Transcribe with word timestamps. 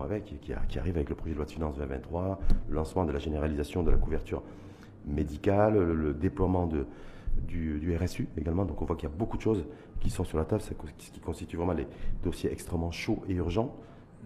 avec, 0.00 0.24
qui, 0.24 0.52
qui 0.68 0.78
arrivent 0.78 0.96
avec 0.96 1.10
le 1.10 1.14
projet 1.14 1.32
de 1.32 1.36
loi 1.36 1.44
de 1.44 1.50
finances 1.50 1.76
2023, 1.76 2.40
le 2.68 2.74
lancement 2.74 3.04
de 3.04 3.12
la 3.12 3.18
généralisation 3.18 3.82
de 3.82 3.90
la 3.90 3.98
couverture 3.98 4.42
médicale, 5.06 5.78
le, 5.78 6.14
déploiement 6.14 6.66
du, 6.66 7.96
RSU 7.96 8.28
également. 8.38 8.64
Donc 8.64 8.80
on 8.82 8.84
voit 8.84 8.96
qu'il 8.96 9.08
y 9.08 9.12
a 9.12 9.14
beaucoup 9.14 9.36
de 9.36 9.42
choses 9.42 9.64
qui 10.00 10.10
sont 10.10 10.24
sur 10.24 10.38
la 10.38 10.44
table, 10.44 10.62
ce 10.62 10.72
qui 10.72 11.20
constitue 11.20 11.56
vraiment 11.56 11.72
les 11.72 11.86
dossiers 12.24 12.50
extrêmement 12.52 12.90
chauds 12.90 13.22
et 13.28 13.34
urgents. 13.34 13.74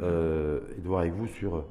Euh, 0.03 0.61
et 0.77 0.81
de 0.81 0.87
voir 0.87 1.01
avec 1.01 1.15
vous 1.15 1.27
sur 1.27 1.65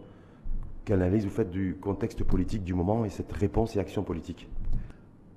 quelle 0.83 1.01
analyse 1.01 1.25
vous 1.25 1.31
faites 1.31 1.51
du 1.51 1.77
contexte 1.79 2.23
politique 2.23 2.63
du 2.63 2.73
moment 2.73 3.05
et 3.05 3.09
cette 3.09 3.31
réponse 3.31 3.75
et 3.75 3.79
action 3.79 4.03
politique? 4.03 4.47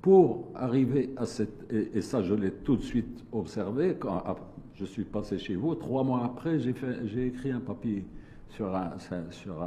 Pour 0.01 0.49
arriver 0.55 1.11
à 1.17 1.27
cette... 1.27 1.71
Et, 1.71 2.01
ça, 2.01 2.23
je 2.23 2.35
l'ai 2.35 2.51
tout 2.51 2.77
de 2.77 2.83
suite 2.83 3.25
observé 3.33 3.97
quand 3.99 4.23
je 4.75 4.85
suis 4.85 5.05
passé 5.05 5.39
chez 5.39 5.57
vous. 5.57 5.75
Trois 5.75 6.05
mois 6.05 6.25
après, 6.25 6.59
j'ai 6.59 7.27
écrit 7.27 7.51
un 7.51 7.61
papier 7.61 8.05
sur, 8.51 8.75
un, 8.75 8.91
sur 9.31 9.63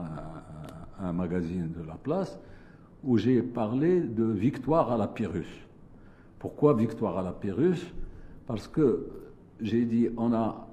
un, 0.99 1.13
magazine 1.13 1.71
de 1.71 1.85
la 1.85 1.95
place 1.95 2.39
où 3.03 3.17
j'ai 3.17 3.41
parlé 3.41 4.01
de 4.01 4.23
victoire 4.23 4.91
à 4.91 4.97
la 4.97 5.07
Pyrrhus. 5.07 5.67
Pourquoi 6.39 6.73
victoire 6.73 7.17
à 7.17 7.21
la 7.21 7.31
Pyrrhus? 7.31 7.93
Parce 8.47 8.67
que 8.67 9.07
j'ai 9.59 9.85
dit, 9.85 10.09
on 10.17 10.33
a 10.33 10.67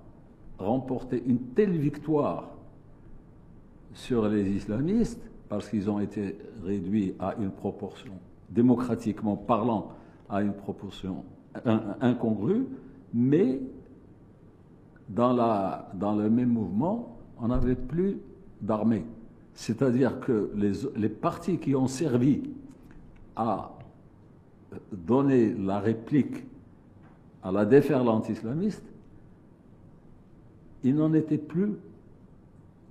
remporté 0.59 1.23
une 1.27 1.41
telle 1.55 1.77
victoire 1.77 2.49
sur 3.95 4.29
les 4.29 4.49
islamistes, 4.51 5.23
parce 5.49 5.69
qu'ils 5.69 5.89
ont 5.91 6.01
été 6.01 6.39
réduits 6.65 7.15
à 7.19 7.35
une 7.39 7.51
proportion, 7.51 8.13
démocratiquement 8.51 9.37
parlant, 9.37 9.93
à 10.29 10.43
une 10.43 10.53
proportion 10.53 11.25
incongrue, 12.01 12.67
mais 13.15 13.61
dans, 15.09 15.33
la, 15.33 15.91
dans 15.95 16.15
le 16.15 16.29
même 16.29 16.51
mouvement, 16.51 17.18
on 17.41 17.49
n'avait 17.49 17.75
plus 17.75 18.19
d'armée. 18.61 19.05
C'est-à-dire 19.55 20.21
que 20.21 20.51
les, 20.55 21.09
partis 21.09 21.59
qui 21.59 21.75
ont 21.75 21.89
servi 21.89 22.43
à 23.37 23.73
donner 24.93 25.53
la 25.55 25.81
réplique 25.81 26.45
à 27.43 27.51
la 27.51 27.65
déferlante 27.65 28.29
islamiste, 28.29 28.85
il 30.85 30.95
n'en 30.95 31.13
était 31.13 31.39
plus 31.39 31.73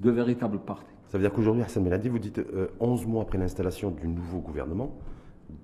de 0.01 0.11
véritables 0.11 0.59
partis. 0.59 0.85
Ça 1.07 1.17
veut 1.17 1.23
dire 1.23 1.33
qu'aujourd'hui, 1.33 1.63
Hassan 1.63 1.83
Meladi, 1.83 2.09
vous 2.09 2.19
dites 2.19 2.41
11 2.79 3.03
euh, 3.03 3.07
mois 3.07 3.21
après 3.23 3.37
l'installation 3.37 3.91
du 3.91 4.07
nouveau 4.07 4.39
gouvernement, 4.39 4.91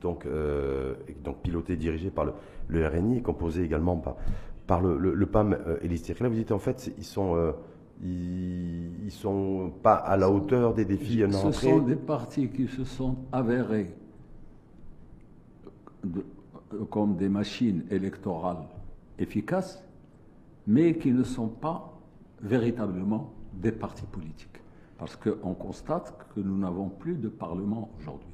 donc, 0.01 0.25
euh, 0.25 0.93
piloté, 1.41 1.75
dirigé 1.75 2.09
par 2.09 2.25
le, 2.25 2.33
le, 2.67 2.87
RNI, 2.87 3.21
composé 3.21 3.63
également 3.63 4.01
par, 4.67 4.81
le, 4.81 4.97
le, 4.97 5.25
PAM 5.25 5.53
euh, 5.53 5.77
et 5.81 5.87
Là, 5.87 6.29
vous 6.29 6.35
dites 6.35 6.51
en 6.51 6.59
fait, 6.59 6.91
ils 6.97 7.03
sont, 7.03 7.35
euh, 7.35 7.51
ils, 8.01 9.11
sont 9.11 9.71
pas 9.81 9.95
à 9.95 10.17
la 10.17 10.29
hauteur 10.29 10.73
des 10.73 10.85
défis. 10.85 11.23
Ce 11.31 11.51
sont 11.51 11.79
des 11.79 11.95
partis 11.95 12.49
qui 12.49 12.67
se 12.67 12.83
sont 12.83 13.15
avérés 13.31 13.93
comme 16.89 17.15
des 17.15 17.29
machines 17.29 17.83
électorales 17.89 18.65
efficaces, 19.19 19.83
mais 20.67 20.97
qui 20.97 21.11
ne 21.11 21.23
sont 21.23 21.47
pas 21.47 21.93
véritablement 22.41 23.31
des 23.53 23.71
partis 23.71 24.05
politiques. 24.05 24.61
Parce 24.97 25.15
qu'on 25.15 25.53
constate 25.53 26.15
que 26.33 26.39
nous 26.39 26.57
n'avons 26.57 26.89
plus 26.89 27.15
de 27.15 27.29
Parlement 27.29 27.89
aujourd'hui. 27.99 28.27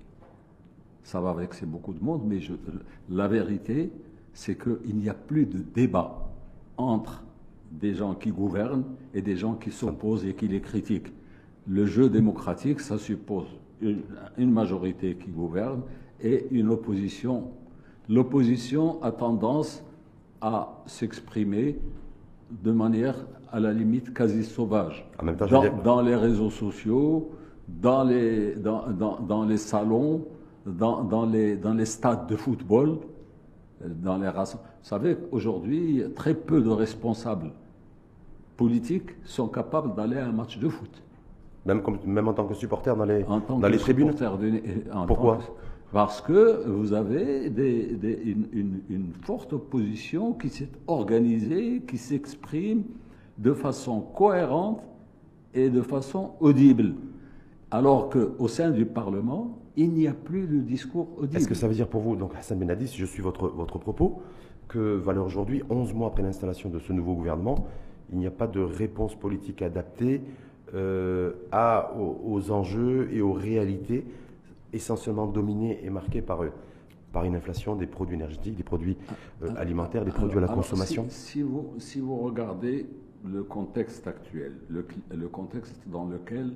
Ça 1.03 1.19
va 1.21 1.33
vexer 1.33 1.65
beaucoup 1.65 1.93
de 1.93 2.03
monde, 2.03 2.23
mais 2.25 2.39
je, 2.39 2.53
la 3.09 3.27
vérité, 3.27 3.91
c'est 4.33 4.57
qu'il 4.57 4.97
n'y 4.97 5.09
a 5.09 5.13
plus 5.13 5.45
de 5.45 5.59
débat 5.59 6.29
entre 6.77 7.23
des 7.71 7.93
gens 7.93 8.13
qui 8.15 8.31
gouvernent 8.31 8.83
et 9.13 9.21
des 9.21 9.35
gens 9.35 9.55
qui 9.55 9.71
s'opposent 9.71 10.25
et 10.25 10.33
qui 10.33 10.47
les 10.47 10.61
critiquent. 10.61 11.13
Le 11.67 11.85
jeu 11.85 12.09
démocratique, 12.09 12.79
ça 12.79 12.97
suppose 12.97 13.47
une, 13.81 14.51
majorité 14.51 15.15
qui 15.15 15.29
gouverne 15.29 15.81
et 16.21 16.47
une 16.51 16.69
opposition. 16.69 17.51
L'opposition 18.07 19.01
a 19.03 19.11
tendance 19.11 19.83
à 20.41 20.81
s'exprimer 20.85 21.79
de 22.63 22.71
manière 22.71 23.15
à 23.51 23.59
la 23.59 23.71
limite 23.71 24.13
quasi 24.13 24.43
sauvage. 24.43 25.07
dans, 25.83 26.01
les 26.01 26.15
réseaux 26.15 26.49
sociaux, 26.49 27.31
dans 27.67 28.03
les, 28.03 28.55
dans, 28.55 28.87
dans, 29.19 29.45
les 29.45 29.57
salons, 29.57 30.25
dans, 30.65 31.25
les, 31.25 31.55
dans 31.55 31.73
les 31.73 31.85
stades 31.85 32.27
de 32.27 32.35
football, 32.35 32.97
dans 33.85 34.17
les 34.17 34.29
Vous 34.81 34.87
savez, 34.87 35.17
aujourd'hui, 35.31 36.03
très 36.15 36.33
peu 36.33 36.61
de 36.61 36.69
responsables 36.69 37.51
politiques 38.57 39.11
sont 39.23 39.47
capables 39.47 39.95
d'aller 39.95 40.17
à 40.17 40.27
un 40.27 40.31
match 40.31 40.57
de 40.57 40.67
foot. 40.67 41.03
Même, 41.65 41.81
comme, 41.81 41.99
même 42.05 42.27
en 42.27 42.33
tant 42.33 42.45
que 42.45 42.53
supporter 42.53 42.95
dans 42.95 43.05
les, 43.05 43.23
dans 43.23 43.67
les 43.67 43.77
tribunes 43.77 44.13
Pourquoi? 45.07 45.39
Parce 45.91 46.21
que 46.21 46.67
vous 46.67 46.93
avez 46.93 47.49
des, 47.49 47.97
une, 48.53 48.81
une, 48.89 49.11
forte 49.23 49.53
opposition 49.53 50.33
qui 50.33 50.49
s'est 50.49 50.69
organisée, 50.87 51.81
qui 51.87 51.97
s'exprime 51.97 52.83
de 53.37 53.53
façon 53.53 54.01
cohérente 54.01 54.83
et 55.53 55.69
de 55.69 55.81
façon 55.81 56.31
audible. 56.39 56.93
Alors 57.71 58.09
qu'au 58.09 58.47
sein 58.47 58.69
du 58.69 58.85
Parlement, 58.85 59.57
il 59.77 59.91
n'y 59.91 60.07
a 60.07 60.13
plus 60.13 60.47
de 60.47 60.59
discours 60.59 61.07
audible. 61.17 61.37
Est-ce 61.37 61.47
que 61.47 61.55
ça 61.55 61.67
veut 61.67 61.73
dire 61.73 61.87
pour 61.87 62.01
vous, 62.01 62.15
donc 62.15 62.33
Hassan 62.37 62.59
Benadi, 62.59 62.87
si 62.87 62.97
je 62.97 63.05
suis 63.05 63.23
votre, 63.23 63.47
votre 63.47 63.79
propos, 63.79 64.21
que 64.69 64.95
valeur 64.95 65.25
aujourd'hui, 65.25 65.61
11 65.69 65.93
mois 65.93 66.07
après 66.07 66.23
l'installation 66.23 66.69
de 66.69 66.79
ce 66.79 66.93
nouveau 66.93 67.13
gouvernement, 67.15 67.67
il 68.11 68.19
n'y 68.19 68.27
a 68.27 68.31
pas 68.31 68.47
de 68.47 68.61
réponse 68.61 69.15
politique 69.15 69.61
adaptée 69.61 70.21
euh, 70.73 71.33
à, 71.51 71.91
aux, 71.97 72.51
enjeux 72.51 73.09
et 73.11 73.21
aux 73.21 73.33
réalités 73.33 74.05
essentiellement 74.71 75.27
dominées 75.27 75.83
et 75.83 75.89
marquées 75.89 76.21
par, 76.21 76.41
par 77.11 77.25
une 77.25 77.35
inflation 77.35 77.75
des 77.75 77.87
produits 77.87 78.15
énergétiques, 78.15 78.55
des 78.55 78.63
produits 78.63 78.95
euh, 79.43 79.49
alimentaires, 79.57 80.05
des 80.05 80.11
produits 80.11 80.37
à 80.37 80.41
la 80.41 80.47
consommation 80.47 81.05
si, 81.09 81.41
vous, 81.41 81.73
si 81.79 81.99
vous 81.99 82.17
regardez 82.17 82.85
le 83.25 83.43
contexte 83.43 84.07
actuel, 84.07 84.53
le, 84.69 84.85
le 85.11 85.27
contexte 85.27 85.81
dans 85.87 86.05
lequel 86.05 86.53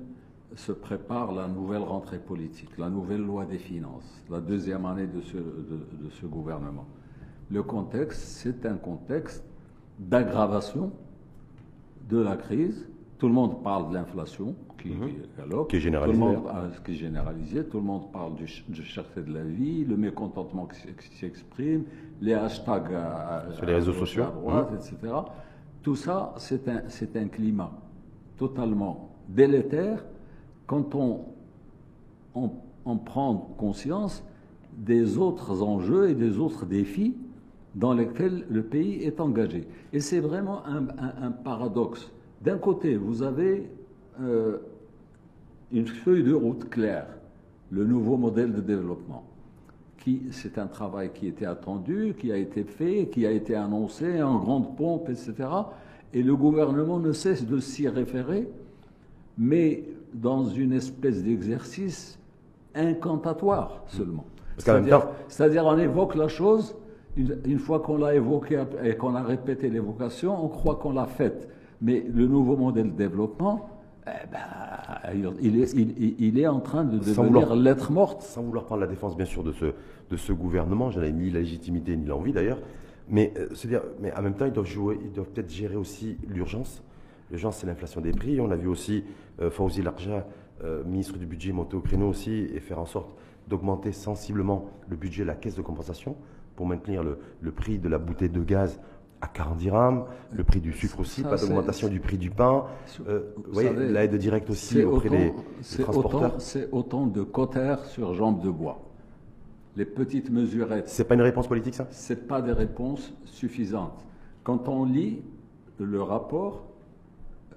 se 0.56 0.72
prépare 0.72 1.32
la 1.32 1.48
nouvelle 1.48 1.82
rentrée 1.82 2.18
politique, 2.18 2.70
la 2.78 2.88
nouvelle 2.90 3.22
loi 3.22 3.44
des 3.44 3.58
finances, 3.58 4.22
la 4.30 4.40
deuxième 4.40 4.86
année 4.86 5.06
de 5.06 5.20
ce, 5.20 5.36
de, 5.36 6.10
ce 6.10 6.26
gouvernement. 6.26 6.86
Le 7.50 7.62
contexte, 7.62 8.20
c'est 8.20 8.66
un 8.66 8.76
contexte 8.76 9.44
d'aggravation 9.98 10.90
de 12.08 12.18
la 12.18 12.36
crise. 12.36 12.88
Tout 13.18 13.28
le 13.28 13.34
monde 13.34 13.62
parle 13.62 13.90
de 13.90 13.94
l'inflation 13.94 14.54
qui, 14.78 14.90
mhm. 14.90 15.66
qui, 15.68 15.76
est 15.76 15.80
généralisée. 15.80 16.18
Tout 16.18 16.26
le 16.26 16.32
monde, 16.32 16.72
qui 16.84 16.90
est 16.92 16.94
généralisée. 16.94 17.64
Tout 17.64 17.76
le 17.78 17.84
monde 17.84 18.12
parle 18.12 18.34
du, 18.34 18.44
de 18.68 18.82
cherté 18.82 19.22
de 19.22 19.32
la 19.32 19.44
vie, 19.44 19.84
le 19.84 19.96
mécontentement 19.96 20.66
qui 20.66 21.16
s'exprime, 21.16 21.84
les 22.20 22.34
hashtags 22.34 22.96
sur 23.52 23.66
les 23.66 23.74
réseaux 23.74 23.92
sociaux, 23.92 24.24
droite, 24.42 24.70
mhm. 24.70 24.76
etc. 24.76 25.14
Tout 25.82 25.96
ça, 25.96 26.34
c'est 26.38 26.68
un, 26.68 26.82
un 27.14 27.28
climat 27.28 27.70
totalement 28.36 29.10
délétère 29.28 30.04
quand 30.66 30.94
on, 30.94 31.26
on, 32.34 32.96
prend 32.96 33.54
conscience 33.58 34.24
des 34.76 35.18
autres 35.18 35.62
enjeux 35.62 36.10
et 36.10 36.14
des 36.14 36.38
autres 36.38 36.66
défis 36.66 37.14
dans 37.74 37.92
lesquels 37.92 38.44
le 38.48 38.62
pays 38.62 39.02
est 39.02 39.20
engagé. 39.20 39.66
Et 39.92 40.00
c'est 40.00 40.20
vraiment 40.20 40.62
un, 40.66 41.30
paradoxe. 41.30 42.10
D'un 42.42 42.58
côté, 42.58 42.96
vous 42.96 43.22
avez 43.22 43.68
euh, 44.20 44.58
une 45.72 45.86
feuille 45.86 46.22
de 46.22 46.34
route 46.34 46.68
claire, 46.68 47.06
le 47.70 47.84
nouveau 47.84 48.16
modèle 48.16 48.52
de 48.52 48.60
développement, 48.60 49.24
qui 49.98 50.22
c'est 50.30 50.58
un 50.58 50.66
travail 50.66 51.10
qui 51.12 51.26
était 51.26 51.46
attendu, 51.46 52.14
qui 52.18 52.30
a 52.30 52.36
été 52.36 52.62
fait, 52.64 53.08
qui 53.10 53.26
a 53.26 53.30
été 53.30 53.54
annoncé 53.54 54.22
en 54.22 54.38
grande 54.38 54.76
pompe, 54.76 55.08
etc. 55.08 55.34
Et 56.12 56.22
le 56.22 56.36
gouvernement 56.36 57.00
ne 57.00 57.12
cesse 57.12 57.44
de 57.44 57.58
s'y 57.58 57.88
référer, 57.88 58.48
mais 59.36 59.84
dans 60.12 60.44
une 60.44 60.72
espèce 60.72 61.24
d'exercice 61.24 62.20
incantatoire 62.74 63.82
seulement. 63.88 64.24
C'est-à-dire, 64.58 65.66
on 65.66 65.78
évoque 65.78 66.14
la 66.14 66.28
chose, 66.28 66.76
une, 67.16 67.58
fois 67.58 67.80
qu'on 67.80 67.96
l'a 67.96 68.14
évoquée 68.14 68.62
et 68.82 68.96
qu'on 68.96 69.14
a 69.14 69.22
répété 69.22 69.68
l'évocation, 69.68 70.44
on 70.44 70.48
croit 70.48 70.76
qu'on 70.76 70.92
l'a 70.92 71.06
faite. 71.06 71.48
Mais 71.80 72.04
le 72.12 72.26
nouveau 72.26 72.56
modèle 72.56 72.92
de 72.92 72.96
développement, 72.96 73.68
eh 74.06 74.10
ben, 74.30 74.38
il, 75.40 75.60
est, 75.60 75.72
il, 75.74 76.38
est, 76.38 76.46
en 76.46 76.60
train 76.60 76.84
de 76.84 76.98
devenir 76.98 77.54
lettre 77.54 77.92
morte. 77.92 78.22
Sans 78.22 78.42
vouloir 78.42 78.64
prendre 78.64 78.80
la 78.80 78.86
défense, 78.86 79.16
bien 79.16 79.26
sûr, 79.26 79.42
de 79.42 79.52
ce, 79.52 79.66
de 80.10 80.16
ce 80.16 80.32
gouvernement, 80.32 80.90
je 80.90 81.00
n'ai 81.00 81.12
ni 81.12 81.30
la 81.30 81.40
légitimité 81.40 81.96
ni 81.96 82.04
l'envie 82.04 82.32
d'ailleurs, 82.32 82.58
mais, 83.08 83.32
euh, 83.36 83.48
dire, 83.66 83.82
mais 84.00 84.12
en 84.14 84.22
même 84.22 84.34
temps, 84.34 84.46
ils 84.46 84.52
doivent, 84.52 84.66
jouer, 84.66 84.98
ils 85.02 85.12
doivent 85.12 85.28
peut-être 85.28 85.50
gérer 85.50 85.76
aussi 85.76 86.16
l'urgence. 86.26 86.82
L'urgence, 87.30 87.58
c'est 87.58 87.66
l'inflation 87.66 88.00
des 88.00 88.12
prix. 88.12 88.40
On 88.40 88.50
a 88.50 88.56
vu 88.56 88.68
aussi 88.68 89.04
euh, 89.40 89.50
Fauzi 89.50 89.82
Larja, 89.82 90.26
euh, 90.62 90.84
ministre 90.84 91.18
du 91.18 91.26
budget, 91.26 91.52
monter 91.52 91.76
au 91.76 91.80
créneau 91.80 92.08
aussi 92.08 92.32
et 92.32 92.60
faire 92.60 92.78
en 92.78 92.86
sorte 92.86 93.14
d'augmenter 93.48 93.92
sensiblement 93.92 94.66
le 94.88 94.96
budget 94.96 95.22
de 95.22 95.28
la 95.28 95.34
caisse 95.34 95.54
de 95.54 95.62
compensation 95.62 96.16
pour 96.56 96.66
maintenir 96.66 97.02
le, 97.02 97.50
prix 97.52 97.78
de 97.78 97.88
la 97.88 97.98
bouteille 97.98 98.28
de 98.30 98.42
gaz 98.42 98.80
à 99.20 99.26
40 99.26 99.56
dirhams, 99.56 100.04
le 100.32 100.44
prix 100.44 100.60
du 100.60 100.72
sucre 100.72 101.00
aussi, 101.00 101.22
Ça, 101.22 101.28
pas 101.30 101.36
c'est- 101.38 101.46
d'augmentation 101.46 101.88
du 101.88 101.98
prix 102.00 102.18
du 102.18 102.30
pain, 102.30 102.64
euh, 103.08 103.22
Vous 103.48 103.60
savez, 103.60 103.88
l'aide 103.90 104.14
directe 104.16 104.50
aussi 104.50 104.74
C'est 104.74 104.84
auprès 104.84 105.08
autant, 105.08 105.18
des, 105.18 105.30
des 105.30 105.34
c'est 105.62 105.82
transporteurs. 105.82 106.40
c'est 106.40 106.68
autant 106.72 107.06
de 107.06 107.22
cotères 107.22 107.84
sur 107.86 108.14
jambes 108.14 108.42
de 108.42 108.50
bois. 108.50 108.80
Les 109.76 109.84
petites 109.86 110.30
mesurettes, 110.30 110.88
C'est 110.88 111.04
pas 111.04 111.14
une 111.14 111.22
réponse 111.22 111.48
politique 111.48 111.74
ça? 111.74 111.88
ce 111.90 112.14
pas 112.14 112.42
des 112.42 112.52
réponses 112.52 113.12
suffisantes. 113.24 114.04
Quand 114.44 114.68
on 114.68 114.84
lit 114.84 115.22
le 115.80 116.02
rapport 116.02 116.64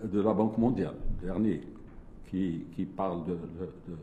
de 0.04 0.22
la 0.22 0.34
Banque 0.34 0.58
mondiale, 0.58 0.96
dernier, 1.22 1.62
qui, 2.30 2.66
qui 2.76 2.86
parle 2.86 3.24
de, 3.26 3.32
de- 3.32 3.38
de- 3.38 3.98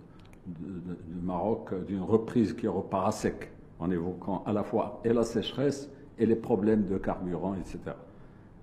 de- 0.46 0.90
de- 0.90 1.14
du 1.14 1.20
Maroc, 1.24 1.70
d'une 1.86 2.02
reprise 2.02 2.52
qui 2.52 2.68
repart 2.68 3.08
à 3.08 3.12
sec, 3.12 3.50
en 3.78 3.90
évoquant 3.90 4.42
à 4.46 4.52
la 4.52 4.62
fois 4.62 5.00
et 5.04 5.12
la 5.12 5.22
sécheresse 5.24 5.90
et 6.18 6.26
les 6.26 6.36
problèmes 6.36 6.84
de 6.86 6.96
carburant, 6.98 7.54
etc. 7.54 7.78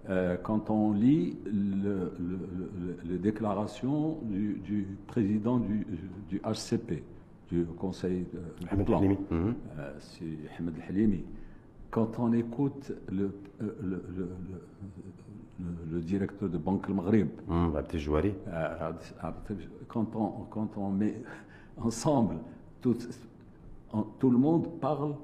Euh, 0.10 0.36
quand 0.42 0.70
on 0.70 0.94
lit 0.94 1.38
le- 1.46 2.12
le- 2.20 2.40
le- 2.80 2.98
les 3.12 3.18
déclarations 3.20 4.18
du, 4.24 4.54
du 4.66 4.88
président 5.06 5.58
du, 5.60 5.86
du 6.30 6.40
HCP, 6.44 7.04
du 7.50 7.66
Conseil 7.78 8.26
de, 8.34 8.40
du 8.66 8.68
Ahmed 8.72 8.86
plan. 8.86 9.02
Mhm. 9.30 9.54
euh, 9.80 9.92
Ahmed 10.58 10.74
Halimi. 10.88 11.24
Quand 11.92 12.18
on 12.20 12.32
écoute 12.34 12.94
le, 13.12 13.26
euh, 13.26 13.32
le, 13.60 13.90
le- 13.90 14.04
le- 14.18 14.30
le- 15.60 15.94
le 15.96 16.00
directeur 16.02 16.50
de 16.50 16.58
Banque 16.58 16.86
El 16.88 16.96
Maghreb, 16.96 17.28
euh, 18.48 18.92
quand 19.88 20.16
on, 20.16 20.30
quand 20.50 20.78
on 20.78 20.90
met 20.90 21.22
ensemble, 21.78 22.38
tout, 22.82 22.98
tout 24.20 24.30
le 24.30 24.38
monde 24.38 24.68
parle 24.80 25.16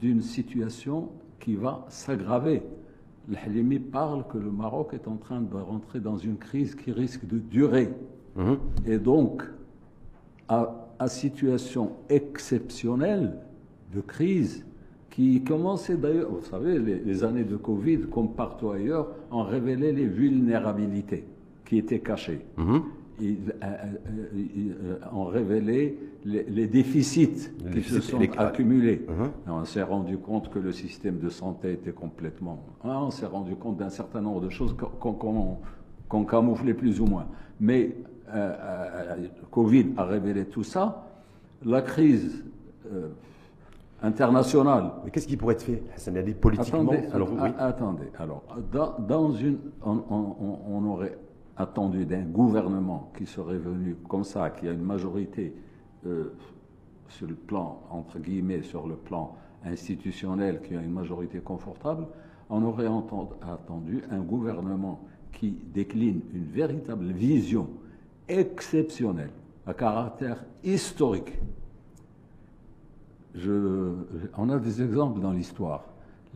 d'une 0.00 0.20
situation 0.20 1.10
qui 1.40 1.54
va 1.56 1.84
s'aggraver. 1.88 2.62
Le 3.28 3.36
Halimi 3.36 3.78
parle 3.78 4.26
que 4.28 4.38
le 4.38 4.50
Maroc 4.50 4.94
est 4.94 5.06
en 5.08 5.16
train 5.16 5.40
de 5.40 5.56
rentrer 5.56 6.00
dans 6.00 6.16
une 6.16 6.36
crise 6.36 6.74
qui 6.74 6.92
risque 6.92 7.26
de 7.26 7.38
durer. 7.38 7.88
Mhm. 8.36 8.58
Et 8.86 8.98
donc, 8.98 9.42
à, 10.48 10.88
à 10.98 11.08
situation 11.08 11.92
exceptionnelle 12.08 13.36
de 13.94 14.00
crise, 14.00 14.64
qui 15.10 15.44
commençait 15.44 15.96
d'ailleurs, 15.96 16.30
vous 16.30 16.44
savez, 16.44 16.78
les, 16.78 16.98
les 17.00 17.22
années 17.24 17.44
de 17.44 17.56
Covid, 17.56 18.00
comme 18.10 18.32
partout 18.32 18.70
ailleurs, 18.70 19.08
ont 19.30 19.42
révélé 19.42 19.92
les 19.92 20.06
vulnérabilités 20.06 21.24
qui 21.66 21.78
étaient 21.78 22.00
cachées. 22.00 22.40
Mhm. 22.56 22.82
Euh, 23.22 23.34
euh, 23.62 24.42
euh, 24.84 24.96
ont 25.12 25.24
révélé 25.26 25.98
les, 26.24 26.42
les 26.44 26.66
déficits 26.66 27.50
Les 27.64 27.80
qui 27.82 27.88
se 27.88 28.00
sont 28.00 28.20
accumulés. 28.36 29.06
Et 29.46 29.50
on 29.50 29.64
s'est 29.64 29.82
rendu 29.82 30.18
compte 30.18 30.50
que 30.50 30.58
le 30.58 30.72
système 30.72 31.18
de 31.18 31.28
santé 31.28 31.72
était 31.72 31.92
complètement. 31.92 32.58
hein, 32.84 32.98
on 33.02 33.10
s'est 33.10 33.26
rendu 33.26 33.54
compte 33.54 33.76
d'un 33.76 33.90
certain 33.90 34.20
nombre 34.20 34.40
de 34.40 34.48
choses 34.50 34.74
qu'on 34.98 35.58
qu'on 36.08 36.24
camouflait 36.24 36.74
plus 36.74 37.00
ou 37.00 37.06
moins. 37.06 37.26
Mais 37.60 37.94
euh, 38.34 39.28
Covid 39.50 39.86
a 39.96 40.04
révélé 40.04 40.44
tout 40.46 40.64
ça. 40.64 41.06
La 41.64 41.80
crise 41.82 42.44
euh, 42.92 43.08
internationale 44.02 44.90
Mais 45.04 45.10
qu'est-ce 45.10 45.28
qui 45.28 45.36
pourrait 45.36 45.54
être 45.54 45.62
fait, 45.62 45.82
Hassan 45.94 46.16
Hadi, 46.16 46.34
politiquement? 46.34 46.80
Attendez, 46.80 47.06
Alors, 47.12 47.28
oui. 47.32 47.50
attendez. 47.58 48.06
Alors, 48.18 48.42
dans, 48.72 48.94
dans 49.06 49.32
une, 49.32 49.58
on, 49.84 50.02
on- 50.10 50.36
on- 50.40 50.58
on 50.76 50.84
aurait 50.92 51.16
attendu 51.56 52.06
d'un 52.06 52.22
gouvernement 52.22 53.12
qui 53.16 53.26
serait 53.26 53.58
venu 53.58 53.96
comme 54.08 54.24
ça, 54.24 54.50
qui 54.50 54.68
a 54.68 54.72
une 54.72 54.82
majorité 54.82 55.54
euh, 56.06 56.34
sur 57.08 57.26
le 57.26 57.34
plan, 57.34 57.82
entre 57.90 58.18
guillemets, 58.18 58.62
sur 58.62 58.86
le 58.86 58.96
plan 58.96 59.36
institutionnel, 59.64 60.60
qui 60.62 60.74
a 60.74 60.80
une 60.80 60.92
majorité 60.92 61.38
confortable, 61.40 62.06
on 62.50 62.62
aurait 62.64 62.88
attendu 63.42 64.02
un 64.10 64.20
gouvernement 64.20 65.00
qui 65.32 65.50
décline 65.72 66.20
une 66.34 66.44
véritable 66.44 67.06
vision 67.06 67.68
exceptionnelle, 68.28 69.30
à 69.66 69.74
caractère 69.74 70.44
historique, 70.64 71.38
on 73.34 74.48
a 74.50 74.58
des 74.58 74.82
exemples 74.82 75.20
dans 75.20 75.32
l'histoire. 75.32 75.84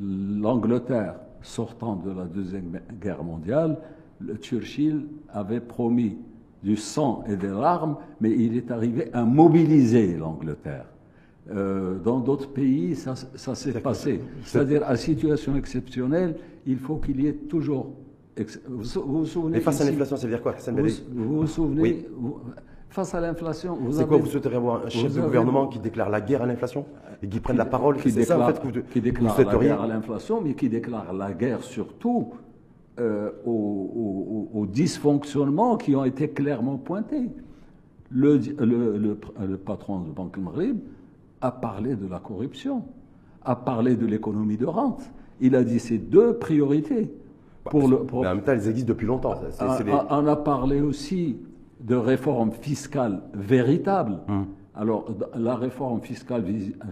L'Angleterre, 0.01 1.17
sortant 1.43 1.97
de 1.97 2.11
la 2.11 2.25
Deuxième 2.25 2.81
Guerre 3.01 3.23
mondiale, 3.23 3.79
le 4.21 4.37
Churchill 4.37 5.07
avait 5.33 5.61
promis 5.61 6.17
du 6.63 6.77
sang 6.77 7.23
et 7.29 7.37
des 7.37 7.49
larmes, 7.49 7.97
mais 8.21 8.31
il 8.31 8.57
est 8.57 8.71
arrivé 8.71 9.09
à 9.13 9.25
mobiliser 9.25 10.17
l'Angleterre. 10.17 10.87
Euh, 11.55 11.99
dans 11.99 12.19
d'autres 12.19 12.49
pays, 12.51 12.97
ça, 12.97 13.15
ça 13.15 13.55
s'est 13.55 13.73
passé. 13.81 14.21
C'est-à-dire, 14.43 14.83
à 14.85 14.97
situation 14.97 15.55
exceptionnelle, 15.55 16.37
il 16.67 16.77
faut 16.79 16.97
qu'il 16.97 17.21
y 17.21 17.29
ait 17.29 17.35
toujours. 17.35 17.93
Vous 18.69 18.83
vous 19.21 19.25
souvenez 19.27 19.59
Mais 19.59 19.61
face 19.61 19.81
à 19.81 19.85
l'inflation, 19.85 20.17
ça 20.17 20.27
veut 20.27 20.33
dire 20.33 20.43
quoi, 20.43 20.55
Hassan 20.55 20.75
vous, 20.79 20.89
vous 21.15 21.37
vous 21.43 21.47
souvenez 21.47 21.81
Oui. 21.83 22.07
vous- 22.17 22.39
Face 22.89 23.15
à 23.15 23.21
l'inflation, 23.21 23.77
vous 23.79 23.93
C'est 23.93 24.07
quoi 24.07 24.17
Vous 24.17 24.27
souhaiteriez 24.27 24.57
avoir 24.57 24.87
un 24.87 24.89
chef 24.89 25.13
de 25.13 25.19
avez- 25.19 25.27
gouvernement 25.27 25.67
qui 25.67 25.79
déclare 25.79 26.09
la 26.09 26.21
guerre 26.21 26.43
à 26.43 26.47
l'inflation 26.47 26.87
et 27.23 27.29
qui 27.29 27.41
prenne 27.41 27.59
la 27.59 27.67
parole 27.67 27.97
qui 27.99 28.11
C'est 28.11 28.25
ça, 28.25 28.37
en 28.37 28.47
déclare, 28.47 28.57
fait, 28.57 28.61
que 28.73 28.79
vous, 28.79 28.85
qui 28.91 28.99
vous 29.01 29.05
déclare 29.05 29.39
la 29.39 29.57
guerre 29.59 29.83
à 29.83 29.87
l'inflation, 29.87 30.41
mais 30.41 30.55
qui 30.55 30.69
déclare 30.71 31.13
la 31.13 31.33
guerre 31.33 31.63
surtout 31.63 32.33
euh, 32.99 33.31
aux, 33.45 33.51
aux- 34.55 34.59
aux 34.61 34.67
dysfonctionnements 34.67 35.77
qui 35.77 35.95
ont 35.95 36.05
été 36.05 36.29
clairement 36.29 36.77
pointés. 36.77 37.29
Le, 38.11 38.37
le- 38.59 38.97
le- 38.99 39.19
le 39.47 39.57
patron 39.57 40.01
de 40.01 40.11
Banque 40.11 40.39
Maghreb 40.39 40.79
a 41.41 41.51
parlé 41.51 41.97
de 41.97 42.07
la 42.07 42.19
corruption, 42.21 42.85
a 43.45 43.57
parlé 43.57 43.97
de 43.97 44.07
l'économie 44.07 44.57
de 44.57 44.67
rente. 44.67 45.03
Il 45.41 45.55
a 45.57 45.65
dit 45.65 45.79
ces 45.79 45.99
deux 45.99 46.35
priorités. 46.39 47.13
Pour 47.65 47.89
le, 47.89 47.99
pour- 47.99 48.23
Mais 48.23 48.29
en 48.29 48.37
même 48.37 48.45
temps, 48.45 48.53
elles 48.53 48.69
existent 48.69 48.89
depuis 48.89 49.07
longtemps. 49.07 49.35
ça. 49.51 49.77
C'est 49.77 49.85
des- 49.85 49.91
on 49.93 50.07
on 50.09 50.27
a 50.29 50.37
parlé 50.37 50.81
aussi 50.81 51.37
de 51.81 51.97
réforme 51.97 52.53
fiscale 52.53 53.23
véritable. 53.35 54.19
Hum. 54.29 54.47
Alors, 54.75 55.07
la 55.37 55.57
réforme 55.57 56.01
fiscale 56.01 56.45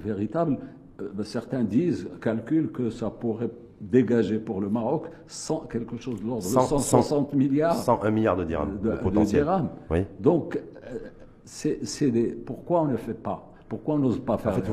véritable, 0.05 0.59
euh, 1.01 1.23
certains 1.23 1.63
disent, 1.65 2.09
calculent 2.21 2.73
que 2.73 2.91
ça 2.91 3.09
pourrait 3.11 3.51
dégager 3.81 4.39
pour 4.39 4.61
le 4.61 4.69
Maroc 4.69 5.07
100 5.27 5.67
quelque 5.71 5.97
chose 5.97 6.21
de 6.23 6.27
l'ordre 6.27 6.43
de 6.43 6.49
100, 6.49 6.61
160 6.79 7.35
milliards 7.35 7.75
101 7.77 8.11
milliards 8.11 8.37
de 8.37 8.45
dirhams 8.45 8.79
de, 8.79 8.89
de 8.91 8.93
de 8.93 8.97
potentiel. 8.99 9.43
dirhams. 9.45 9.69
Oui. 9.91 9.99
Donc, 10.21 10.57
euh, 10.87 10.99
c'est 11.45 12.11
des... 12.11 12.29
pourquoi 12.29 12.83
on 12.83 12.87
ne 12.87 12.93
le 12.93 12.97
fait 12.97 13.15
pas? 13.15 13.51
Pourquoi 13.69 13.95
on 13.97 13.99
n'ose 13.99 14.21
pas 14.21 14.35
En 14.35 14.39
faire 14.39 14.55
fait, 14.55 14.69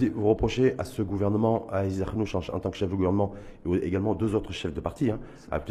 les 0.00 0.08
vous, 0.10 0.28
reprochez 0.28 0.74
à 0.78 0.84
ce 0.84 1.02
gouvernement, 1.02 1.66
à 1.70 1.84
Isaac 1.86 2.08
Arnouch 2.08 2.34
en, 2.34 2.40
en 2.52 2.58
tant 2.58 2.70
que 2.70 2.76
chef 2.76 2.90
de 2.90 2.94
gouvernement, 2.96 3.32
et 3.66 3.86
également 3.86 4.14
deux 4.14 4.34
autres 4.34 4.52
chefs 4.52 4.74
de 4.74 4.80
parti, 4.80 5.10
hein, 5.10 5.18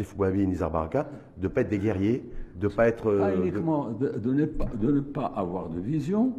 Fouabi 0.02 0.40
et 0.42 0.46
Nizar 0.46 0.70
Baraka, 0.70 1.08
de 1.36 1.42
ne 1.42 1.48
pas 1.48 1.60
être 1.62 1.68
des 1.68 1.78
guerriers, 1.78 2.24
de 2.58 2.68
ne 2.68 2.72
pas 2.72 2.86
être. 2.88 3.04
Pas 3.04 3.10
euh, 3.28 3.36
de- 3.36 3.42
uniquement 3.42 3.88
de, 3.90 4.08
de 4.10 4.32
ne 4.32 4.46
pas, 4.46 4.66
de 4.80 4.92
ne 4.92 5.00
pas 5.00 5.26
avoir 5.36 5.68
de 5.68 5.80
vision, 5.80 6.32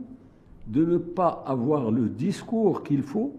de 0.67 0.85
ne 0.85 0.97
pas 0.97 1.43
avoir 1.45 1.91
le 1.91 2.07
discours 2.07 2.81
qu'il 2.83 3.03
faut, 3.03 3.33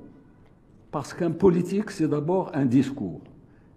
parce 0.93 1.15
qu'un 1.15 1.31
politique, 1.31 1.91
c'est 1.91 2.07
d'abord 2.07 2.53
un 2.55 2.67
discours. 2.67 3.21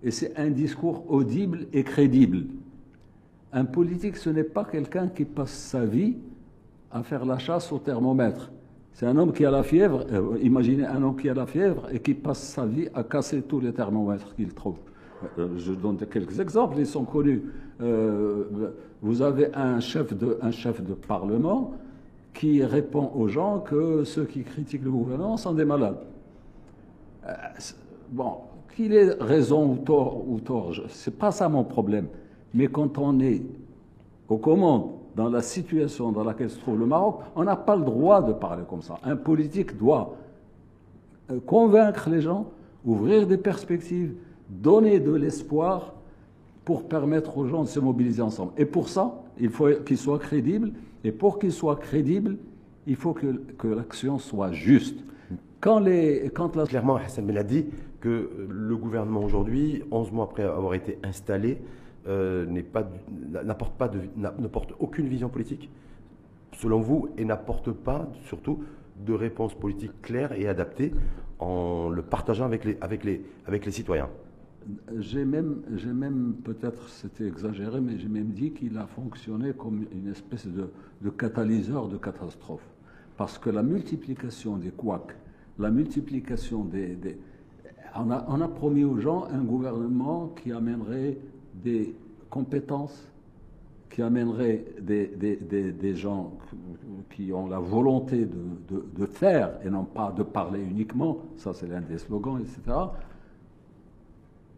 Et 0.04 0.12
c'est 0.12 0.38
un 0.38 0.50
discours 0.50 1.10
audible 1.10 1.66
et 1.74 1.84
crédible. 1.84 2.44
Un 3.54 3.64
politique, 3.64 4.18
ce 4.18 4.30
n'est 4.30 4.44
pas 4.44 4.66
quelqu'un 4.66 5.08
qui 5.08 5.24
passe 5.24 5.54
sa 5.54 5.86
vie 5.86 6.18
à 6.92 7.02
faire 7.04 7.26
la 7.26 7.38
chasse 7.40 7.72
au 7.72 7.80
thermomètre. 7.80 8.52
C'est 8.92 9.06
un 9.06 9.18
homme 9.18 9.32
qui 9.32 9.46
a 9.46 9.52
la 9.52 9.64
fièvre, 9.64 10.06
euh, 10.12 10.38
imaginez 10.42 10.86
un 10.86 11.02
homme 11.02 11.16
qui 11.16 11.30
a 11.30 11.34
la 11.34 11.46
fièvre 11.46 11.88
et 11.92 12.00
qui 12.00 12.14
passe 12.14 12.40
sa 12.40 12.66
vie 12.66 12.88
à 12.94 13.04
casser 13.04 13.42
tous 13.42 13.62
les 13.62 13.74
thermomètres 13.74 14.36
qu'il 14.36 14.54
trouve. 14.54 14.78
Euh, 15.40 15.58
Je 15.58 15.74
donne 15.74 15.98
quelques 15.98 16.40
exemples, 16.40 16.78
ils 16.80 16.86
sont 16.86 17.06
connus. 17.06 17.44
Euh, 17.82 18.74
vous 19.02 19.22
avez 19.22 19.54
un 19.56 19.80
chef, 19.80 20.16
de, 20.16 20.38
un 20.42 20.52
chef 20.52 20.84
de 20.84 20.94
parlement 20.94 21.74
qui 22.34 22.64
répond 22.64 23.12
aux 23.16 23.30
gens 23.30 23.60
que 23.60 24.04
ceux 24.04 24.26
qui 24.26 24.44
critiquent 24.44 24.84
le 24.84 24.92
gouvernement 24.92 25.38
sont 25.38 25.54
des 25.54 25.66
malades. 25.66 25.98
Euh, 27.28 27.34
bon, 28.10 28.38
qu'il 28.76 28.94
ait 28.94 29.12
raison 29.20 29.72
ou 29.72 29.78
tort, 29.78 30.28
ou 30.28 30.40
tort, 30.40 30.74
pas 31.18 31.32
ça 31.32 31.50
mon 31.50 31.64
problème. 31.64 32.08
Mais 32.54 32.68
quand 32.68 32.98
on 32.98 33.20
est 33.20 33.42
aux 34.28 34.38
commandes, 34.38 34.92
dans 35.16 35.30
la 35.30 35.42
situation 35.42 36.12
dans 36.12 36.24
laquelle 36.24 36.50
se 36.50 36.60
trouve 36.60 36.80
le 36.80 36.86
Maroc, 36.86 37.22
on 37.36 37.44
n'a 37.46 37.56
pas 37.56 37.76
le 37.76 37.86
droit 37.86 38.22
de 38.22 38.34
parler 38.34 38.64
comme 38.70 38.82
ça. 38.82 38.96
Un 39.04 39.16
politique 39.16 39.78
doit 39.78 40.16
euh, 41.32 41.40
convaincre 41.46 42.10
les 42.10 42.22
gens, 42.22 42.48
ouvrir 42.84 43.26
des 43.26 43.38
perspectives, 43.38 44.14
donner 44.50 45.00
de 45.00 45.14
l'espoir 45.14 45.94
pour 46.66 46.84
permettre 46.88 47.38
aux 47.38 47.48
gens 47.48 47.64
de 47.64 47.68
se 47.68 47.80
mobiliser 47.80 48.22
ensemble. 48.22 48.52
Et 48.58 48.66
pour 48.66 48.90
ça, 48.90 49.24
il 49.40 49.50
faut 49.50 49.70
qu'il 49.86 49.98
soit 49.98 50.20
crédible. 50.20 50.74
Et 51.04 51.12
pour 51.12 51.40
qu'il 51.40 51.52
soit 51.52 51.78
crédible, 51.78 52.38
il 52.88 52.96
faut 52.96 53.14
que 53.14 53.68
l'action 53.68 54.20
soit 54.20 54.52
juste. 54.52 54.98
Quand, 55.66 55.80
les, 55.80 56.30
quand 56.32 56.56
la 56.56 56.68
Clairement, 56.68 56.98
Hassan 56.98 57.26
Ben 57.26 57.40
a 57.40 57.44
dit 57.44 57.66
que 58.00 58.08
euh, 58.08 58.48
le 58.48 58.78
gouvernement 58.78 59.24
aujourd'hui, 59.24 59.82
11 59.90 60.12
mois 60.12 60.26
après 60.26 60.44
avoir 60.44 60.76
été 60.76 61.00
installé, 61.02 61.58
euh, 62.08 62.46
pas 62.72 62.88
n'apporte 63.44 63.76
pas 63.76 63.90
ne 64.16 64.48
porte 64.48 64.74
aucune 64.78 65.08
vision 65.08 65.28
politique, 65.28 65.72
selon 66.52 66.82
vous, 66.82 67.10
et 67.18 67.26
n'apporte 67.26 67.72
pas 67.72 68.08
surtout 68.26 68.64
de 69.04 69.14
réponse 69.14 69.56
politique 69.56 70.04
claire 70.04 70.34
et 70.34 70.48
adaptée 70.48 70.94
en 71.40 71.90
le 71.90 72.04
partageant 72.04 72.46
avec 72.46 72.64
les, 72.64 72.78
avec 72.80 73.04
les, 73.04 73.26
avec 73.48 73.66
les 73.66 73.72
citoyens. 73.72 74.10
J'ai 75.00 75.26
même, 75.26 75.64
j'ai 75.78 75.94
même 75.94 76.36
peut-être, 76.44 76.90
c'était 76.90 77.26
exagéré, 77.26 77.82
mais 77.82 77.98
j'ai 77.98 78.08
même 78.08 78.30
dit 78.34 78.52
qu'il 78.52 78.78
a 78.78 78.86
fonctionné 78.86 79.54
comme 79.54 79.88
une 79.92 80.12
espèce 80.12 80.46
de, 80.46 80.70
de 81.02 81.10
catalyseur 81.10 81.88
de 81.88 81.98
catastrophe. 81.98 82.70
Parce 83.18 83.40
que 83.40 83.50
la 83.50 83.64
multiplication 83.64 84.58
des 84.58 84.70
couacs, 84.70 85.16
la 85.60 85.72
multiplication 85.72 86.66
des... 86.66 86.98
on, 87.96 88.12
a, 88.12 88.48
promis 88.48 88.84
aux 88.84 88.98
gens 88.98 89.26
un 89.32 89.44
gouvernement 89.44 90.34
qui 90.42 90.52
amènerait 90.52 91.18
des 91.54 91.96
compétences, 92.30 93.08
qui 93.90 94.02
amènerait 94.02 94.66
des, 94.82 95.96
gens 95.96 96.34
qui 97.12 97.32
ont 97.32 97.48
la 97.48 97.60
volonté 97.60 98.26
de, 98.26 99.06
faire 99.06 99.52
et 99.64 99.70
non 99.70 99.86
pas 99.86 100.12
de 100.12 100.24
parler 100.24 100.62
uniquement, 100.62 101.20
ça 101.38 101.54
c'est 101.54 101.68
l'un 101.68 101.82
des 101.82 101.98
slogans, 101.98 102.40
etc. 102.42 102.78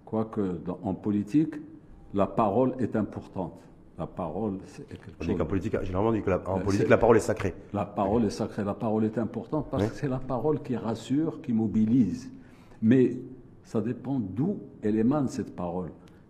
Quoique 0.06 0.60
en 0.82 0.94
politique, 0.94 1.56
la 2.14 2.26
parole 2.26 2.74
est 2.80 2.96
importante. 2.96 3.67
La 3.98 4.06
parole, 4.06 4.60
c'est 4.68 4.88
quelque 4.88 5.24
chose. 5.24 5.38
qu'en 5.38 5.46
politique, 5.46 5.74
généralement, 5.84 6.10
on 6.12 6.14
dit 6.14 6.22
que 6.22 6.30
la, 6.30 6.42
en 6.48 6.60
Euh, 6.60 6.64
politique, 6.64 6.88
la 6.90 6.98
parole 7.00 7.18
est 7.18 7.22
sacrée. 7.22 7.56
La 7.74 7.84
parole 7.86 8.26
est 8.26 8.30
sacrée, 8.30 8.64
la 8.64 8.76
parole 8.76 9.06
est 9.06 9.18
importante 9.18 9.68
parce 9.72 9.84
Oui. 9.84 9.90
que 9.90 9.96
c'est 9.96 10.08
la 10.08 10.20
parole 10.20 10.62
qui 10.62 10.76
rassure, 10.76 11.42
qui 11.42 11.52
mobilise. 11.52 12.30
Mais 12.82 13.18
ça 13.64 13.82
dépend 13.82 14.20
d'où 14.20 14.60
elle 14.84 14.98
émane 15.00 15.28
cette 15.30 15.56
parole. 15.56 15.90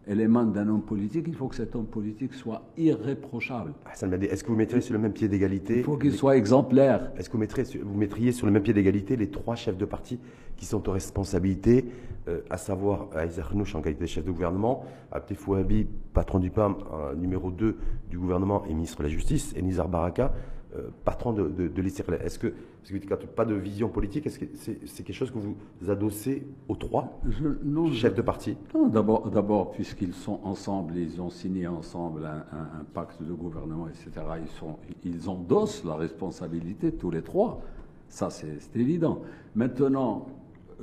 Elle 0.10 0.22
émane 0.22 0.54
d'un 0.54 0.68
homme 0.70 0.82
politique, 0.84 1.26
il 1.28 1.36
faut 1.36 1.48
que 1.48 1.56
cet 1.56 1.76
homme 1.76 1.86
politique 1.86 2.34
soit 2.34 2.62
irréprochable. 2.78 3.74
Hassan 3.86 4.10
Mehdi, 4.10 4.26
Est-ce 4.28 4.44
que 4.44 4.50
vous 4.50 4.56
mettriez 4.56 4.82
sur 4.82 4.94
le 4.94 5.00
même 5.00 5.12
pied 5.12 5.28
d'égalité 5.28 5.80
Il 5.80 5.84
faut 5.84 5.98
qu'il 5.98 6.12
les- 6.12 6.18
soit 6.18 6.38
exemplaire. 6.38 7.12
Est-ce 7.18 7.28
que 7.30 7.34
vous 7.34 7.40
mettriez, 7.40 7.66
sur- 7.66 7.86
vous 7.86 7.98
mettriez 7.98 8.32
sur 8.32 8.46
le 8.46 8.52
même 8.54 8.64
pied 8.64 8.74
d'égalité 8.74 9.18
les 9.18 9.30
trois 9.30 9.56
chefs 9.56 9.78
de 9.78 9.86
parti 9.86 10.20
qui 10.56 10.66
sont 10.66 10.88
aux 10.88 10.92
responsabilités, 10.94 11.86
euh, 12.28 12.40
à 12.50 12.58
savoir 12.58 13.08
Aïssa 13.16 13.42
Khnouch 13.44 13.76
en 13.76 13.82
qualité 13.82 14.02
de 14.06 14.10
chef 14.10 14.24
de 14.26 14.32
gouvernement, 14.32 14.86
Abdel 15.12 15.38
Fouabi, 15.38 15.86
patron 16.14 16.40
du 16.40 16.50
PAM, 16.52 16.76
euh, 16.94 17.14
numéro 17.16 17.52
2 17.52 17.78
du 18.10 18.18
gouvernement 18.18 18.64
et 18.66 18.74
ministre 18.74 19.00
de 19.00 19.04
la 19.04 19.10
Justice, 19.10 19.54
et 19.58 19.62
Nizar 19.62 19.88
Baraka, 19.90 20.34
euh, 20.77 20.89
patron 21.05 21.34
de, 21.34 21.48
de, 21.48 21.67
de. 21.67 21.81
Est-ce 21.81 22.38
que, 22.39 22.48
parce 22.48 22.91
que 22.91 22.98
quand 23.07 23.25
pas 23.36 23.46
de 23.46 23.55
vision 23.55 23.89
politique, 23.89 24.25
est-ce 24.27 24.39
que 24.39 24.46
c'est 24.55 24.79
c'est 24.88 25.03
quelque 25.03 25.15
chose 25.15 25.31
que 25.31 25.38
vous 25.39 25.55
adossez 25.89 26.46
aux 26.67 26.75
trois 26.75 27.19
Je- 27.27 27.48
non, 27.63 27.88
je- 27.88 27.93
chefs 27.96 28.15
de 28.15 28.22
parti? 28.22 28.57
Non, 28.74 28.88
D'abord, 28.88 29.29
d'abord, 29.29 29.72
puisqu'ils 29.72 30.13
sont 30.13 30.39
ensemble, 30.43 30.96
ils 30.98 31.22
ont 31.22 31.29
signé 31.29 31.67
ensemble 31.67 32.25
un, 32.25 32.46
un- 32.57 32.79
un 32.81 32.84
pacte 32.93 33.22
de 33.24 33.34
gouvernement, 33.34 33.88
etc. 33.88 34.12
Ils, 34.41 34.50
sont, 34.50 34.77
ils 35.03 35.29
endossent 35.29 35.84
la 35.84 35.96
responsabilité 35.96 36.91
tous 36.91 37.12
les 37.12 37.22
trois. 37.22 37.62
Ça, 38.10 38.29
c'est 38.29 38.60
c'est 38.60 38.75
évident. 38.79 39.22
Maintenant, 39.55 40.27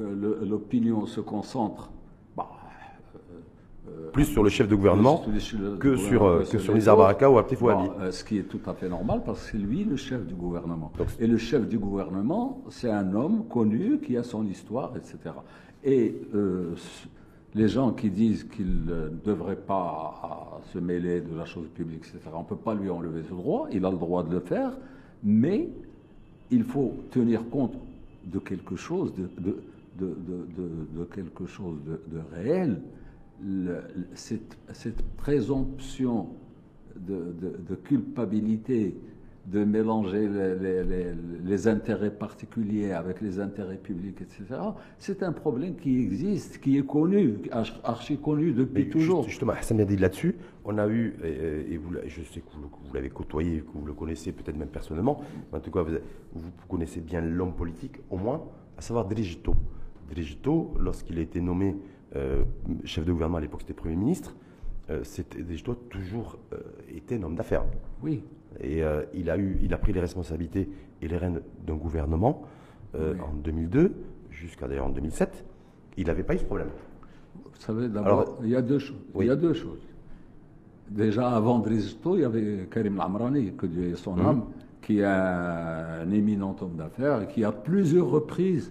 euh, 0.00 0.14
le- 0.40 0.46
l'opinion 0.48 1.06
se 1.06 1.20
concentre. 1.20 1.90
Bah, 3.84 3.90
Plus 4.12 4.24
sur 4.24 4.42
le 4.42 4.48
chef 4.50 4.68
de 4.68 4.74
gouvernement 4.74 5.22
sur 5.38 5.58
le 5.58 5.76
que 5.76 5.88
gouvernement 5.88 6.08
sur, 6.08 6.24
euh, 6.24 6.42
que 6.44 6.50
que 6.52 6.58
sur 6.58 6.74
Nizar. 6.74 6.96
Baraka 6.96 7.30
ou 7.30 7.38
Abdel 7.38 7.58
Fouabi. 7.58 7.88
Bon, 7.88 7.94
euh, 8.00 8.10
ce 8.10 8.24
qui 8.24 8.38
est 8.38 8.42
tout 8.44 8.60
à 8.66 8.74
fait 8.74 8.88
normal 8.88 9.22
parce 9.24 9.44
que 9.44 9.52
c'est 9.52 9.58
lui 9.58 9.84
le 9.84 9.96
chef 9.96 10.24
du 10.26 10.34
gouvernement. 10.34 10.92
Donc- 10.98 11.08
et 11.18 11.26
le 11.26 11.36
chef 11.38 11.66
du 11.68 11.78
gouvernement, 11.78 12.62
c'est 12.70 12.90
un 12.90 13.14
homme 13.14 13.44
connu 13.48 13.98
qui 14.00 14.16
a 14.16 14.22
son 14.22 14.46
histoire, 14.46 14.92
etc. 14.96 15.34
Et 15.84 16.14
euh, 16.34 16.74
les 17.54 17.68
gens 17.68 17.92
qui 17.92 18.10
disent 18.10 18.44
qu'il 18.44 18.84
ne 18.86 19.08
devrait 19.24 19.56
pas 19.56 20.60
se 20.72 20.78
mêler 20.78 21.20
de 21.20 21.36
la 21.36 21.44
chose 21.44 21.68
publique, 21.68 22.04
etc., 22.08 22.30
on 22.34 22.40
ne 22.40 22.44
peut 22.44 22.56
pas 22.56 22.74
lui 22.74 22.90
enlever 22.90 23.22
ce 23.22 23.34
droit, 23.34 23.68
il 23.70 23.84
a 23.84 23.90
le 23.90 23.96
droit 23.98 24.22
de 24.24 24.32
le 24.32 24.40
faire, 24.40 24.72
mais 25.22 25.68
il 26.50 26.64
faut 26.64 26.94
tenir 27.10 27.48
compte 27.50 27.74
de 28.24 28.38
quelque 28.38 28.76
chose, 28.76 29.12
de, 29.14 29.28
de, 29.38 29.56
de, 29.98 30.14
de- 30.96 31.04
quelque 31.14 31.46
chose 31.46 31.76
de 31.86 32.20
réel. 32.34 32.80
Le- 33.42 33.82
cette, 34.14 34.56
cette 34.72 35.02
présomption 35.16 36.28
de, 36.96 37.34
de- 37.40 37.58
de 37.68 37.74
culpabilité 37.74 38.96
de 39.46 39.62
mélanger 39.62 40.26
les, 40.26 40.54
les- 40.54 40.84
les- 40.84 41.12
les 41.44 41.68
intérêts 41.68 42.10
particuliers 42.12 42.92
avec 42.92 43.20
les 43.20 43.40
intérêts 43.40 43.76
publics, 43.76 44.22
etc., 44.22 44.58
c'est 44.96 45.22
un 45.22 45.32
problème 45.32 45.74
qui 45.76 46.00
existe, 46.00 46.60
qui 46.62 46.78
est 46.78 46.86
connu, 46.86 47.34
archi- 47.52 48.16
connu 48.18 48.52
depuis 48.52 48.84
Mais 48.84 48.88
toujours. 48.88 49.18
juste- 49.24 49.30
Justement, 49.32 49.52
Hassan 49.52 49.76
Mehdi, 49.76 49.98
là-dessus, 49.98 50.36
on 50.64 50.78
a 50.78 50.88
eu, 50.88 51.14
et, 51.22 51.76
vous, 51.76 51.90
je 52.06 52.22
sais 52.22 52.40
que 52.40 52.46
vous, 52.54 52.94
l'avez 52.94 53.10
côtoyé, 53.10 53.60
que 53.60 53.70
vous 53.78 53.84
le 53.84 53.92
connaissez 53.92 54.32
peut-être 54.32 54.56
même 54.56 54.68
personnellement, 54.68 55.20
en 55.52 55.60
tout 55.60 55.70
cas, 55.70 55.82
vous, 55.82 55.96
vous 56.32 56.50
connaissez 56.66 57.02
bien 57.02 57.20
l'homme 57.20 57.54
politique, 57.54 57.96
au 58.08 58.16
moins, 58.16 58.42
à 58.78 58.80
savoir 58.80 59.06
Drigito. 59.06 59.54
Drigito, 60.08 60.72
lorsqu'il 60.80 61.18
a 61.18 61.22
été 61.22 61.42
nommé 61.42 61.76
chef 62.84 63.04
de 63.04 63.12
gouvernement 63.12 63.38
à 63.38 63.40
l'époque, 63.40 63.60
c'était 63.62 63.74
Premier 63.74 63.96
ministre, 63.96 64.34
euh, 64.90 65.00
c'était 65.02 65.42
a 65.42 65.74
toujours 65.88 66.38
euh, 66.52 66.58
été 66.94 67.16
un 67.16 67.22
homme 67.22 67.34
d'affaires. 67.36 67.64
Oui, 68.02 68.22
Et 68.60 68.82
euh, 68.84 69.02
il, 69.14 69.30
a 69.30 69.38
eu, 69.38 69.58
il 69.62 69.72
a 69.74 69.78
pris 69.78 69.92
les 69.92 70.00
responsabilités 70.00 70.68
et 71.02 71.08
les 71.08 71.16
rênes 71.16 71.40
d'un 71.66 71.74
gouvernement 71.76 72.42
euh, 72.94 73.14
Oui. 73.14 73.20
en 73.20 73.34
2002, 73.34 73.92
jusqu'à 74.30 74.68
d'ailleurs 74.68 74.86
en 74.86 74.90
2007. 74.90 75.44
Il 75.96 76.06
n'avait 76.06 76.22
pas 76.22 76.34
eu 76.34 76.38
ce 76.38 76.44
problème. 76.44 76.68
Vous 77.34 77.60
savez, 77.60 77.88
d'abord, 77.88 78.38
il 78.42 78.50
y 78.50 78.56
a 78.56 78.62
deux 78.62 78.78
choses. 78.78 78.96
Oui. 79.14 79.24
Il 79.24 79.28
y 79.28 79.30
a 79.30 79.36
deux 79.36 79.54
choses. 79.54 79.80
Déjà, 80.90 81.30
avant 81.30 81.60
Drizito, 81.60 82.16
il 82.16 82.20
y 82.20 82.24
avait 82.24 82.68
Karim 82.70 82.96
Lamrani, 82.96 83.54
que 83.56 83.66
Dieu 83.66 83.88
ait 83.90 83.96
son 83.96 84.16
Mhm. 84.16 84.26
âme, 84.26 84.44
qui 84.82 84.98
est 84.98 85.04
un 85.04 86.10
éminent 86.10 86.54
homme 86.60 86.76
d'affaires 86.76 87.22
et 87.22 87.26
qui 87.28 87.42
à 87.42 87.52
plusieurs 87.52 88.08
reprises 88.10 88.70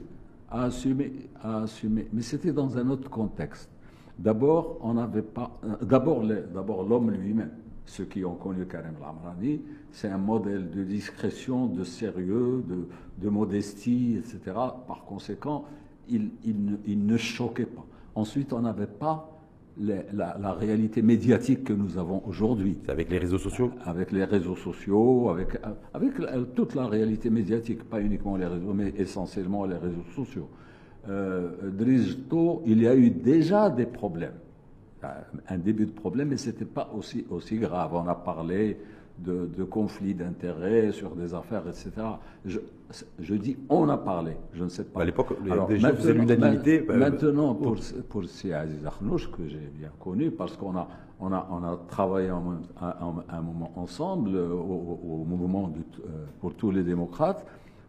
a 0.53 0.63
assumé, 0.65 1.11
a 1.41 1.63
assumé. 1.63 2.07
Mais 2.13 2.21
c'était 2.21 2.53
dans 2.53 2.77
un 2.77 2.89
autre 2.89 3.09
contexte. 3.09 3.69
D'abord, 4.17 4.77
on 4.81 4.93
n'avait 4.93 5.23
pas. 5.23 5.51
euh, 5.65 5.75
D'abord, 5.83 6.23
l'homme 6.87 7.11
lui-même. 7.11 7.51
Ceux 7.85 8.05
qui 8.05 8.23
ont 8.23 8.35
connu 8.35 8.65
Karim 8.65 8.93
Lamrani, 9.01 9.61
c'est 9.91 10.07
un 10.07 10.17
modèle 10.17 10.71
de 10.71 10.83
discrétion, 10.85 11.65
de 11.65 11.83
sérieux, 11.83 12.63
de, 12.65 12.87
de 13.17 13.29
modestie, 13.29 14.15
etc. 14.17 14.39
Par 14.87 15.03
conséquent, 15.05 15.65
il, 16.07 16.29
il 16.45 16.63
ne, 16.63 16.75
il 16.85 17.05
ne 17.05 17.17
choquait 17.17 17.65
pas. 17.65 17.85
Ensuite, 18.15 18.53
on 18.53 18.61
n'avait 18.61 18.87
pas 18.87 19.32
les- 19.77 20.03
la, 20.13 20.37
la 20.39 20.53
réalité 20.53 21.01
médiatique 21.01 21.63
que 21.63 21.73
nous 21.73 21.97
avons 21.97 22.21
aujourd'hui 22.27 22.77
avec 22.87 23.09
les 23.09 23.17
réseaux 23.17 23.37
sociaux? 23.37 23.71
avec 23.85 24.11
les 24.11 24.23
réseaux 24.23 24.55
sociaux, 24.55 25.29
avec, 25.29 25.57
avec 25.93 26.19
la- 26.19 26.39
toute 26.55 26.75
la 26.75 26.85
réalité 26.87 27.29
médiatique, 27.29 27.83
pas 27.83 27.99
uniquement 28.01 28.37
les 28.37 28.45
réseaux, 28.47 28.73
mais 28.73 28.93
essentiellement 28.97 29.65
les 29.65 29.77
réseaux 29.77 30.05
sociaux. 30.15 30.47
Euh, 31.09 31.69
Drizto, 31.71 32.61
il 32.65 32.81
y 32.81 32.87
a 32.87 32.95
eu 32.95 33.09
déjà 33.09 33.69
des 33.69 33.85
problèmes, 33.85 34.33
Euh, 35.03 35.07
un 35.49 35.57
début 35.57 35.85
de 35.85 35.91
problème, 35.91 36.29
mais 36.29 36.37
ce 36.37 36.49
n'était 36.49 36.63
pas 36.63 36.89
aussi, 36.95 37.25
aussi 37.29 37.57
grave. 37.57 37.91
On 37.93 38.07
a 38.07 38.15
parlé 38.15 38.77
de, 39.19 39.45
de 39.57 39.63
conflits 39.63 40.13
d'intérêts 40.15 40.91
sur 40.91 41.11
des 41.15 41.33
affaires, 41.33 41.63
etc. 41.67 41.91
Je, 42.45 42.59
je 43.19 43.35
dis 43.35 43.57
on 43.69 43.87
a 43.89 43.97
parlé, 43.97 44.33
je 44.53 44.63
ne 44.63 44.69
sais 44.69 44.83
pas. 44.83 45.01
À 45.01 45.05
l'époque, 45.05 45.27
faisaient 45.37 46.13
maintenant- 46.13 46.35
l'unanimité. 46.35 46.85
euh, 46.89 46.97
Maintenant, 46.97 47.53
pour, 47.55 47.75
pour 48.09 48.25
si 48.25 48.51
Aziz 48.53 48.85
Arnouch, 48.85 49.29
que 49.31 49.47
j'ai 49.47 49.69
bien 49.77 49.91
connu, 49.99 50.31
parce 50.31 50.57
qu'on 50.57 50.75
a, 50.75 50.87
on 51.19 51.31
a, 51.31 51.47
on 51.51 51.63
a 51.63 51.79
travaillé 51.87 52.31
en 52.31 52.43
un, 52.81 53.41
moment 53.41 53.71
ensemble 53.75 54.31
euh, 54.35 54.51
au, 54.51 55.23
mouvement 55.27 55.67
de 55.67 55.79
euh, 55.79 56.25
pour 56.41 56.53
tous 56.55 56.71
les 56.71 56.83
démocrates, 56.83 57.45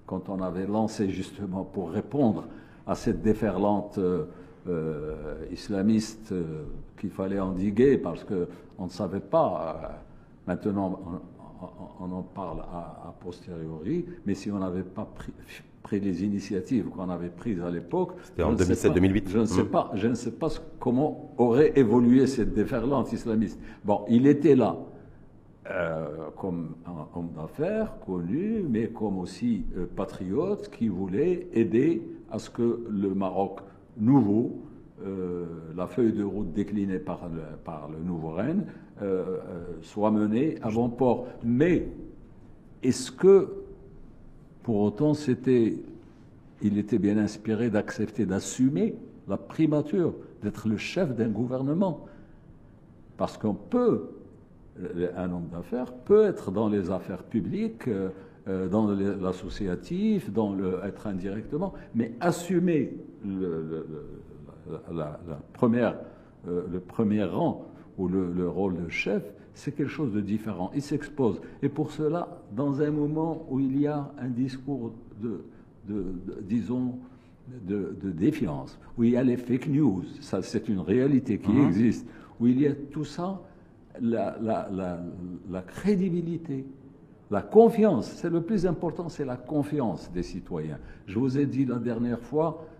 quand 0.07 0.29
on 0.29 0.41
avait 0.43 0.67
lancé 0.67 1.09
justement 1.11 1.65
pour 1.65 1.91
répondre 1.91 2.45
à 2.87 2.95
cette 2.95 3.23
déferlante 3.23 3.97
euh, 3.99 4.25
euh, 4.69 5.37
islamiste 5.51 6.33
euh, 6.33 6.65
qu'il 6.99 7.11
fallait 7.11 7.41
endiguer, 7.41 7.97
parce 7.99 8.25
qu'on 8.25 8.85
ne 8.85 8.91
savait 8.91 9.21
pas. 9.21 10.04
Maintenant, 10.47 10.99
on, 11.07 11.67
on- 11.67 12.07
on 12.07 12.13
en 12.13 12.23
parle 12.23 12.61
a 12.61 13.15
posteriori, 13.21 14.05
mais 14.27 14.35
si 14.35 14.51
on 14.51 14.59
n'avait 14.59 14.83
pas 14.83 15.07
pris, 15.15 15.33
pris 15.83 16.01
les 16.01 16.25
initiatives 16.25 16.87
qu'on 16.91 17.09
avait 17.09 17.31
prises 17.31 17.61
à 17.63 17.71
l'époque, 17.71 18.13
C'était 18.25 18.43
en 18.43 18.49
je 18.57 18.65
ne 18.69 18.75
sais 18.75 18.89
pas- 18.89 18.95
2007-2008. 18.95 19.29
Je 19.31 19.39
ne 19.39 19.45
sais 19.47 19.63
Mhm. 19.63 19.69
pas, 19.69 19.91
je 19.95 20.09
ne 20.09 20.15
sais 20.15 20.33
pas 20.33 20.49
comment 20.79 21.35
aurait 21.39 21.73
évolué 21.79 22.27
cette 22.27 22.53
déferlante 22.55 23.13
islamiste. 23.13 23.59
Bon, 23.85 24.05
il 24.09 24.27
était 24.27 24.57
là 24.57 24.77
euh, 25.71 26.29
comme 26.37 26.75
un 26.85 27.19
homme 27.19 27.31
d'affaires 27.35 27.99
connu, 28.05 28.63
mais 28.69 28.89
comme 28.89 29.19
aussi 29.19 29.65
euh, 29.79 29.87
patriote 29.97 30.69
qui 30.69 30.89
voulait 30.89 31.49
aider 31.55 32.03
à 32.31 32.39
ce 32.39 32.51
que 32.51 32.85
le 32.91 33.15
Maroc 33.15 33.61
nouveau, 33.97 34.61
euh, 35.07 35.47
la 35.77 35.87
feuille 35.87 36.13
de 36.13 36.25
route 36.25 36.53
déclinée 36.53 36.99
par 36.99 37.29
le, 37.29 38.05
nouveau 38.05 38.31
Rennes, 38.31 38.67
euh, 39.03 39.39
euh, 39.49 39.65
soit 39.83 40.11
menée 40.11 40.57
à 40.63 40.71
bon 40.71 40.89
port. 40.89 41.27
Mais 41.43 41.89
est-ce 42.83 43.11
que 43.11 43.49
pour 44.63 44.81
autant 44.81 45.15
c'était, 45.15 45.77
il 46.63 46.79
était 46.79 46.99
bien 46.99 47.19
inspiré 47.19 47.71
d'accepter, 47.71 48.27
d'assumer 48.27 48.95
la 49.29 49.37
primature, 49.37 50.15
d'être 50.43 50.69
le 50.69 50.77
chef 50.77 51.15
d'un 51.15 51.29
gouvernement? 51.29 52.07
Parce 53.17 53.37
qu'on 53.39 53.55
peut 53.55 54.11
euh, 54.81 55.11
un 55.17 55.33
homme 55.33 55.49
d'affaires 55.53 55.93
peut 55.93 56.25
être 56.25 56.51
dans 56.51 56.69
les 56.69 56.91
affaires 56.91 57.23
publiques, 57.23 57.89
dans 58.71 58.89
l'associatif, 58.89 60.31
dans 60.31 60.53
le 60.53 60.79
être 60.85 61.07
indirectement, 61.07 61.73
mais 61.95 62.13
assumer 62.21 62.93
le- 63.25 63.87
la, 64.71 64.95
la- 64.95 65.21
la 65.29 65.37
première 65.53 65.97
le 66.47 66.79
premier 66.79 67.25
rang 67.25 67.65
ou 67.99 68.09
le, 68.09 68.49
rôle 68.49 68.77
de 68.85 68.89
chef, 68.89 69.23
c'est 69.55 69.73
quelque 69.73 69.91
chose 69.91 70.13
de 70.13 70.21
différent. 70.21 70.71
Il 70.75 70.83
s'expose. 70.83 71.41
Et 71.63 71.69
pour 71.69 71.91
cela, 71.93 72.43
dans 72.55 72.83
un 72.83 72.91
moment 72.91 73.47
où 73.49 73.61
il 73.61 73.81
y 73.81 73.87
a 73.87 74.13
un 74.19 74.29
discours 74.29 74.93
de, 75.23 75.45
disons, 76.43 76.99
de, 77.67 77.95
défiance, 78.11 78.79
où 78.99 79.05
il 79.05 79.11
y 79.13 79.17
a 79.17 79.23
les 79.23 79.37
fake 79.37 79.69
news, 79.69 80.03
ça 80.21 80.43
c'est 80.43 80.69
une 80.69 80.81
réalité 80.81 81.39
qui 81.39 81.51
uh-huh. 81.51 81.67
existe, 81.67 82.07
où 82.41 82.47
il 82.47 82.61
y 82.61 82.67
a 82.67 82.75
tout 82.75 83.05
ça, 83.05 83.41
la, 84.01 84.37
la 84.41 85.63
crédibilité, 85.63 86.67
la 87.31 87.43
confiance, 87.43 88.11
c'est 88.17 88.31
le 88.31 88.43
plus 88.43 88.67
important, 88.67 89.09
c'est 89.09 89.25
la 89.25 89.37
confiance 89.37 90.11
des 90.13 90.23
citoyens. 90.23 90.79
Je 91.07 91.19
vous 91.19 91.39
ai 91.39 91.47
dit 91.47 91.65
la 91.65 91.79
dernière 91.79 92.21
fois, 92.21 92.65
euh, 92.65 92.74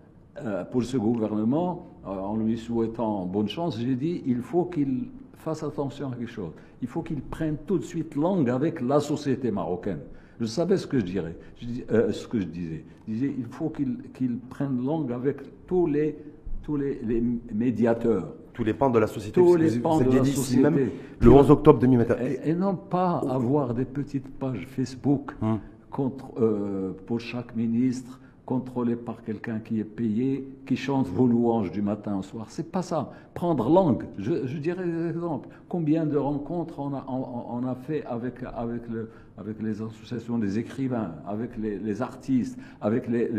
pour 0.71 0.83
ce 0.83 0.97
gouvernement, 0.97 1.95
euh, 2.05 2.09
en 2.09 2.35
lui 2.37 2.57
souhaitant 2.57 3.25
bonne 3.25 3.47
chance, 3.47 3.79
j'ai 3.79 3.95
dit 3.95 4.21
il 4.27 4.41
faut 4.41 4.65
qu'il 4.65 5.05
fasse 5.37 5.63
attention 5.63 6.11
à 6.11 6.15
quelque 6.15 6.29
chose. 6.29 6.51
Il 6.81 6.87
faut 6.87 7.01
qu'il 7.01 7.21
prenne 7.21 7.57
tout 7.65 7.79
de 7.79 7.83
suite 7.83 8.15
langue 8.15 8.49
avec 8.49 8.79
la 8.81 8.99
société 8.99 9.49
marocaine. 9.49 10.01
Je 10.39 10.45
savais 10.45 10.77
ce 10.77 10.85
que 10.85 10.99
je 10.99 11.05
dirais, 11.05 11.35
euh, 11.91 12.11
ce 12.11 12.27
que 12.27 12.39
je 12.39 12.45
disais. 12.45 12.83
Je 13.07 13.13
disais 13.13 13.33
il 13.35 13.45
faut 13.45 13.69
qu'il 13.69 14.37
prenne 14.49 14.85
langue 14.85 15.11
avec 15.11 15.37
tous 15.65 15.87
les 15.87 16.17
tous 16.61 16.77
les, 16.77 16.99
médiateurs. 17.53 18.33
Tous 18.53 18.63
les 18.63 18.73
pans 18.73 18.89
de 18.89 18.99
la 18.99 19.07
société. 19.07 19.39
Tous 19.39 19.55
les 19.55 19.79
pans 19.79 19.99
de 19.99 20.17
la 20.17 20.25
société. 20.25 20.63
Même 20.63 20.89
le 21.19 21.31
11 21.31 21.51
octobre 21.51 21.79
2021. 21.79 22.17
Et, 22.43 22.53
non 22.53 22.75
pas 22.75 23.21
avoir 23.29 23.73
des 23.73 23.85
petites 23.85 24.27
pages 24.27 24.65
Facebook 24.67 25.31
hum. 25.41 25.59
contre, 25.91 26.25
pour 27.05 27.19
chaque 27.19 27.55
ministre 27.55 28.19
contrôlé 28.45 28.95
par 28.95 29.23
quelqu'un 29.23 29.59
qui 29.59 29.79
est 29.79 29.83
payé, 29.83 30.47
qui 30.65 30.75
chante 30.75 31.07
vos 31.07 31.27
louanges 31.27 31.71
du 31.71 31.81
matin 31.81 32.17
au 32.17 32.21
soir. 32.21 32.45
C'est 32.49 32.71
pas 32.71 32.83
ça. 32.83 33.11
Prendre 33.33 33.69
langue. 33.69 34.05
Je, 34.17 34.57
dirais 34.57 34.85
des 34.85 35.09
exemples. 35.09 35.49
Combien 35.67 36.05
de 36.05 36.17
rencontres 36.17 36.79
on 36.79 36.93
a, 36.93 37.75
fait 37.75 38.05
avec, 38.05 38.35
avec, 38.55 38.87
le, 38.87 39.09
avec 39.37 39.61
les 39.61 39.81
associations 39.81 40.37
des 40.37 40.59
écrivains, 40.59 41.15
avec 41.27 41.57
les, 41.57 42.01
artistes, 42.01 42.57
avec 42.81 43.07
les, 43.07 43.29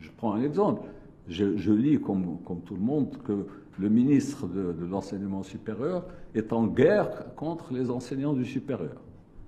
Je 0.00 0.10
prends 0.16 0.34
un 0.34 0.42
exemple. 0.42 0.82
Je, 1.28 1.72
lis, 1.72 2.00
comme, 2.00 2.38
tout 2.64 2.74
le 2.74 2.80
monde, 2.80 3.16
que 3.24 3.46
le 3.78 3.88
ministre 3.88 4.46
de 4.46 4.86
l'enseignement 4.86 5.42
supérieur 5.42 6.04
est 6.34 6.52
en 6.52 6.66
guerre 6.66 7.34
contre 7.34 7.72
les 7.72 7.90
enseignants 7.90 8.34
du 8.34 8.44
supérieur. 8.44 9.03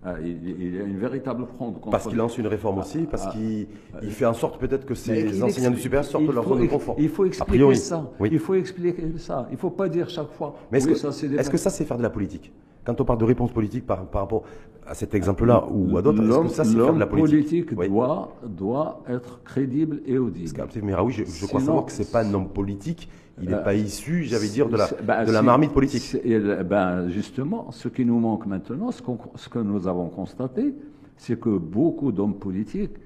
Ah, 0.09 0.15
il, 0.23 0.77
y 0.77 0.79
a 0.79 0.85
une 0.85 0.99
véritable 0.99 1.47
fronde. 1.47 1.79
Parce 1.91 2.07
qu'il 2.07 2.17
lance 2.17 2.39
une 2.39 2.47
réforme 2.47 2.79
aussi, 2.79 3.09
parce 3.11 3.25
ah, 3.27 3.33
qu'il 3.33 3.67
ah, 3.93 4.01
fait 4.03 4.25
en 4.25 4.35
sorte 4.35 4.61
peut-être 4.61 4.87
que 4.87 4.95
ces 4.95 5.43
enseignants 5.43 5.73
du 5.73 5.81
supérieur 5.81 6.05
sortent 6.05 6.27
de 6.27 6.31
leur 6.33 6.47
zone 6.47 6.63
de 6.63 6.67
confort. 6.67 6.95
Il 6.97 7.09
faut 7.09 7.25
expliquer 7.25 7.75
ça. 7.75 8.09
Il 8.31 8.39
faut 8.39 8.55
expliquer 8.55 9.19
ça. 9.19 9.49
Il 9.51 9.55
ne 9.55 9.59
faut 9.59 9.71
pas 9.71 9.89
dire 9.89 10.09
chaque 10.09 10.31
fois. 10.31 10.55
Mais 10.71 10.79
est-ce 10.79 11.51
que, 11.51 11.57
ça, 11.57 11.71
c'est 11.71 11.85
faire 11.85 11.99
de 11.99 12.05
la 12.05 12.11
politique? 12.11 12.53
Quand 12.85 13.01
on 13.01 13.05
parle 13.05 13.19
de 13.19 13.25
réponse 13.25 13.51
politique 13.51 13.85
par, 13.85 14.09
rapport 14.13 14.45
à 14.87 14.95
cet 14.95 15.13
exemple-là 15.13 15.67
ou 15.73 15.99
à 15.99 16.03
d'autres, 16.03 16.23
est-ce 16.23 16.41
que 16.41 16.49
ça, 16.51 16.65
c'est 16.65 16.77
faire 16.77 16.95
de 16.95 17.01
la 17.01 17.07
politique? 17.09 17.67
politique 17.67 17.91
doit, 17.91 18.37
doit 18.45 19.03
être 19.09 19.43
crédible 19.43 20.03
et 20.07 20.19
audible. 20.19 20.69
Mais 20.85 20.95
oui, 21.01 21.13
je, 21.13 21.25
je 21.25 21.47
crois 21.47 21.61
savoir 21.61 21.85
que 21.85 21.91
ce 21.91 22.03
n'est 22.03 22.09
pas 22.09 22.23
un 22.25 22.33
homme 22.33 22.49
politique 22.49 23.09
il 23.43 23.49
n'est 23.49 23.55
euh, 23.55 23.63
pas 23.63 23.75
issu, 23.75 24.25
j'allais 24.25 24.49
dire, 24.49 24.69
de 24.69 24.77
la, 24.77 24.89
bah, 25.03 25.25
de 25.25 25.33
la 25.33 25.43
marmite 25.43 25.73
politique. 25.73 26.17
Ben 26.65 27.09
justement, 27.09 27.71
ce 27.71 27.89
qui 27.89 28.05
nous 28.05 28.19
manque 28.19 28.47
maintenant, 28.47 28.91
ce, 28.91 29.03
ce 29.35 29.49
que 29.49 29.59
nous 29.59 29.87
avons 29.87 30.09
constaté, 30.09 30.75
c'est 31.17 31.39
que 31.39 31.51
beaucoup 31.59 32.13
d'hommes 32.13 32.39
politiques 32.39 32.97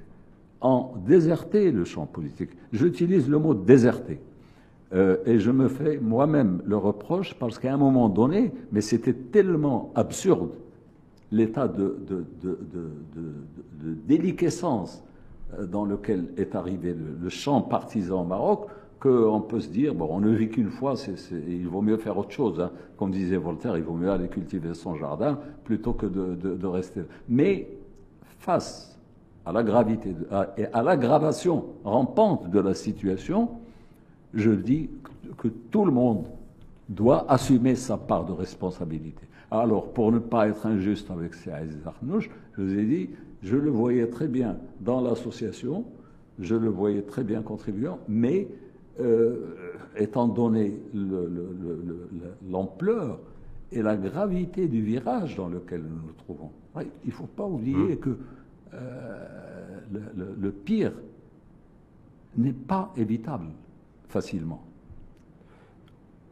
ont 0.61 0.91
déserté 1.07 1.73
le 1.73 1.85
champ 1.85 2.07
politique. 2.07 2.51
J'utilise 2.73 3.29
le 3.29 3.39
mot 3.39 3.55
déserté. 3.55 4.21
Euh, 4.93 5.17
et 5.25 5.39
je 5.39 5.51
me 5.51 5.69
fais 5.69 5.99
moi-même 5.99 6.63
le 6.65 6.77
reproche 6.77 7.35
parce 7.35 7.59
qu'à 7.59 7.73
un 7.73 7.77
moment 7.77 8.09
donné, 8.09 8.53
mais 8.73 8.81
c'était 8.81 9.13
tellement 9.15 9.93
absurde, 9.95 10.51
l'état 11.31 11.69
de, 11.69 11.97
de, 12.09 12.25
de, 12.43 12.59
de, 12.73 13.95
déliquescence 14.07 15.05
euh, 15.59 15.64
dans 15.64 15.85
lequel 15.85 16.27
est 16.37 16.57
arrivé 16.57 16.93
le, 16.93 17.16
le 17.23 17.29
champ 17.29 17.62
partisan 17.62 18.23
au 18.23 18.25
Maroc, 18.25 18.66
qu'on 19.01 19.41
peut 19.41 19.61
se 19.61 19.69
dire, 19.69 19.95
bon, 19.95 20.09
on 20.11 20.21
ne 20.21 20.31
vit 20.31 20.51
qu'une 20.51 20.69
fois, 20.69 20.95
il 21.49 21.67
vaut 21.67 21.81
mieux 21.81 21.97
faire 21.97 22.19
autre 22.19 22.33
chose. 22.33 22.61
Hein. 22.61 22.71
Comme 22.99 23.11
disait 23.11 23.39
Voltaire, 23.39 23.77
il 23.79 23.83
vaut 23.83 23.95
mieux 23.95 24.11
aller 24.11 24.29
cultiver 24.29 24.75
son 24.75 24.95
jardin 24.95 25.39
plutôt 25.65 25.95
que 25.95 26.07
de, 26.07 26.67
rester. 26.67 27.01
Mais 27.29 27.67
face 28.39 28.99
à 29.47 29.53
la 29.53 29.63
gravité 29.63 30.15
et 30.59 30.67
à 30.67 30.83
l'aggravation 30.83 31.65
rampante 31.83 32.51
de 32.51 32.61
la 32.61 32.75
situation, 32.75 33.49
je 34.35 34.51
dis 34.51 34.91
que 35.39 35.49
tout 35.49 35.87
le 35.87 35.93
monde 35.93 36.27
doit 36.91 37.25
assumer 37.31 37.77
sa 37.77 37.97
part 37.97 38.27
de 38.27 38.33
responsabilité. 38.33 39.23
Alors, 39.51 39.93
pour 39.93 40.13
ne 40.13 40.19
pas 40.19 40.47
être 40.47 40.67
injuste 40.67 41.11
avec 41.11 41.35
Saïd 41.35 41.79
Arnouch, 41.87 42.31
je 42.57 42.63
vous 42.63 42.79
ai 42.79 42.85
dit, 42.85 43.11
je 43.43 43.57
le 43.57 43.71
voyais 43.71 44.09
très 44.09 44.29
bien 44.29 44.59
dans 44.81 45.01
l'association, 45.01 45.85
je 46.39 46.55
le 46.55 46.69
voyais 46.69 47.03
très 47.03 47.25
bien 47.25 47.43
contribuant, 47.43 47.99
mais 48.09 48.47
euh, 48.98 49.57
étant 49.96 50.29
donné 50.29 50.74
l'ampleur 52.48 53.18
et 53.72 53.83
la 53.83 53.96
gravité 53.96 54.66
du 54.68 54.83
virage 54.83 55.37
dans 55.37 55.48
lequel 55.48 55.83
nous 55.83 56.07
nous 56.07 56.12
trouvons. 56.18 56.50
il 56.76 57.07
ne 57.07 57.12
faut 57.12 57.26
pas 57.26 57.44
oublier 57.44 57.94
mmh. 57.94 57.98
que 57.98 58.18
euh, 58.74 59.26
le, 60.38 60.50
pire 60.50 60.92
n'est 62.37 62.53
pas 62.53 62.92
évitable 62.96 63.48
facilement. 64.09 64.62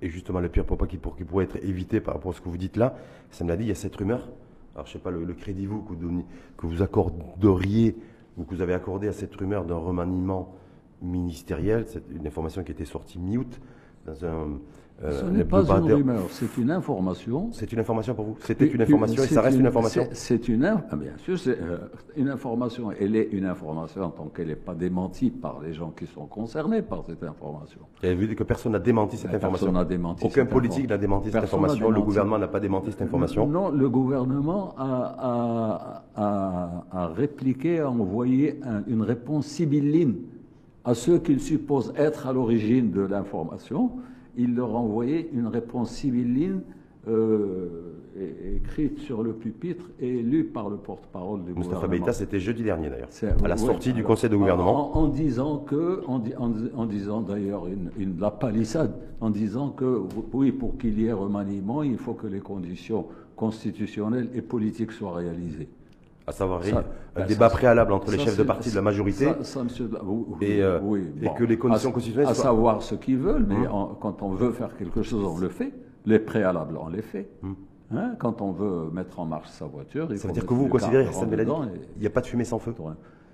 Et 0.01 0.11
justement, 0.11 0.41
le 0.41 0.49
pire, 0.49 0.65
pour, 0.65 0.79
qui 0.87 0.97
pourrait 0.97 1.45
être 1.45 1.57
évité 1.65 2.01
par 2.01 2.15
rapport 2.15 2.33
à 2.33 2.35
ce 2.35 2.41
que 2.41 2.49
vous 2.49 2.57
dites 2.57 2.77
là, 2.77 2.97
ça 3.31 3.45
me 3.45 3.49
l'a 3.49 3.57
dit, 3.57 3.65
il 3.65 3.69
y 3.69 3.73
a 3.73 3.77
cette 3.77 3.97
rumeur. 3.97 4.29
Alors, 4.75 4.87
je 4.87 4.91
ne 4.91 4.93
sais 4.95 4.99
pas, 4.99 5.11
le, 5.11 5.35
crédit 5.35 5.67
vous, 5.67 5.83
que, 5.83 5.95
vous, 5.95 6.25
que 6.57 6.67
vous 6.67 6.83
accorderiez 6.83 7.97
ou 8.37 8.45
que 8.45 8.55
vous 8.55 8.63
avez 8.63 8.75
accordé 8.75 9.09
à 9.09 9.13
cette 9.13 9.35
rumeur 9.35 9.65
d'un 9.65 9.77
remaniement 9.77 10.55
ministérielle, 11.03 11.85
c'est 11.87 12.03
une 12.11 12.27
information 12.27 12.63
qui 12.63 12.73
était 12.73 12.85
sortie 12.85 13.19
mi-août 13.19 13.61
dans 14.07 14.25
un. 14.25 14.59
Euh, 15.05 15.21
Ce 15.21 15.25
n'est 15.27 15.45
pas 15.45 15.63
une 15.63 15.93
rumeur, 15.93 16.25
c'est 16.31 16.59
une 16.59 16.73
information. 16.73 17.51
C'est 17.53 17.73
une 17.73 17.79
information 17.79 18.15
pour 18.17 18.25
vous? 18.25 18.37
C'était 18.41 18.67
une 18.67 18.83
information 18.83 19.23
et 19.23 19.27
ça 19.29 19.43
reste 19.43 19.57
une, 19.57 19.67
information? 19.69 20.09
C'est 20.11 20.49
une, 20.49 20.65
ah, 20.65 20.97
bien 20.97 21.17
sûr, 21.19 21.39
c'est 21.39 21.57
euh, 21.57 21.79
une 22.17 22.29
information. 22.29 22.91
Elle 22.91 23.15
est 23.15 23.29
une 23.31 23.45
information 23.45 24.03
en 24.03 24.11
tant 24.11 24.27
qu'elle 24.27 24.49
n'est 24.49 24.57
pas 24.57 24.75
démentie 24.75 25.31
par 25.31 25.61
les 25.61 25.73
gens 25.73 25.91
qui 25.91 26.07
sont 26.07 26.27
concernés 26.27 26.83
par 26.83 27.05
cette 27.07 27.23
information. 27.23 27.79
Vous 28.01 28.07
avez 28.07 28.17
vu 28.17 28.35
que 28.35 28.43
personne 28.43 28.73
n'a 28.73 28.81
démenti 28.81 29.17
cette 29.17 29.33
information 29.33 29.67
Personne 29.67 29.81
n'a 29.81 29.85
démenti 29.85 30.27
Aucun 30.27 30.47
politique 30.47 30.89
n'a 30.89 30.99
démenti 30.99 31.31
cette 31.31 31.45
information. 31.45 31.91
Le 31.91 32.03
gouvernement 32.03 32.39
n'a 32.39 32.49
pas 32.49 32.59
démenti 32.59 32.91
cette 32.91 33.03
information 33.03 33.47
Non, 33.47 33.71
le 33.71 33.89
gouvernement 33.89 34.75
a, 34.77 36.03
a, 36.17 36.85
a, 36.91 37.07
répliqué, 37.07 37.79
a 37.79 37.89
envoyé 37.89 38.59
une 38.89 39.03
réponse 39.03 39.47
sibylline 39.47 40.17
à 40.89 40.95
ceux 40.95 41.19
qu'il 41.19 41.39
suppose 41.39 41.93
être 41.99 42.27
à 42.27 42.33
l'origine 42.33 42.91
de 42.91 43.03
l'information, 43.03 43.91
il 44.39 44.55
leur 44.55 44.75
envoyait 44.75 45.29
une 45.35 45.47
réponse 45.47 45.91
civiline 45.91 46.63
euh, 47.07 47.93
écrite 48.57 48.99
sur 49.01 49.23
le 49.23 49.35
pupitre 49.35 49.85
et 50.01 50.23
lue 50.23 50.45
par 50.45 50.71
le 50.71 50.79
porte-parole 50.79 51.45
du 51.45 51.53
Moustapha 51.53 51.87
gouvernement. 51.87 52.13
c'était 52.13 52.41
jeudi 52.41 52.63
dernier 52.63 52.89
d'ailleurs, 52.89 53.11
à 53.45 53.49
la 53.49 53.59
sortie 53.59 53.93
du 53.93 54.03
Conseil 54.03 54.31
de 54.31 54.37
gouvernement. 54.37 54.97
En, 54.97 55.09
disant 55.09 55.59
que, 55.59 56.03
en, 56.07 56.87
disant 56.87 57.21
d'ailleurs 57.21 57.67
une, 57.67 58.19
la 58.19 58.31
palissade, 58.31 58.95
en 59.21 59.29
disant 59.29 59.69
que 59.69 60.05
oui, 60.33 60.53
pour 60.53 60.79
qu'il 60.79 60.99
y 60.99 61.05
ait 61.05 61.13
remaniement, 61.13 61.83
il 61.83 61.99
faut 61.99 62.15
que 62.15 62.27
les 62.27 62.41
conditions 62.41 63.05
constitutionnelles 63.37 64.31
et 64.35 64.41
politiques 64.41 64.93
soient 64.93 65.15
réalisées 65.15 65.69
à 66.29 66.33
savoir 66.33 66.61
un 66.61 66.83
ben, 67.17 67.27
débat 67.27 67.49
préalable 67.49 67.93
entre 67.93 68.11
les 68.11 68.19
chefs 68.19 68.37
de 68.37 68.43
parti 68.43 68.71
de 68.71 68.77
la 68.77 68.83
majorité 68.83 69.29
et, 70.41 70.63
euh, 70.63 70.79
et 71.23 71.29
que 71.37 71.45
les 71.45 71.57
conditions 71.57 71.91
constitutionnelles 71.91 72.31
à 72.31 72.35
savoir 72.35 72.83
ce 72.83 72.95
qu'ils 72.95 73.17
veulent, 73.19 73.47
mais 73.49 73.67
hum. 73.67 73.97
quand 74.01 74.23
on 74.23 74.31
veut 74.31 74.53
faire 74.53 74.77
quelque 74.77 75.03
chose, 75.03 75.25
on 75.25 75.39
le 75.39 75.49
fait. 75.49 75.73
Les 76.05 76.19
préalables, 76.19 76.79
on 76.79 76.89
les 76.89 77.03
fait. 77.03 77.31
Hum. 77.43 77.57
Hein, 77.91 78.15
quand 78.19 78.43
on 78.43 78.53
veut 78.53 78.91
mettre 78.93 79.19
en 79.19 79.25
marche 79.25 79.49
sa 79.49 79.65
voiture, 79.65 80.09
il 80.11 80.19
ça 80.19 80.29
veut 80.29 80.35
dire 80.35 80.45
que 80.45 80.53
vous 80.53 80.69
considérez, 80.69 81.07
il 81.07 82.01
n'y 82.01 82.07
a 82.07 82.11
pas 82.11 82.21
de 82.21 82.27
fumée 82.27 82.45
sans 82.45 82.59
feu. 82.59 82.75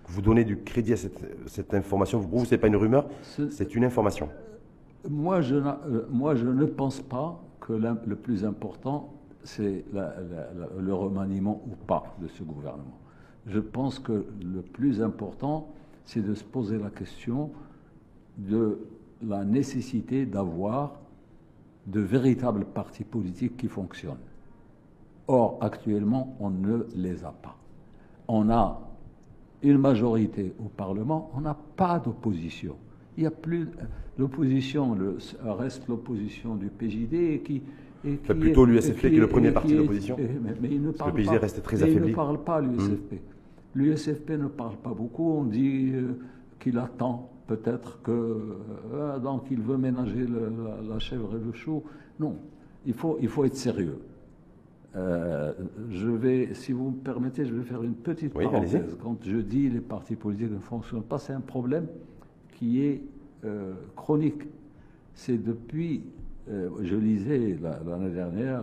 Vous 0.07 0.23
donnez 0.23 0.45
du 0.45 0.59
crédit 0.63 0.93
à 0.93 0.97
cette, 0.97 1.75
information. 1.75 2.21
Vous, 2.21 2.29
vous 2.39 2.45
c'est 2.45 2.59
pas 2.59 2.69
une 2.69 2.77
rumeur, 2.77 3.07
c'est 3.51 3.75
une 3.75 3.85
information. 3.85 4.29
Moi, 5.11 5.41
je, 5.41 5.57
euh, 5.57 6.07
moi, 6.09 6.35
je 6.35 6.47
ne 6.47 6.65
pense 6.65 7.01
pas 7.01 7.43
que 7.61 7.73
le 7.73 8.17
plus 8.17 8.45
important 8.45 9.13
c'est 9.45 9.85
le 9.93 10.95
remaniement 10.95 11.63
ou 11.67 11.77
pas 11.87 12.17
de 12.21 12.29
ce 12.29 12.43
gouvernement. 12.43 12.99
Je 13.47 13.61
pense 13.61 13.99
que 13.99 14.25
le 14.43 14.63
plus 14.63 15.03
important, 15.03 15.69
c'est 16.05 16.23
de 16.23 16.35
se 16.35 16.45
poser 16.45 16.79
la 16.79 16.91
question 16.91 17.51
de 18.39 18.79
la 19.23 19.45
nécessité 19.45 20.27
d'avoir 20.27 20.99
de 21.87 22.01
véritables 22.01 22.65
partis 22.65 23.05
politiques 23.05 23.59
qui 23.59 23.69
fonctionnent. 23.69 24.17
Or, 25.29 25.59
actuellement, 25.61 26.37
on 26.41 26.51
ne 26.51 26.87
les 26.97 27.25
a 27.25 27.31
pas. 27.31 27.57
On 28.29 28.51
a 28.51 28.81
une 29.63 29.79
majorité 29.79 30.55
au 30.59 30.69
Parlement, 30.69 31.31
on 31.35 31.41
n'a 31.41 31.57
pas 31.77 31.99
d'opposition. 31.99 32.77
Il 33.17 33.21
n'y 33.21 33.27
a 33.27 33.31
plus 33.31 33.69
l'opposition, 34.19 34.97
reste 35.43 35.87
l'opposition 35.89 36.57
du 36.57 36.69
PJD 36.69 37.43
qui. 37.43 37.63
Et 38.05 38.17
plutôt 38.17 38.65
l'USFP 38.65 39.01
qui 39.01 39.07
est 39.07 39.19
le 39.19 39.29
premier 39.29 39.51
parti 39.51 39.73
de 39.73 39.79
l'opposition. 39.79 40.17
Mais, 40.61 40.69
il 40.71 40.83
ne 40.83 40.91
parle 40.91 41.17
le 41.17 41.39
reste 41.39 41.63
très 41.63 41.83
affaibli. 41.83 42.07
Il 42.07 42.11
ne 42.11 42.15
parle 42.15 42.43
pas, 42.43 42.61
l'USFP. 42.61 43.13
Mmh. 43.13 43.17
L'USFP 43.77 44.31
ne 44.31 44.49
parle 44.49 44.77
pas 44.77 44.93
beaucoup. 44.93 45.31
On 45.31 45.45
dit 45.45 45.91
euh, 45.93 46.13
qu'il 46.61 46.79
attend 46.79 47.31
peut-être 47.47 48.01
que. 48.03 48.59
Euh, 48.93 49.19
donc 49.19 49.45
il 49.51 49.61
veut 49.61 49.77
ménager 49.77 50.27
la, 50.89 50.99
chèvre 50.99 51.37
et 51.37 51.45
le 51.45 51.53
chou. 51.53 51.83
Non, 52.21 52.37
il 52.87 52.95
faut, 52.95 53.19
il 53.21 53.29
faut 53.29 53.45
être 53.45 53.57
sérieux. 53.57 53.99
Euh, 54.97 55.53
je 55.91 56.09
vais, 56.09 56.55
si 56.55 56.73
vous 56.73 56.91
me 56.91 56.97
permettez, 56.97 57.45
je 57.45 57.55
vais 57.55 57.65
faire 57.65 57.83
une 57.83 57.95
petite 57.95 58.33
parenthèse. 58.33 58.97
Quand 59.03 59.17
je 59.25 59.39
dis 59.39 59.69
les 59.69 59.81
partis 59.81 60.15
politiques 60.15 60.53
ne 60.53 60.59
fonctionnent 60.59 61.03
pas, 61.03 61.19
c'est 61.19 61.33
un 61.33 61.41
problème 61.41 61.87
qui 62.53 62.83
est 62.83 63.03
euh, 63.45 63.75
chronique. 63.97 64.43
C'est 65.15 65.43
depuis, 65.43 65.97
euh, 65.99 66.24
je 66.49 66.97
lisais 66.97 67.57
l'année 67.63 68.11
dernière, 68.11 68.63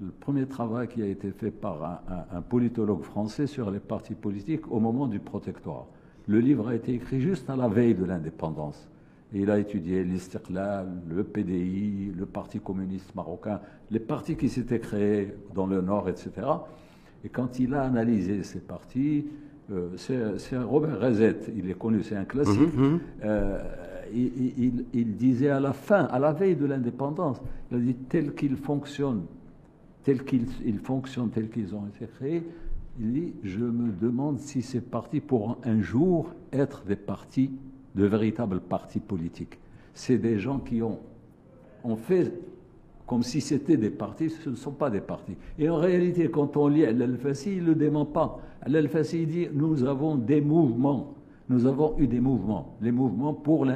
le 0.00 0.08
premier 0.08 0.46
travail 0.46 0.88
qui 0.88 1.02
a 1.02 1.06
été 1.06 1.30
fait 1.30 1.50
par 1.50 2.02
un, 2.32 2.40
politologue 2.42 3.02
français 3.02 3.46
sur 3.46 3.70
les 3.70 3.80
partis 3.80 4.14
politiques 4.14 4.70
au 4.70 4.80
moment 4.80 5.06
du 5.06 5.18
protectorat. 5.18 5.86
Le 6.26 6.38
livre 6.40 6.68
a 6.68 6.74
été 6.74 6.94
écrit 6.94 7.20
juste 7.20 7.50
à 7.50 7.56
la 7.56 7.68
veille 7.68 7.94
de 7.94 8.04
l'indépendance. 8.04 8.88
Et 9.32 9.40
il 9.40 9.50
a 9.50 9.58
étudié 9.58 10.02
l'Istiqlal, 10.02 10.88
le 11.08 11.22
PDI, 11.22 12.12
le 12.16 12.26
Parti 12.26 12.58
communiste 12.58 13.14
marocain, 13.14 13.60
les 13.90 14.00
partis 14.00 14.36
qui 14.36 14.48
s'étaient 14.48 14.80
créés 14.80 15.34
dans 15.54 15.66
le 15.66 15.80
Nord, 15.80 16.08
etc. 16.08 16.30
Et 17.24 17.28
quand 17.28 17.58
il 17.58 17.74
a 17.74 17.82
analysé 17.82 18.42
ces 18.42 18.60
partis, 18.60 19.26
euh, 19.70 19.90
c'est 19.96 20.58
Robert 20.58 20.98
Rezet, 20.98 21.36
il 21.56 21.70
est 21.70 21.78
connu, 21.78 22.02
c'est 22.02 22.16
un 22.16 22.24
classique. 22.24 22.74
Mhm, 22.74 22.84
mhm. 22.84 23.00
Euh, 23.24 23.62
il, 24.12 25.16
disait 25.16 25.50
à 25.50 25.60
la 25.60 25.72
fin, 25.72 26.04
à 26.04 26.18
la 26.18 26.32
veille 26.32 26.56
de 26.56 26.66
l'indépendance, 26.66 27.40
il 27.70 27.76
a 27.76 27.80
dit 27.80 27.94
tel 27.94 28.34
qu'ils 28.34 28.56
fonctionnent, 28.56 29.24
tel 30.02 30.24
qu'ils 30.24 30.78
fonctionnent, 30.82 31.30
tels 31.30 31.48
qu'ils 31.48 31.74
ont 31.74 31.86
été 31.86 32.06
créés, 32.06 32.42
il 32.98 33.12
dit 33.12 33.32
je 33.42 33.60
me 33.60 33.92
demande 33.92 34.38
si 34.38 34.62
ces 34.62 34.80
partis 34.80 35.20
pourront 35.20 35.56
un 35.64 35.80
jour 35.80 36.34
être 36.52 36.84
des 36.84 36.96
partis 36.96 37.50
de 37.94 38.04
véritables 38.04 38.60
partis 38.60 39.00
politiques. 39.00 39.58
C'est 39.94 40.18
des 40.18 40.38
gens 40.38 40.58
qui 40.58 40.82
ont, 40.82 40.98
ont 41.84 41.96
fait 41.96 42.32
comme 43.10 43.24
si 43.24 43.40
c'était 43.40 43.76
des 43.76 43.90
partis, 43.90 44.30
ce 44.30 44.50
ne 44.50 44.54
sont 44.54 44.70
pas 44.70 44.88
des 44.88 45.00
partis. 45.00 45.34
Et 45.58 45.68
en 45.68 45.78
réalité, 45.78 46.30
quand 46.30 46.56
on 46.56 46.68
lit 46.68 46.84
Al-Fassi, 46.84 47.56
il 47.56 47.62
ne 47.62 47.70
le 47.70 47.74
dément 47.74 48.04
pas. 48.04 48.38
Al-Fassi 48.62 49.26
dit 49.26 49.48
nous 49.52 49.82
avons 49.82 50.14
des 50.14 50.40
mouvements. 50.40 51.14
Nous 51.50 51.66
avons 51.66 51.94
eu 51.98 52.06
des 52.06 52.20
mouvements. 52.20 52.76
Les 52.80 52.92
mouvements 52.92 53.34
pour 53.34 53.66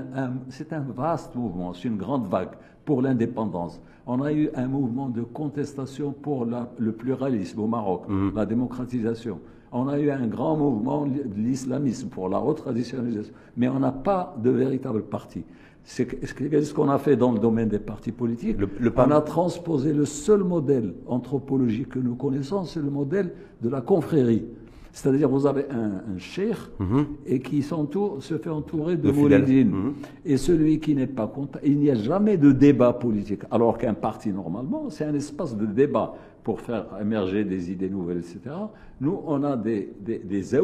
c'est 0.49 0.73
un 0.73 0.81
vaste 0.81 1.35
mouvement, 1.35 1.75
c'est 1.75 1.89
une 1.89 1.99
grande 1.99 2.27
vague 2.27 2.53
pour 2.87 3.03
l'indépendance. 3.03 3.81
On 4.07 4.23
a 4.23 4.33
eu 4.33 4.49
un 4.55 4.69
mouvement 4.69 5.09
de 5.09 5.23
contestation 5.23 6.13
pour 6.13 6.47
le 6.79 6.93
pluralisme 6.93 7.61
au 7.61 7.67
Maroc, 7.67 8.05
mmh. 8.09 8.31
la 8.35 8.47
démocratisation 8.47 9.41
on 9.77 9.89
a 9.89 9.99
eu 9.99 10.11
un 10.11 10.27
grand 10.29 10.57
mouvement 10.57 11.05
de 11.05 11.25
l'islamisme 11.37 12.09
pour 12.09 12.29
la 12.29 12.39
retraditionnalisation, 12.39 13.35
mais 13.57 13.69
on 13.69 13.81
n'a 13.81 13.91
pas 13.91 14.37
de 14.41 14.51
véritable 14.51 15.03
parti. 15.03 15.45
C'est 15.83 16.25
ce 16.25 16.73
qu'on 16.73 16.89
a 16.89 16.97
fait 16.97 17.17
dans 17.17 17.33
le 17.33 17.41
domaine 17.41 17.69
des 17.69 17.81
partis 17.81 18.13
politiques. 18.13 18.57
on 18.97 19.11
a 19.11 19.21
transposé 19.21 19.93
le 19.93 20.05
seul 20.05 20.45
modèle 20.45 20.95
anthropologique 21.09 21.91
que 21.91 21.99
nous 21.99 22.15
connaissons, 22.15 22.65
c'est 22.65 22.81
le 22.81 22.89
modèle 22.89 23.33
de 23.63 23.69
la 23.69 23.81
confrérie. 23.81 24.45
C'est-à-dire, 24.95 25.29
vous 25.29 25.45
avez 25.45 25.67
un, 25.71 26.17
cher 26.19 26.71
mhm. 26.79 27.07
et 27.27 27.41
qui 27.41 27.63
se 27.63 28.39
fait 28.41 28.49
entourer 28.49 28.97
de, 28.97 29.11
de 29.11 29.65
mhm. 29.65 29.95
Et 30.25 30.37
celui 30.37 30.79
qui 30.79 30.95
n'est 30.95 31.09
pas 31.09 31.27
content, 31.27 31.59
il 31.65 31.79
n'y 31.79 31.91
a 31.91 31.97
jamais 31.97 32.37
de 32.37 32.53
débat 32.53 32.93
politique. 32.93 33.43
Alors 33.51 33.77
qu'un 33.77 33.95
parti, 33.95 34.31
normalement, 34.31 34.91
c'est 34.91 35.05
un 35.05 35.15
espace 35.15 35.57
de 35.57 35.67
débat 35.67 36.15
pour 36.45 36.61
faire 36.61 36.87
émerger 37.01 37.45
des 37.45 37.73
idées 37.73 37.91
nouvelles, 37.91 38.19
etc. 38.19 38.55
Nous, 39.01 39.21
on 39.27 39.43
a 39.43 39.57
des, 39.57 39.93
des, 40.01 40.19
des 40.19 40.55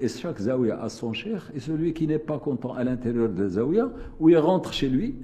et 0.00 0.08
chaque 0.08 0.40
zaouia 0.40 0.82
a 0.82 0.88
son 0.88 1.12
cher, 1.12 1.48
et 1.54 1.60
celui 1.60 1.94
qui 1.94 2.08
n'est 2.08 2.18
pas 2.18 2.40
content 2.40 2.74
à 2.74 2.82
l'intérieur 2.82 3.28
de 3.28 3.48
zaouia, 3.48 3.92
où 4.18 4.28
il 4.28 4.38
rentre 4.38 4.72
chez 4.72 4.88
lui, 4.88 5.14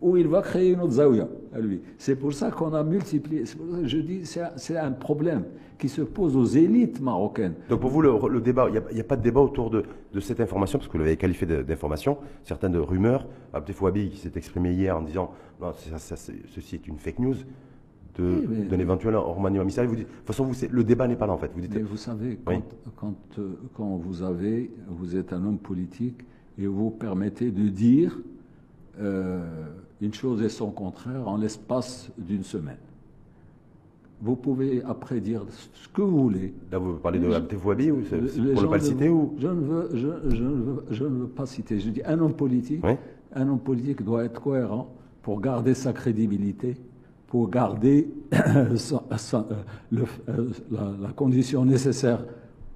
où 0.00 0.16
il 0.16 0.28
va 0.28 0.42
créer 0.42 0.72
une 0.72 0.80
autre 0.80 0.92
zaouia 0.92 1.28
à 1.54 1.58
lui. 1.58 1.80
C'est 1.96 2.16
pour 2.16 2.32
ça 2.32 2.50
qu'on 2.50 2.74
a 2.74 2.84
multiplié. 2.84 3.44
je 3.84 3.98
dis, 3.98 4.26
c'est 4.56 4.76
un, 4.76 4.92
problème 4.92 5.44
qui 5.78 5.88
se 5.88 6.02
pose 6.02 6.36
aux 6.36 6.44
élites 6.44 7.00
marocaines. 7.00 7.54
Donc 7.68 7.80
pour 7.80 7.90
vous, 7.90 8.02
le, 8.02 8.40
débat, 8.40 8.68
il 8.68 8.94
n'y 8.94 9.00
a, 9.00 9.04
pas 9.04 9.16
de 9.16 9.22
débat 9.22 9.40
autour 9.40 9.70
de, 9.70 9.84
de 10.12 10.20
cette 10.20 10.40
information, 10.40 10.78
parce 10.78 10.88
que 10.88 10.92
vous 10.92 11.02
l'avez 11.02 11.16
qualifié 11.16 11.46
d'information, 11.46 12.18
certaines 12.44 12.76
rumeurs. 12.76 13.26
Abdel 13.52 13.74
qui 14.10 14.18
s'est 14.18 14.32
exprimé 14.36 14.72
hier 14.72 14.96
en 14.96 15.02
disant 15.02 15.32
non, 15.60 15.72
ceci 15.74 16.74
est 16.74 16.86
une 16.86 16.98
fake 16.98 17.18
news 17.18 17.36
d'un 18.18 18.78
éventuel. 18.78 19.14
Vous 19.14 19.96
dites, 19.96 19.98
de 19.98 20.02
toute 20.04 20.26
façon, 20.26 20.44
vous, 20.44 20.54
le 20.70 20.84
débat 20.84 21.06
n'est 21.06 21.16
pas 21.16 21.26
là 21.26 21.32
en 21.32 21.38
fait. 21.38 21.50
Vous, 21.54 21.60
dites, 21.60 21.74
Mais 21.74 21.82
vous 21.82 21.96
savez, 21.96 22.38
quand, 22.44 22.62
quand, 22.96 23.14
euh, 23.38 23.58
quand, 23.74 23.96
vous 23.96 24.22
avez, 24.22 24.70
vous 24.88 25.16
êtes 25.16 25.32
un 25.32 25.44
homme 25.44 25.58
politique 25.58 26.22
et 26.58 26.66
vous 26.66 26.90
permettez 26.90 27.50
de 27.50 27.68
dire 27.68 28.18
euh, 29.00 29.66
une 30.00 30.14
chose 30.14 30.42
et 30.42 30.48
son 30.48 30.70
contraire 30.70 31.26
en 31.26 31.36
l'espace 31.36 32.10
d'une 32.18 32.44
semaine. 32.44 32.76
Vous 34.20 34.36
pouvez 34.36 34.82
après 34.84 35.20
dire 35.20 35.42
ce 35.50 35.88
que 35.88 36.00
vous 36.00 36.22
voulez. 36.22 36.54
Là, 36.72 36.78
vous 36.78 36.94
parlez 36.94 37.18
de 37.18 37.30
Abdefouabi 37.30 37.90
ou 37.90 38.00
pour 38.00 38.62
ne 38.62 38.66
pas 38.66 38.78
le 38.78 38.82
citer 38.82 39.08
ou 39.10 39.34
je 39.38 39.48
ne, 39.48 39.60
veux, 39.60 39.90
je, 39.92 40.36
je, 40.36 40.42
ne 40.42 40.62
veux, 40.62 40.84
je 40.90 41.04
ne 41.04 41.18
veux 41.20 41.28
pas 41.28 41.44
citer. 41.46 41.78
Je 41.78 41.90
dis 41.90 42.02
un 42.04 42.18
homme 42.18 42.34
politique, 42.34 42.82
un 43.34 43.48
homme 43.48 43.60
politique 43.60 44.02
doit 44.02 44.24
être 44.24 44.40
cohérent 44.40 44.94
pour 45.22 45.40
garder 45.40 45.74
sa 45.74 45.92
crédibilité 45.92 46.76
pour 47.26 47.50
garder 47.50 48.08
euh, 48.32 48.76
euh, 49.92 50.50
la, 50.70 51.12
condition 51.14 51.64
nécessaire 51.64 52.24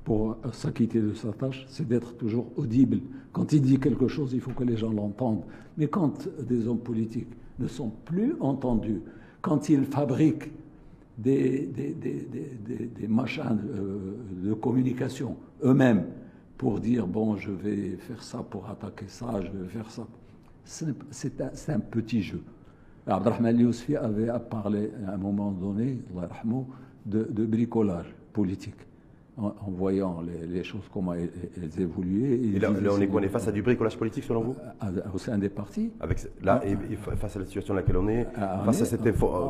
pour 0.05 0.39
s'acquitter 0.53 1.01
de 1.01 1.13
sa 1.15 1.33
tâche, 1.33 1.65
c'est 1.69 1.87
d'être 1.87 2.17
toujours 2.17 2.47
audible. 2.57 3.01
Quand 3.33 3.53
il 3.53 3.61
dit 3.63 3.79
quelque 3.79 4.09
chose, 4.09 4.33
il 4.33 4.41
faut 4.41 4.53
que 4.53 4.65
les 4.65 4.77
gens 4.77 4.91
l'entendent. 4.91 5.45
Mais 5.77 5.89
quand 5.89 6.29
des 6.43 6.67
hommes 6.67 6.79
politiques 6.81 7.29
ne 7.59 7.67
sont 7.67 7.91
plus 8.05 8.35
entendus, 8.41 9.03
quand 9.43 9.69
ils 9.69 9.85
fabriquent 9.85 10.51
des, 11.19 11.69
machins 13.09 13.59
de, 14.43 14.55
communication 14.55 15.37
eux-mêmes 15.63 16.07
pour 16.57 16.81
dire, 16.81 17.07
bon, 17.07 17.37
je 17.37 17.51
vais 17.51 17.97
faire 17.99 18.23
ça 18.23 18.39
pour 18.39 18.69
attaquer 18.69 19.07
ça, 19.09 19.41
je 19.43 19.51
vais 19.51 19.69
faire 19.69 19.91
ça, 19.91 20.07
c'est 20.65 21.41
un, 21.41 21.75
un 21.75 21.81
petit 21.81 22.23
jeu. 22.23 22.43
Abdelrahman 23.07 23.59
Yousfi 23.59 23.97
avait 23.97 24.29
parlé 24.51 24.91
à 25.07 25.15
un 25.15 25.17
moment 25.17 25.51
donné, 25.51 25.99
de, 27.07 27.25
de 27.25 27.47
bricolage 27.47 28.15
politique. 28.33 28.77
En, 29.41 29.71
voyant 29.71 30.23
les, 30.51 30.63
choses, 30.63 30.83
comment 30.93 31.15
elles, 31.15 31.31
évoluaient. 31.81 32.39
Et 32.55 32.59
là, 32.59 32.71
on, 32.71 33.23
est, 33.23 33.29
face 33.29 33.49
à 33.49 33.53
du 33.53 33.63
bricolage 33.63 33.97
politique, 33.97 34.25
selon 34.25 34.43
vous 34.43 34.57
Au 35.15 35.19
sein 35.19 35.39
des 35.39 35.49
partis. 35.49 35.91
Avec, 35.99 36.19
là, 36.43 36.61
et, 36.67 36.97
face 36.97 37.37
à 37.37 37.39
la 37.39 37.47
situation 37.47 37.73
dans 37.73 37.81
laquelle 37.81 37.97
on 37.97 38.09
est, 38.09 38.27
ah, 38.37 38.63
face 38.67 38.83
à 38.83 38.85
cette 38.85 39.03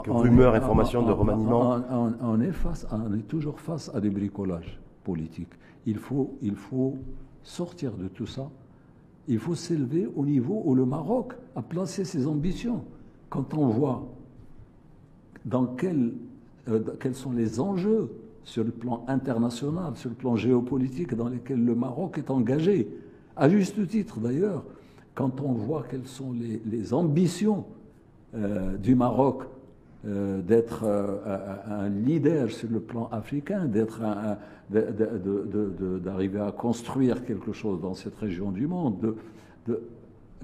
rumeur, 0.06 0.54
information 0.54 1.02
de 1.02 1.10
remaniement 1.10 1.80
on, 2.22 2.40
est 2.40 2.52
face, 2.52 2.86
on 2.92 3.12
est 3.14 3.26
toujours 3.26 3.58
face 3.58 3.90
à 3.92 4.00
des 4.00 4.10
bricolages 4.10 4.78
politiques. 5.02 5.52
Il 5.86 5.98
faut, 5.98 6.36
il 6.40 6.54
faut 6.54 6.96
sortir 7.42 7.92
de 7.92 8.06
tout 8.06 8.26
ça. 8.26 8.48
Il 9.26 9.38
faut 9.38 9.54
s'élever 9.54 10.08
au 10.14 10.24
niveau 10.24 10.62
où 10.64 10.74
le 10.74 10.84
Maroc 10.84 11.34
a 11.56 11.62
placé 11.62 12.04
ses 12.04 12.26
ambitions 12.26 12.84
quand 13.28 13.54
on 13.54 13.68
voit 13.68 14.06
dans 15.44 15.66
quel, 15.66 16.12
euh, 16.68 16.80
quels 17.00 17.14
sont 17.14 17.32
les 17.32 17.60
enjeux 17.60 18.10
sur 18.44 18.64
le 18.64 18.70
plan 18.70 19.04
international, 19.08 19.96
sur 19.96 20.10
le 20.10 20.16
plan 20.16 20.36
géopolitique 20.36 21.14
dans 21.14 21.28
lesquels 21.28 21.64
le 21.64 21.74
Maroc 21.74 22.18
est 22.18 22.30
engagé, 22.30 22.88
à 23.36 23.48
juste 23.48 23.86
titre 23.86 24.18
d'ailleurs, 24.18 24.64
quand 25.14 25.40
on 25.40 25.52
voit 25.52 25.84
quelles 25.88 26.06
sont 26.06 26.32
les, 26.32 26.94
ambitions 26.94 27.64
euh, 28.34 28.76
du 28.76 28.94
Maroc 28.94 29.44
euh, 30.06 30.40
d'être 30.40 30.84
un 31.68 31.88
leader 31.88 32.50
sur 32.50 32.70
le 32.70 32.80
plan 32.80 33.08
africain, 33.12 33.66
d'être 33.66 34.00
d'arriver 34.70 36.40
à 36.40 36.52
construire 36.52 37.24
quelque 37.24 37.52
chose 37.52 37.80
dans 37.80 37.94
cette 37.94 38.16
région 38.16 38.50
du 38.50 38.66
monde, 38.66 39.16
de 39.66 39.80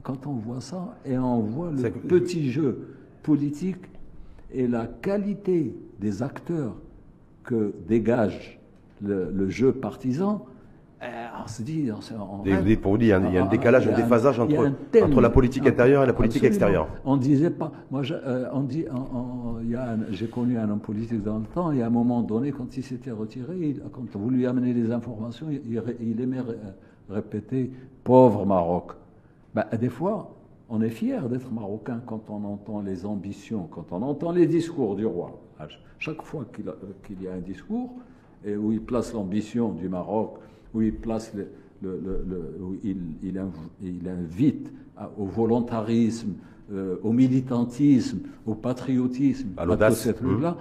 quand 0.03 0.27
on 0.27 0.35
voit 0.35 0.61
ça 0.61 0.97
et 1.05 1.19
on 1.19 1.41
voit 1.41 1.71
le 1.71 1.91
petit 1.91 2.51
jeu 2.51 2.97
politique 3.23 3.85
et 4.53 4.67
la 4.69 4.87
qualité 4.87 5.75
des 5.99 6.23
acteurs 6.23 6.77
que 7.47 7.73
dégage 7.89 8.59
le, 9.03 9.49
jeu 9.49 9.73
partisan, 9.73 10.45
eh, 11.03 11.07
on 11.43 11.47
se 11.47 11.63
dit. 11.63 11.91
On, 11.91 12.77
pour 12.77 12.93
vous 12.93 12.99
dire, 12.99 13.21
il 13.27 13.35
y 13.35 13.39
a 13.39 13.45
un 13.45 13.49
décalage, 13.49 13.87
un, 13.87 13.93
déphasage 13.93 14.41
entre, 14.41 14.73
entre 15.03 15.21
la 15.21 15.31
politique 15.31 15.67
intérieure 15.67 16.03
et 16.03 16.07
la 16.07 16.13
politique 16.13 16.45
extérieure. 16.45 16.89
On 17.05 17.17
disait 17.17 17.51
pas. 17.51 17.71
Moi, 17.91 18.03
euh, 18.11 18.49
on 18.53 18.63
dit, 18.63 18.87
j'ai 20.11 20.27
connu 20.27 20.59
un 20.59 20.69
homme 20.71 20.81
politique 20.81 21.23
dans 21.23 21.39
le 21.39 21.45
temps, 21.45 21.73
et 21.73 21.83
à 21.83 21.87
un 21.87 21.91
moment 21.91 22.23
donné, 22.23 22.53
quand 22.53 22.77
il 22.77 22.83
s'était 22.83 23.11
retiré, 23.11 23.77
quand 23.93 24.05
vous 24.15 24.31
lui 24.31 24.47
amenez 24.47 24.73
les 24.73 24.91
informations, 24.91 25.47
il, 25.51 25.83
il 26.01 26.21
aimait 26.21 26.43
répéter 27.09 27.71
pauvre 28.03 28.47
Maroc 28.47 28.93
bah, 29.55 29.67
Des 29.79 29.91
fois, 29.91 30.31
on 30.69 30.83
est 30.83 30.91
fier 30.91 31.29
d'être 31.29 31.53
marocain 31.53 32.03
quand 32.07 32.29
on 32.29 32.45
entend 32.45 32.81
les 32.81 33.07
ambitions, 33.07 33.69
quand 33.71 33.87
on 33.93 34.03
entend 34.03 34.33
les 34.33 34.47
discours 34.47 34.97
du 34.97 35.07
roi. 35.07 35.41
Chaque 35.99 36.23
fois 36.23 36.47
qu'il 36.53 37.23
y 37.23 37.29
a 37.29 37.33
un 37.33 37.41
discours 37.41 37.95
et 38.45 38.57
où 38.57 38.73
il 38.73 38.81
place 38.81 39.13
l'ambition 39.13 39.73
du 39.73 39.89
Maroc, 39.89 40.39
où 40.75 40.83
il 40.83 40.95
place 40.95 41.33
le, 41.35 41.49
où 42.61 42.77
il, 42.83 42.97
il, 43.23 44.09
invite 44.09 44.73
au 45.19 45.25
volontarisme, 45.25 46.35
euh, 46.73 46.97
au 47.03 47.13
militantisme, 47.13 48.21
au 48.47 48.55
patriotisme, 48.55 49.49
à 49.57 49.65
l'audace. 49.65 50.07
là 50.41 50.57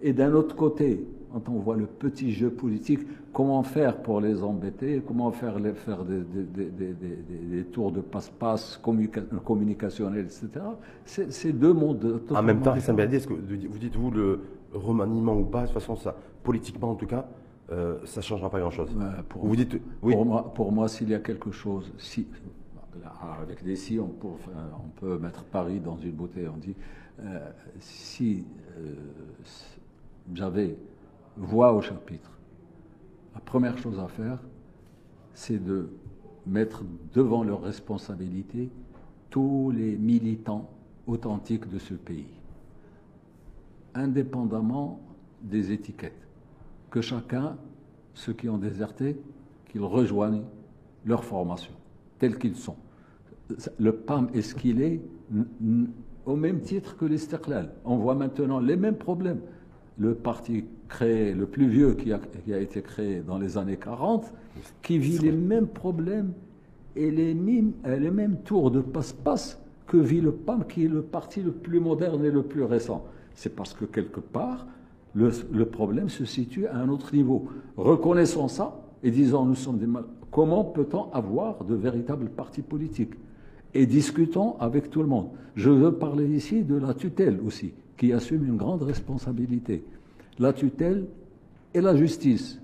Et 0.00 0.12
d'un 0.12 0.32
autre 0.32 0.54
côté, 0.54 1.04
quand 1.32 1.48
on 1.48 1.58
voit 1.58 1.76
le 1.76 1.86
petit 1.86 2.32
jeu 2.32 2.50
politique, 2.50 3.00
comment 3.32 3.62
faire 3.62 3.98
pour 4.02 4.20
les 4.20 4.42
embêter, 4.42 5.02
comment 5.06 5.30
faire, 5.30 5.58
les, 5.58 5.72
faire 5.72 6.04
des, 6.04 7.64
tours 7.64 7.92
de 7.92 8.00
passe-passe 8.00 8.80
communicationnels, 9.44 10.24
etc. 10.26 10.48
C'est 11.04 11.52
deux 11.52 11.72
mondes 11.72 12.22
En 12.30 12.42
même 12.42 12.60
temps, 12.60 12.72
Hassan 12.72 12.98
est-ce 12.98 13.28
que 13.28 13.34
vous 13.34 13.78
dites-vous 13.78 14.10
le 14.10 14.40
remaniement 14.72 15.36
ou 15.36 15.44
pas, 15.44 15.62
de 15.62 15.66
toute 15.66 15.74
façon, 15.74 15.96
ça, 15.96 16.14
politiquement 16.42 16.90
en 16.90 16.94
tout 16.94 17.06
cas, 17.06 17.26
euh, 17.70 17.98
ça 18.04 18.20
ne 18.20 18.24
changera 18.24 18.50
pas 18.50 18.60
grand-chose. 18.60 18.90
pour, 19.28 19.46
vous 19.46 19.56
dites, 19.56 19.78
oui. 20.02 20.14
pour 20.14 20.24
moi, 20.24 20.54
pour 20.54 20.72
moi 20.72 20.88
s'il 20.88 21.10
y 21.10 21.14
a 21.14 21.18
quelque 21.18 21.50
chose, 21.50 21.92
si, 21.98 22.26
avec 23.40 23.62
des 23.62 23.76
si, 23.76 23.98
on 23.98 24.08
peut, 24.08 24.28
on 24.84 24.88
peut, 25.00 25.18
mettre 25.18 25.44
Paris 25.44 25.80
dans 25.80 25.96
une 25.96 26.12
bouteille. 26.12 26.48
On 26.48 26.56
dit, 26.56 26.74
euh, 27.20 27.50
si 27.78 28.46
euh, 28.78 28.94
j'avais 30.34 30.76
voix 31.38 31.72
au 31.72 31.80
chapitre, 31.80 32.30
la 33.34 33.40
première 33.40 33.78
chose 33.78 33.98
à 33.98 34.08
faire, 34.08 34.38
c'est 35.32 35.62
de 35.62 35.88
mettre 36.46 36.82
devant 37.14 37.44
leurs 37.44 37.62
responsabilités 37.62 38.70
tous 39.30 39.70
les 39.70 39.96
militants 39.96 40.70
authentiques 41.06 41.68
de 41.68 41.78
ce 41.78 41.94
pays, 41.94 42.32
indépendamment 43.94 45.00
des 45.42 45.72
étiquettes. 45.72 46.26
Que 46.90 47.00
chacun, 47.00 47.56
ceux 48.14 48.32
qui 48.32 48.48
ont 48.48 48.58
déserté, 48.58 49.20
qu'ils 49.70 49.82
rejoignent 49.82 50.44
leur 51.04 51.24
formation, 51.24 51.72
tels 52.18 52.38
qu'ils 52.38 52.56
sont. 52.56 52.76
Le 53.78 53.92
PAM 53.92 54.28
est 54.34 54.42
ce 54.42 54.54
qu'il 54.54 54.82
est, 54.82 55.00
au 56.26 56.36
même 56.36 56.60
titre 56.60 56.96
que 56.96 57.04
l'Istiklal. 57.04 57.72
On 57.84 57.96
voit 57.96 58.14
maintenant 58.14 58.60
les 58.60 58.76
mêmes 58.76 58.98
problèmes 58.98 59.40
le 59.98 60.14
parti 60.14 60.64
créé, 60.88 61.34
le 61.34 61.46
plus 61.46 61.68
vieux 61.68 61.94
qui 61.94 62.12
a, 62.12 62.60
été 62.60 62.82
créé 62.82 63.20
dans 63.20 63.38
les 63.38 63.58
années 63.58 63.76
40, 63.76 64.32
qui 64.82 64.98
vit 64.98 65.18
les 65.18 65.32
mêmes 65.32 65.66
problèmes 65.66 66.32
et 66.96 67.10
les 67.10 67.34
mêmes, 67.34 67.72
les 67.84 68.10
mêmes 68.10 68.38
tours 68.44 68.70
de 68.70 68.80
passe-passe 68.80 69.60
que 69.86 69.96
vit 69.96 70.20
le 70.20 70.32
PAM, 70.32 70.66
qui 70.66 70.84
est 70.84 70.88
le 70.88 71.02
parti 71.02 71.42
le 71.42 71.52
plus 71.52 71.80
moderne 71.80 72.24
et 72.24 72.30
le 72.30 72.42
plus 72.42 72.62
récent. 72.62 73.04
C'est 73.34 73.54
parce 73.54 73.74
que 73.74 73.84
quelque 73.84 74.20
part, 74.20 74.66
le, 75.14 75.64
problème 75.64 76.08
se 76.08 76.24
situe 76.24 76.66
à 76.66 76.76
un 76.76 76.88
autre 76.88 77.14
niveau. 77.14 77.46
Reconnaissons 77.76 78.48
ça 78.48 78.80
et 79.02 79.10
disons, 79.10 79.44
nous 79.44 79.54
sommes 79.54 79.78
des 79.78 79.86
mal. 79.86 80.04
Comment 80.30 80.64
peut-on 80.64 81.10
avoir 81.12 81.64
de 81.64 81.74
véritables 81.74 82.28
partis 82.28 82.62
politiques? 82.62 83.14
Et 83.74 83.86
discutons 83.86 84.56
avec 84.60 84.90
tout 84.90 85.00
le 85.00 85.08
monde. 85.08 85.30
Je 85.54 85.70
veux 85.70 85.92
parler 85.92 86.26
ici 86.26 86.62
de 86.62 86.76
la 86.76 86.94
tutelle 86.94 87.40
aussi 87.44 87.72
qui 87.98 88.12
assume 88.12 88.46
une 88.46 88.56
grande 88.56 88.82
responsabilité. 88.82 89.84
La 90.38 90.52
tutelle 90.52 91.06
et 91.74 91.80
la 91.80 91.94
justice. 91.96 92.60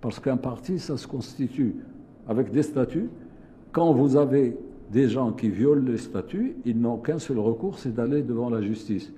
Parce 0.00 0.18
qu'un 0.18 0.36
parti, 0.36 0.78
ça 0.78 0.96
se 0.96 1.06
constitue 1.06 1.76
avec 2.28 2.50
des 2.50 2.62
statuts. 2.62 3.08
Quand 3.70 3.94
vous 3.94 4.16
avez 4.16 4.56
des 4.90 5.08
gens 5.08 5.32
qui 5.32 5.48
violent 5.48 5.84
les 5.86 5.96
statuts, 5.96 6.56
ils 6.66 6.78
n'ont 6.78 6.98
qu'un 6.98 7.18
seul 7.18 7.38
recours, 7.38 7.78
c'est 7.78 7.94
d'aller 7.94 8.22
devant 8.22 8.50
la 8.50 8.60
justice. 8.60 9.10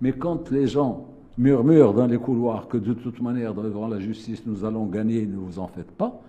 Mais 0.00 0.12
quand 0.12 0.50
les 0.50 0.66
gens 0.66 1.06
murmurent 1.38 1.94
dans 1.94 2.06
les 2.06 2.18
couloirs 2.18 2.68
que 2.68 2.76
de 2.76 2.92
toute 2.92 3.22
manière, 3.22 3.54
devant 3.54 3.88
la 3.88 4.00
justice, 4.00 4.42
nous 4.44 4.64
allons 4.64 4.86
gagner, 4.86 5.24
ne 5.24 5.36
vous 5.36 5.58
en 5.58 5.68
faites 5.68 5.90
pas, 5.92 6.20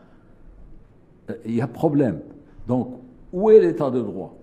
euh, 1.30 1.34
il 1.46 1.56
y 1.56 1.62
a 1.62 1.68
problème. 1.68 2.20
Donc, 2.68 3.00
où 3.34 3.50
est 3.50 3.60
l'état 3.60 3.90
de 3.90 4.00
droit? 4.00 4.38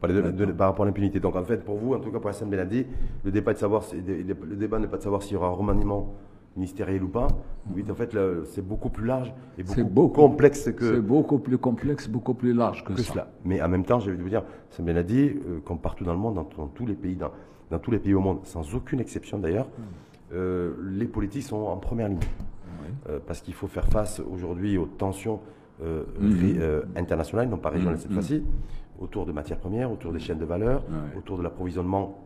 Par 0.00 0.68
rapport 0.68 0.84
à 0.84 0.86
l'impunité. 0.86 1.20
Donc 1.20 1.36
en 1.36 1.44
fait, 1.44 1.64
pour 1.64 1.76
vous, 1.76 1.94
en 1.94 2.00
tout 2.00 2.10
cas 2.10 2.18
pour 2.18 2.30
Hassan 2.30 2.48
Benadi, 2.48 2.86
le 3.24 3.30
débat, 3.30 3.52
de 3.52 3.58
savoir, 3.58 3.82
le 3.92 4.56
débat 4.56 4.78
n'est 4.78 4.88
pas 4.88 4.96
de 4.96 5.02
savoir 5.02 5.22
s'il 5.22 5.34
y 5.34 5.36
aura 5.36 5.48
un 5.48 5.52
remaniement 5.52 6.14
ministériel 6.56 7.02
ou 7.02 7.08
pas. 7.08 7.28
Oui, 7.74 7.84
en 7.88 7.94
fait, 7.94 8.16
c'est 8.44 8.66
beaucoup 8.66 8.90
plus 8.90 9.06
large 9.06 9.32
et 9.58 9.62
beaucoup, 9.62 9.84
beaucoup 9.84 10.20
complexe 10.20 10.70
que. 10.72 10.94
C'est 10.94 11.00
beaucoup 11.00 11.38
plus 11.38 11.58
complexe, 11.58 12.08
beaucoup 12.08 12.34
plus 12.34 12.52
large 12.52 12.84
que, 12.84 12.96
ça. 12.96 13.12
Cela. 13.12 13.30
Mais 13.44 13.62
en 13.62 13.68
même 13.68 13.84
temps, 13.84 14.00
je 14.00 14.10
vais 14.10 14.16
vous 14.16 14.28
dire, 14.28 14.42
Hassan 14.72 14.86
Benadi, 14.86 15.28
euh, 15.28 15.60
comme 15.64 15.78
partout 15.78 16.04
dans 16.04 16.12
le 16.12 16.18
monde, 16.18 16.34
dans, 16.34 16.66
tous 16.66 16.86
les 16.86 16.94
pays, 16.94 17.16
dans, 17.16 17.78
tous 17.78 17.90
les 17.90 17.98
pays 17.98 18.14
au 18.14 18.20
monde, 18.20 18.40
sans 18.44 18.74
aucune 18.74 19.00
exception 19.00 19.38
d'ailleurs, 19.38 19.66
hmm. 19.66 19.82
euh, 20.34 20.74
les 20.92 21.06
politiques 21.06 21.44
sont 21.44 21.56
en 21.56 21.76
première 21.76 22.08
ligne. 22.08 22.18
Euh, 23.08 23.18
parce 23.24 23.40
qu'il 23.40 23.54
faut 23.54 23.66
faire 23.66 23.86
face 23.86 24.20
aujourd'hui 24.20 24.76
aux 24.76 24.86
tensions 24.86 25.40
hmm. 25.80 26.96
internationales, 26.96 27.48
non 27.48 27.56
pas 27.56 27.70
régionales 27.70 27.96
hmm. 27.96 28.00
cette 28.00 28.12
fois-ci 28.12 28.44
autour 29.00 29.26
de 29.26 29.32
matières 29.32 29.58
premières, 29.58 29.90
autour 29.90 30.12
des 30.12 30.18
chaînes 30.18 30.38
de 30.38 30.44
valeur, 30.44 30.82
autour 31.16 31.38
de 31.38 31.42
l'approvisionnement 31.42 32.18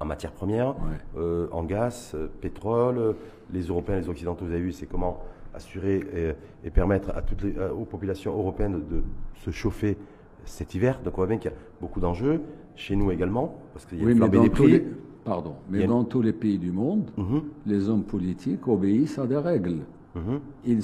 en 0.00 0.04
matières 0.04 0.32
premières, 0.32 0.74
euh, 1.16 1.48
en 1.52 1.64
gaz, 1.64 2.12
euh, 2.14 2.28
pétrole. 2.40 3.16
Les 3.52 3.62
Européens, 3.62 3.96
les 3.96 4.08
Occidentaux, 4.08 4.44
vous 4.44 4.52
avez 4.52 4.60
vu, 4.60 4.72
c'est 4.72 4.86
comment 4.86 5.20
assurer 5.54 6.34
et, 6.64 6.70
permettre 6.70 7.10
à 7.14 7.22
toutes 7.22 7.42
les, 7.42 7.54
aux 7.58 7.84
populations 7.84 8.32
européennes 8.36 8.82
de, 8.90 9.02
se 9.36 9.50
chauffer 9.50 9.96
cet 10.44 10.74
hiver. 10.74 11.00
Donc 11.04 11.14
on 11.14 11.18
voit 11.18 11.26
bien 11.26 11.38
qu'il 11.38 11.50
y 11.50 11.54
a 11.54 11.56
beaucoup 11.80 12.00
d'enjeux, 12.00 12.40
chez 12.74 12.96
nous 12.96 13.12
également, 13.12 13.54
parce 13.72 13.86
qu'il 13.86 13.98
y 13.98 14.02
a 14.02 14.06
oui, 14.06 14.40
des 14.40 14.50
prix. 14.50 14.82
Pardon, 15.24 15.54
mais 15.70 15.86
dans 15.86 16.04
tous 16.04 16.20
les 16.20 16.34
pays 16.34 16.58
du 16.58 16.70
monde, 16.70 17.10
mhm. 17.16 17.42
les 17.66 17.88
hommes 17.88 18.04
politiques 18.04 18.66
obéissent 18.68 19.18
à 19.18 19.26
des 19.26 19.38
règles. 19.38 19.78
Mhm. 20.14 20.40
Ils, 20.64 20.80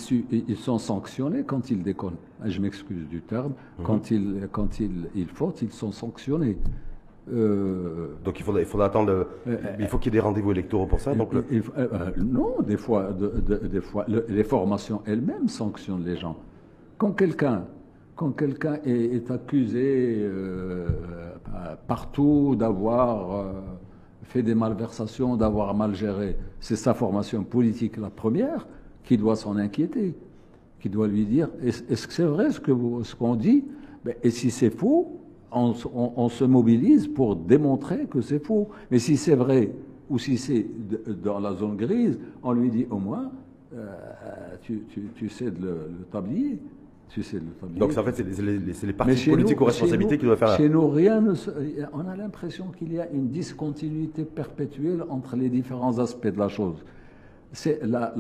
ils, 0.49 0.57
sont 0.57 0.79
sanctionnés 0.79 1.45
quand 1.45 1.71
ils 1.71 1.83
déconnent. 1.83 2.16
Ah, 2.43 2.49
je 2.49 2.61
m'excuse 2.61 3.09
du 3.09 3.23
terme. 3.23 3.53
Mhm. 3.79 3.85
Quand, 3.85 4.11
ils, 4.11 4.49
quand 4.51 4.81
ils, 4.81 5.09
ils 5.14 5.29
fautent, 5.29 5.62
ils 5.62 5.73
sont 5.73 5.93
sanctionnés. 5.93 6.59
Euh, 7.33 8.16
donc 8.25 8.40
il 8.40 8.43
faudra, 8.45 8.61
il 8.61 8.66
faudra 8.66 8.87
attendre. 8.87 9.12
Euh, 9.12 9.25
euh, 9.47 9.77
il 9.79 9.87
faut 9.87 9.99
qu'il 9.99 10.12
y 10.12 10.16
ait 10.16 10.21
des 10.21 10.25
rendez-vous 10.25 10.51
électoraux 10.51 10.87
pour 10.87 11.01
ça. 11.01 11.14
Donc 11.14 11.33
non, 12.16 12.57
des 12.66 12.77
fois, 12.77 13.11
des 13.12 13.81
fois 13.81 14.07
les 14.09 14.45
formations 14.45 15.03
elles-mêmes 15.07 15.49
sanctionnent 15.49 16.05
les 16.05 16.16
gens. 16.16 16.37
Quand 16.99 17.12
quelqu'un, 17.12 17.64
quand 18.16 18.31
quelqu'un 18.31 18.79
est, 18.85 19.14
est, 19.16 19.31
accusé 19.31 20.29
partout 21.87 22.57
d'avoir 22.59 23.45
fait 24.25 24.43
des 24.43 24.55
malversations, 24.55 25.37
d'avoir 25.37 25.75
mal 25.75 25.95
géré, 25.95 26.37
c'est 26.59 26.77
sa 26.77 26.95
formation 26.95 27.45
politique 27.45 27.97
la 27.97 28.11
première 28.11 28.66
qui 29.04 29.16
doit 29.16 29.36
s'en 29.36 29.56
inquiéter, 29.56 30.14
qui 30.80 30.88
doit 30.88 31.08
lui 31.08 31.24
dire 31.24 31.48
est-ce 31.62 32.06
que 32.06 32.12
c'est 32.12 32.24
vrai 32.24 32.50
ce 32.50 32.60
qu'on 32.60 33.02
ce 33.04 33.38
dit? 33.38 33.64
Ben, 34.04 34.14
Et 34.22 34.30
si 34.30 34.50
c'est 34.50 34.70
faux, 34.70 35.20
on, 35.52 36.28
se 36.28 36.44
mobilise 36.44 37.08
pour 37.08 37.36
démontrer 37.36 38.06
que 38.06 38.20
c'est 38.20 38.44
faux. 38.44 38.68
Mais 38.90 38.98
si 38.98 39.16
c'est 39.16 39.34
vrai 39.34 39.72
ou 40.08 40.18
si 40.18 40.38
c'est 40.38 40.66
dans 41.22 41.38
la 41.38 41.54
zone 41.54 41.76
grise, 41.76 42.18
on 42.42 42.52
lui 42.52 42.70
dit 42.70 42.86
au 42.90 42.98
moins 42.98 43.30
euh, 43.74 43.86
tu, 44.62 44.82
tu, 45.14 45.28
sais 45.28 45.50
de 45.50 45.62
le, 45.62 45.76
tablier. 46.10 46.58
Tu 47.08 47.22
sais. 47.22 47.38
Donc 47.76 47.96
en 47.96 48.04
fait, 48.04 48.16
c'est 48.16 48.40
les, 48.40 48.58
les, 48.58 48.92
partis 48.92 49.30
politiques 49.30 49.60
aux 49.60 49.64
responsabilités 49.64 50.18
qui 50.18 50.24
doivent 50.24 50.38
faire. 50.38 50.56
Chez 50.56 50.68
nous, 50.68 50.88
rien 50.88 51.20
ne 51.20 51.34
on 51.92 52.08
a 52.08 52.16
l'impression 52.16 52.66
qu'il 52.66 52.92
y 52.92 53.00
a 53.00 53.08
une 53.10 53.28
discontinuité 53.28 54.24
perpétuelle 54.24 55.04
entre 55.08 55.36
les 55.36 55.48
différents 55.48 55.98
aspects 55.98 56.28
de 56.28 56.38
la 56.38 56.48
chose 56.48 56.76
c'est 57.52 57.80
la, 57.84 58.12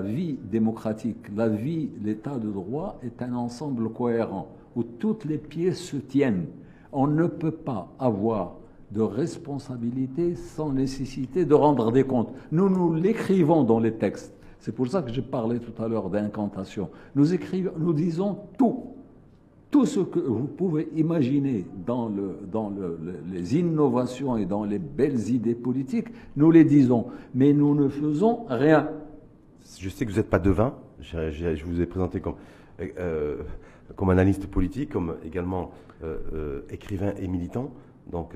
vie 0.00 0.38
démocratique, 0.50 1.16
la 1.34 1.48
vie, 1.48 1.90
l'état 2.02 2.38
de 2.38 2.50
droit 2.50 2.98
est 3.02 3.22
un 3.22 3.34
ensemble 3.34 3.90
cohérent 3.90 4.48
où 4.76 4.82
toutes 4.82 5.24
les 5.24 5.38
pièces 5.38 5.80
se 5.80 5.96
tiennent. 5.96 6.46
On 6.92 7.06
ne 7.06 7.26
peut 7.26 7.50
pas 7.50 7.88
avoir 7.98 8.56
de 8.90 9.00
responsabilité 9.00 10.34
sans 10.34 10.70
nécessité 10.70 11.44
de 11.44 11.54
rendre 11.54 11.92
des 11.92 12.04
comptes. 12.04 12.32
Nous, 12.52 12.68
nous 12.68 12.94
l'écrivons 12.94 13.64
dans 13.64 13.80
les 13.80 13.94
textes. 13.94 14.34
C'est 14.60 14.72
pour 14.72 14.86
ça 14.86 15.02
que 15.02 15.12
j'ai 15.12 15.22
parlé 15.22 15.58
tout 15.58 15.82
à 15.82 15.88
l'heure 15.88 16.10
d'incantation. 16.10 16.88
Nous 17.14 17.26
nous 17.78 17.92
disons 17.92 18.38
tout 18.56 18.93
tout 19.74 19.86
ce 19.86 19.98
que 19.98 20.20
vous 20.20 20.46
pouvez 20.46 20.88
imaginer 20.94 21.64
dans, 21.84 22.08
le, 22.08 22.38
dans 22.46 22.70
le, 22.70 22.96
les 23.32 23.56
innovations 23.56 24.36
et 24.36 24.46
dans 24.46 24.62
les 24.62 24.78
belles 24.78 25.30
idées 25.30 25.56
politiques, 25.56 26.06
nous 26.36 26.52
les 26.52 26.62
disons, 26.62 27.06
mais 27.34 27.52
nous 27.52 27.74
ne 27.74 27.88
faisons 27.88 28.44
rien. 28.48 28.88
Je 29.80 29.88
sais 29.88 30.06
que 30.06 30.12
vous 30.12 30.18
n'êtes 30.18 30.30
pas 30.30 30.38
devin, 30.38 30.74
je, 31.00 31.64
vous 31.64 31.80
ai 31.80 31.86
présenté 31.86 32.20
comme, 32.20 32.36
euh, 32.80 33.42
analyste 34.08 34.46
politique, 34.46 34.90
comme 34.90 35.16
également 35.26 35.72
euh, 36.04 36.18
euh, 36.32 36.60
écrivain 36.70 37.12
et 37.18 37.26
militant, 37.26 37.72
donc 38.12 38.34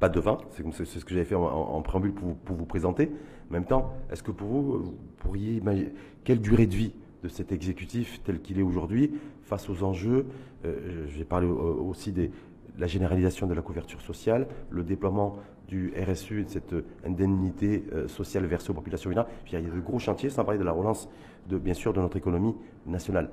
pas 0.00 0.10
devin, 0.10 0.36
c'est 0.50 0.84
ce 0.84 1.02
que 1.02 1.14
j'avais 1.14 1.24
fait 1.24 1.34
en, 1.34 1.80
préambule 1.80 2.12
pour 2.12 2.28
vous, 2.28 2.34
pour 2.34 2.56
vous, 2.56 2.66
présenter. 2.66 3.10
En 3.48 3.54
même 3.54 3.64
temps, 3.64 3.94
est-ce 4.12 4.22
que 4.22 4.32
pour 4.32 4.48
vous, 4.48 4.78
vous 4.82 4.94
pourriez 5.16 5.54
imaginer 5.54 5.94
quelle 6.24 6.42
durée 6.42 6.66
de 6.66 6.74
vie 6.74 6.92
de 7.22 7.28
cet 7.28 7.52
exécutif 7.52 8.20
tel 8.24 8.40
qu'il 8.40 8.58
est 8.58 8.62
aujourd'hui 8.62 9.12
face 9.42 9.68
aux 9.68 9.82
enjeux. 9.82 10.26
Euh, 10.64 11.06
J'ai 11.08 11.24
parlé 11.24 11.46
aussi 11.46 12.12
des, 12.12 12.30
la 12.78 12.86
généralisation 12.86 13.46
de 13.46 13.54
la 13.54 13.62
couverture 13.62 14.00
sociale, 14.00 14.46
le 14.70 14.82
déploiement 14.82 15.36
du 15.66 15.92
RSU 15.96 16.44
de 16.44 16.48
cette 16.48 16.74
indemnité 17.04 17.84
euh, 17.92 18.08
sociale 18.08 18.46
versée 18.46 18.70
aux 18.70 18.74
populations 18.74 19.10
vulnérables. 19.10 19.32
il 19.46 19.52
y 19.52 19.56
a 19.56 19.60
de 19.60 19.80
gros 19.80 19.98
chantiers, 19.98 20.30
sans 20.30 20.44
parler 20.44 20.58
de 20.58 20.64
la 20.64 20.72
relance, 20.72 21.08
de, 21.48 21.58
bien 21.58 21.74
sûr, 21.74 21.92
de 21.92 22.00
notre 22.00 22.16
économie 22.16 22.54
nationale. 22.86 23.30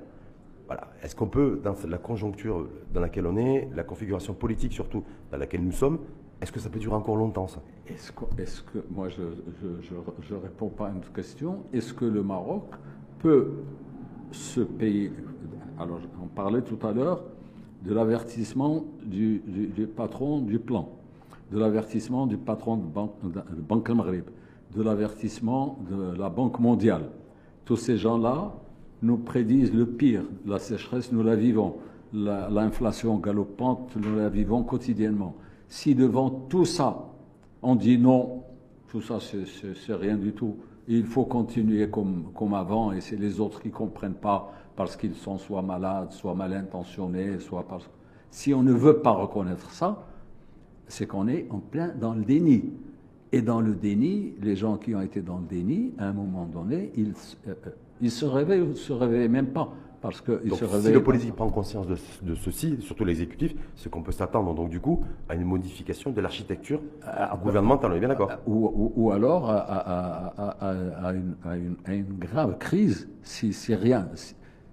Est-ce 1.04 1.15
qu'on 1.15 1.28
peut, 1.28 1.62
dans 1.63 1.76
la 1.88 2.00
conjoncture 2.00 2.67
dans 2.91 3.00
laquelle 3.00 3.28
on 3.28 3.38
est, 3.38 3.69
la 3.76 3.84
configuration 3.84 4.34
politique 4.34 4.74
surtout 4.74 5.04
dans 5.32 5.38
laquelle 5.38 5.63
nous 5.63 5.71
sommes, 5.71 6.00
est-ce 6.41 6.52
que 6.52 6.60
ça 6.60 6.69
peut 6.69 6.80
durer 6.80 6.95
encore 6.95 7.15
longtemps, 7.15 7.48
ça? 7.48 7.62
Est-ce 7.88 8.12
que, 8.12 8.80
moi, 8.89 9.10
je 9.10 9.21
ne 9.21 10.39
réponds 10.39 10.69
pas 10.69 10.88
à 10.88 10.91
une 10.91 11.02
question. 11.13 11.63
Est-ce 11.71 11.93
que 11.93 12.06
le 12.06 12.24
Maroc 12.24 12.65
peut 13.19 13.51
se 14.32 14.62
payer 14.62 15.12
Alors, 15.80 15.99
on 16.23 16.28
parlait 16.28 16.62
tout 16.62 16.80
à 16.86 16.91
l'heure 16.91 17.23
de 17.84 17.93
l'avertissement 17.93 18.86
du, 19.06 19.41
patron 19.95 20.39
du 20.39 20.60
plan, 20.60 20.89
de 21.51 21.60
l'avertissement 21.60 22.25
du 22.28 22.38
patron 22.38 22.78
de 22.78 22.86
Banque, 22.86 23.13
de 23.23 23.62
Banque 23.62 23.89
Maghreb, 23.89 24.25
de 24.75 24.82
l'avertissement 24.82 25.80
de 25.89 26.17
la 26.17 26.30
Banque 26.30 26.60
mondiale. 26.60 27.10
Tous 27.65 27.78
ces 27.78 27.97
gens-là 27.97 28.54
nous 29.01 29.17
prédisent 29.17 29.73
le 29.73 29.86
pire. 29.86 30.23
La 30.45 30.60
sécheresse, 30.60 31.12
nous 31.12 31.23
la 31.23 31.36
vivons. 31.36 31.78
L'inflation 32.13 33.17
galopante, 33.17 33.95
nous 33.97 34.15
la 34.15 34.30
vivons 34.30 34.63
quotidiennement. 34.63 35.36
Si 35.67 35.95
devant 35.95 36.30
tout 36.30 36.65
ça, 36.65 37.10
on 37.62 37.75
dit 37.75 37.97
non, 37.97 38.43
tout 38.88 39.01
ça, 39.01 39.19
c'est 39.19 39.93
rien 39.93 40.15
du 40.15 40.32
tout, 40.32 40.56
il 40.88 41.06
faut 41.06 41.26
continuer 41.26 41.89
comme, 41.89 42.32
comme 42.36 42.54
avant, 42.54 42.91
et 42.91 43.02
c'est 43.02 43.15
les 43.15 43.39
autres 43.39 43.62
qui 43.62 43.69
ne 43.69 43.74
comprennent 43.74 44.13
pas 44.13 44.52
parce 44.76 44.95
qu'ils 44.95 45.15
sont 45.15 45.38
soit 45.38 45.62
malades, 45.62 46.12
soit 46.12 46.36
mal 46.36 46.54
intentionnés, 46.54 47.39
soit 47.39 47.67
parce... 47.67 47.89
Si 48.30 48.54
on 48.54 48.63
ne 48.63 48.74
veut 48.74 48.98
pas 48.98 49.12
reconnaître 49.12 49.71
ça, 49.71 50.06
c'est 50.88 51.08
qu'on 51.08 51.28
est 51.28 51.48
en 51.50 51.60
plein 51.60 51.89
dans 52.00 52.13
le 52.13 52.24
déni. 52.24 52.65
Et 53.32 53.41
dans 53.41 53.62
le 53.62 53.74
déni, 53.74 54.34
les 54.41 54.56
gens 54.56 54.78
qui 54.78 54.93
ont 54.93 55.02
été 55.02 55.21
dans 55.21 55.38
le 55.38 55.45
déni, 55.45 55.93
à 55.98 56.08
un 56.08 56.13
moment 56.13 56.45
donné, 56.45 56.91
ils, 56.95 57.13
euh, 57.48 57.54
euh, 57.65 57.69
ils 58.02 58.12
se 58.12 58.26
réveillent 58.26 58.62
ou 58.62 58.69
ne 58.69 58.74
se 58.74 58.93
réveillent 58.93 59.30
même 59.30 59.48
pas. 59.48 59.74
Parce 60.06 60.22
que 60.22 60.48
donc, 60.48 60.60
si 60.60 60.91
le 60.91 61.02
politique 61.02 61.34
prend 61.34 61.50
conscience 61.50 61.88
de, 61.88 62.36
ceci, 62.36 62.78
surtout 62.82 63.06
l'exécutif, 63.06 63.56
c'est 63.76 63.89
qu'on 63.89 64.04
peut 64.04 64.12
s'attendre 64.12 64.54
donc 64.54 64.70
du 64.70 64.80
coup 64.80 65.04
à 65.28 65.34
une 65.34 65.46
modification 65.46 66.12
de 66.12 66.22
l'architecture 66.22 66.80
euh, 67.08 67.36
gouvernementale, 67.44 67.91
on 67.91 67.96
est 67.96 68.00
bien 68.00 68.10
d'accord 68.10 68.30
ou, 68.46 69.10
alors 69.12 69.50
à, 69.50 70.32
une, 71.88 72.06
grave 72.20 72.60
crise 72.60 73.10
si, 73.24 73.52
si 73.52 73.74
rien. 73.74 74.08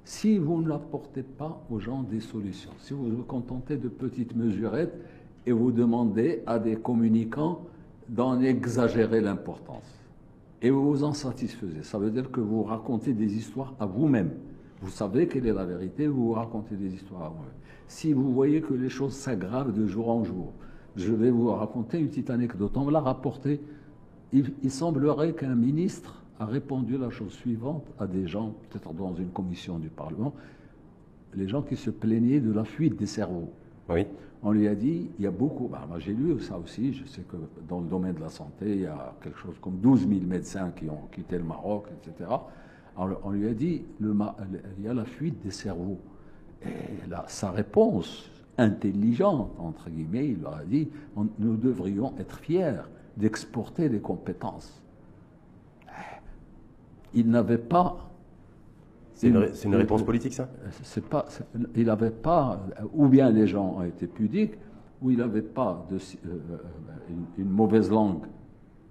Si 0.04 0.36
vous 0.36 0.60
ne 0.60 0.68
n'apportez 0.68 1.22
pas 1.22 1.64
aux 1.70 1.80
gens 1.80 2.02
des 2.02 2.20
solutions, 2.20 2.72
si 2.76 2.92
vous 2.92 3.08
vous 3.08 3.22
contentez 3.22 3.78
de 3.78 3.88
petites 3.88 4.36
mesurettes 4.36 4.98
et 5.46 5.52
vous 5.52 5.72
demandez 5.72 6.42
à 6.46 6.58
des 6.58 6.76
communicants 6.76 7.64
d'en 8.06 8.38
exagérer 8.42 9.22
l'importance, 9.22 9.98
et 10.60 10.68
vous 10.68 10.90
vous 10.90 11.04
en 11.04 11.14
satisfaisez, 11.14 11.84
ça 11.84 11.96
veut 11.96 12.10
dire 12.10 12.30
que 12.30 12.40
vous 12.40 12.64
racontez 12.64 13.14
des 13.14 13.34
histoires 13.34 13.72
à 13.80 13.86
vous-même. 13.86 14.32
Vous 14.82 14.90
savez 14.90 15.28
quelle 15.28 15.46
est 15.46 15.52
la 15.52 15.64
vérité, 15.64 16.08
vous 16.08 16.26
vous 16.26 16.32
racontez 16.32 16.74
des 16.74 16.92
histoires. 16.92 17.32
Si 17.86 18.12
vous 18.12 18.32
voyez 18.32 18.60
que 18.60 18.74
les 18.74 18.88
choses 18.88 19.14
s'aggravent 19.14 19.72
de 19.72 19.86
jour 19.86 20.10
en 20.10 20.24
jour, 20.24 20.52
je 20.96 21.12
vais 21.12 21.30
vous 21.30 21.50
raconter 21.50 21.98
une 21.98 22.08
petite 22.08 22.30
anecdote. 22.30 22.76
On 22.76 22.84
me 22.84 22.90
l'a 22.90 23.00
rapporté. 23.00 23.60
il 24.32 24.70
semblerait 24.70 25.34
qu'un 25.34 25.54
ministre 25.54 26.22
a 26.40 26.46
répondu 26.46 26.98
la 26.98 27.10
chose 27.10 27.32
suivante 27.32 27.86
à 27.98 28.06
des 28.08 28.26
gens, 28.26 28.54
peut-être 28.70 28.92
dans 28.92 29.14
une 29.14 29.30
commission 29.30 29.78
du 29.78 29.88
Parlement, 29.88 30.34
les 31.34 31.46
gens 31.46 31.62
qui 31.62 31.76
se 31.76 31.90
plaignaient 31.90 32.40
de 32.40 32.52
la 32.52 32.64
fuite 32.64 32.96
des 32.96 33.06
cerveaux. 33.06 33.50
Oui. 33.88 34.06
On 34.42 34.50
lui 34.50 34.66
a 34.66 34.74
dit, 34.74 35.08
il 35.18 35.24
y 35.24 35.28
a 35.28 35.30
beaucoup, 35.30 35.68
bah, 35.68 35.86
moi 35.88 36.00
j'ai 36.00 36.12
lu 36.12 36.40
ça 36.40 36.58
aussi, 36.58 36.92
je 36.92 37.04
sais 37.04 37.22
que 37.22 37.36
dans 37.68 37.80
le 37.80 37.86
domaine 37.86 38.14
de 38.14 38.20
la 38.20 38.28
santé, 38.28 38.66
il 38.66 38.80
y 38.80 38.86
a 38.86 39.14
quelque 39.22 39.38
chose 39.38 39.54
comme 39.60 39.76
12 39.76 40.08
000 40.08 40.20
médecins 40.22 40.72
qui 40.74 40.90
ont 40.90 41.02
quitté 41.12 41.38
le 41.38 41.44
Maroc, 41.44 41.86
etc. 42.02 42.28
Alors, 42.96 43.20
on 43.24 43.30
lui 43.30 43.48
a 43.48 43.54
dit, 43.54 43.82
le, 44.00 44.14
il 44.78 44.84
y 44.84 44.88
a 44.88 44.94
la 44.94 45.04
fuite 45.04 45.42
des 45.42 45.50
cerveaux. 45.50 45.98
Et 46.64 47.08
là, 47.08 47.24
sa 47.28 47.50
réponse 47.50 48.30
intelligente, 48.58 49.50
entre 49.58 49.90
guillemets, 49.90 50.28
il 50.28 50.42
leur 50.42 50.56
a 50.56 50.64
dit, 50.64 50.88
nous 51.16 51.56
devrions 51.56 52.14
être 52.18 52.38
fiers 52.38 52.82
d'exporter 53.16 53.88
des 53.88 54.00
compétences 54.00 54.82
il 57.14 57.30
n'avait 57.30 57.58
pas. 57.58 58.08
C'est 59.14 59.28
une, 59.28 59.74
réponse 59.74 60.02
politique, 60.02 60.32
ça? 60.32 60.48
C'est 60.82 61.04
pas. 61.04 61.26
Il 61.76 61.84
n'avait 61.84 62.10
pas. 62.10 62.60
Ou 62.92 63.06
bien 63.06 63.30
les 63.30 63.46
gens 63.46 63.76
ont 63.78 63.84
été 63.84 64.06
pudiques, 64.06 64.54
ou 65.00 65.10
il 65.10 65.18
n'avait 65.18 65.42
pas 65.42 65.86
de, 65.90 65.96
euh, 65.96 66.38
une, 67.38 67.48
mauvaise 67.48 67.90
langue 67.90 68.24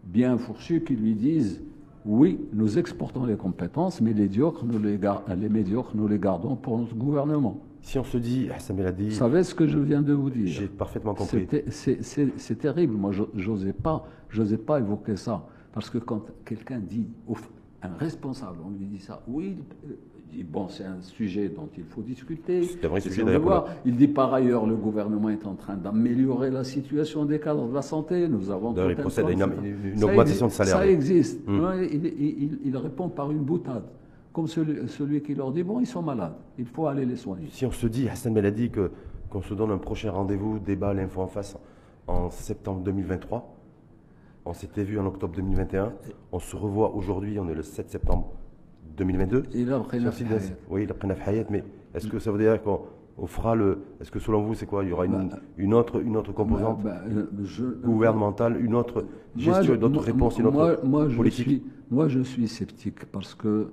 bien 0.03 0.37
fourchue 0.37 0.83
qui 0.83 0.95
lui 0.95 1.15
dise 1.15 1.61
oui, 2.05 2.39
nous 2.53 2.79
exportons 2.79 3.25
les 3.25 3.35
compétences, 3.35 4.01
mais 4.01 4.13
les 4.13 4.23
médiocres, 4.23 4.65
nous 4.65 4.79
les, 4.79 4.97
les 4.97 5.49
médiocres, 5.49 5.91
nous 5.95 6.07
les 6.07 6.19
gardons 6.19 6.55
pour 6.55 6.77
notre 6.77 6.95
gouvernement. 6.95 7.59
Si 7.81 7.97
on 7.97 8.03
se 8.03 8.17
dit, 8.17 8.47
ça 8.59 8.73
ah, 8.85 8.91
dit. 8.91 9.09
Vous 9.09 9.15
savez 9.15 9.43
ce 9.43 9.55
que 9.55 9.67
je 9.67 9.79
viens 9.79 10.01
de 10.01 10.13
vous 10.13 10.29
dire? 10.29 10.47
J'ai 10.47 10.67
parfaitement 10.67 11.15
compris. 11.15 11.47
C'est 11.69 12.59
terrible. 12.59 12.95
Moi, 12.95 13.11
j'osais 13.35 13.73
pas, 13.73 14.07
pas 14.65 14.79
évoquer 14.79 15.15
ça. 15.15 15.47
Parce 15.73 15.89
que 15.89 15.97
quand 15.97 16.25
quelqu'un 16.45 16.79
dit, 16.79 17.07
un 17.83 17.97
responsable, 17.97 18.57
on 18.65 18.69
lui 18.69 18.85
dit 18.85 18.99
ça, 18.99 19.21
oui, 19.27 19.57
il 20.31 20.37
dit, 20.37 20.43
bon, 20.43 20.67
c'est 20.69 20.85
un 20.85 21.01
sujet 21.01 21.49
dont 21.49 21.67
il 21.77 21.83
faut 21.83 22.01
discuter. 22.01 22.63
C'est 22.63 22.85
un 22.85 22.89
vrai 22.89 23.01
sujet 23.01 23.23
Il 23.85 23.95
dit 23.95 24.07
par 24.07 24.33
ailleurs, 24.33 24.65
le 24.65 24.75
gouvernement 24.75 25.29
est 25.29 25.45
en 25.45 25.55
train 25.55 25.75
d'améliorer 25.75 26.51
la 26.51 26.63
situation 26.63 27.25
des 27.25 27.39
cadres 27.39 27.67
de 27.67 27.73
la 27.73 27.81
santé. 27.81 28.27
Nous 28.27 28.49
avons. 28.49 28.73
il 28.89 28.95
procède 28.95 29.25
à 29.25 29.31
une, 29.31 30.03
augmentation 30.03 30.47
de 30.47 30.51
salaire. 30.51 30.77
Ça 30.77 30.87
existe. 30.87 31.45
Hmm. 31.47 31.71
Il, 32.63 32.77
répond 32.77 33.09
par 33.09 33.31
une 33.31 33.43
boutade. 33.43 33.83
Comme 34.31 34.47
celui, 34.47 35.21
qui 35.21 35.35
leur 35.35 35.51
dit, 35.51 35.63
bon, 35.63 35.81
ils 35.81 35.87
sont 35.87 36.01
malades, 36.01 36.35
il 36.57 36.65
faut 36.65 36.87
aller 36.87 37.05
les 37.05 37.17
soigner. 37.17 37.47
Si 37.51 37.65
on 37.65 37.71
se 37.71 37.87
dit, 37.87 38.07
Hassan 38.07 38.33
dit 38.51 38.71
qu'on 38.71 39.41
se 39.41 39.53
donne 39.53 39.71
un 39.71 39.77
prochain 39.77 40.11
rendez-vous, 40.11 40.59
débat, 40.59 40.93
l'info 40.93 41.21
en 41.21 41.27
face, 41.27 41.57
en 42.07 42.29
septembre 42.29 42.81
2023, 42.81 43.61
on 44.45 44.54
s'était 44.54 44.84
vu 44.84 44.99
en 44.99 45.06
octobre 45.06 45.36
2021. 45.36 45.93
On 46.32 46.39
se 46.39 46.56
revoit 46.56 46.93
aujourd'hui, 46.95 47.39
on 47.39 47.47
est 47.49 47.54
le 47.54 47.63
7 47.63 47.89
septembre 47.89 48.34
2022. 48.97 49.43
Il 49.54 49.71
a 49.71 49.80
Oui, 50.69 50.84
il 50.84 50.91
a 50.91 50.93
pris 50.93 51.10
Hayat, 51.25 51.45
mais 51.49 51.63
est-ce 51.93 52.08
que 52.08 52.19
ça 52.19 52.32
veut 52.32 52.39
dire 52.39 52.62
qu'on 52.62 53.27
fera 53.27 53.56
le. 53.56 53.80
Est-ce 53.99 54.12
que 54.12 54.19
selon 54.19 54.41
vous, 54.41 54.56
c'est 54.56 54.65
quoi? 54.65 54.84
Il 54.84 54.89
y 54.89 54.93
aura 54.93 55.06
une, 55.06 55.30
bah, 55.30 55.39
une, 55.58 55.73
autre, 55.73 56.01
une 56.01 56.17
autre 56.17 56.32
composante 56.34 56.82
bah, 56.84 57.01
bah, 57.06 57.65
gouvernementale, 57.84 58.63
une 58.63 58.75
autre 58.75 59.06
gestion, 59.36 59.75
une 59.75 59.84
autre 59.84 60.01
réponse, 60.01 60.38
une 60.39 60.47
autre 60.47 60.80
moi, 60.84 61.08
je 61.08 61.30
Suis, 61.30 61.63
moi, 61.89 62.08
je 62.08 62.21
suis 62.21 62.47
sceptique 62.47 63.06
parce 63.06 63.36
que 63.36 63.71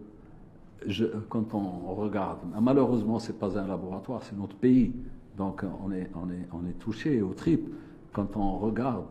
je, 0.86 1.06
quand 1.28 1.54
on 1.54 1.94
regarde, 1.94 2.38
malheureusement, 2.60 3.18
ce 3.18 3.32
n'est 3.32 3.38
pas 3.38 3.58
un 3.58 3.66
laboratoire, 3.66 4.22
c'est 4.22 4.36
notre 4.36 4.56
pays. 4.56 4.92
Donc, 5.36 5.64
on 5.84 5.92
est, 5.92 6.10
on 6.14 6.28
est, 6.30 6.48
on 6.52 6.68
est 6.68 6.78
touché 6.80 7.22
au 7.22 7.32
trip 7.32 7.72
quand 8.12 8.36
on 8.36 8.58
regarde 8.58 9.04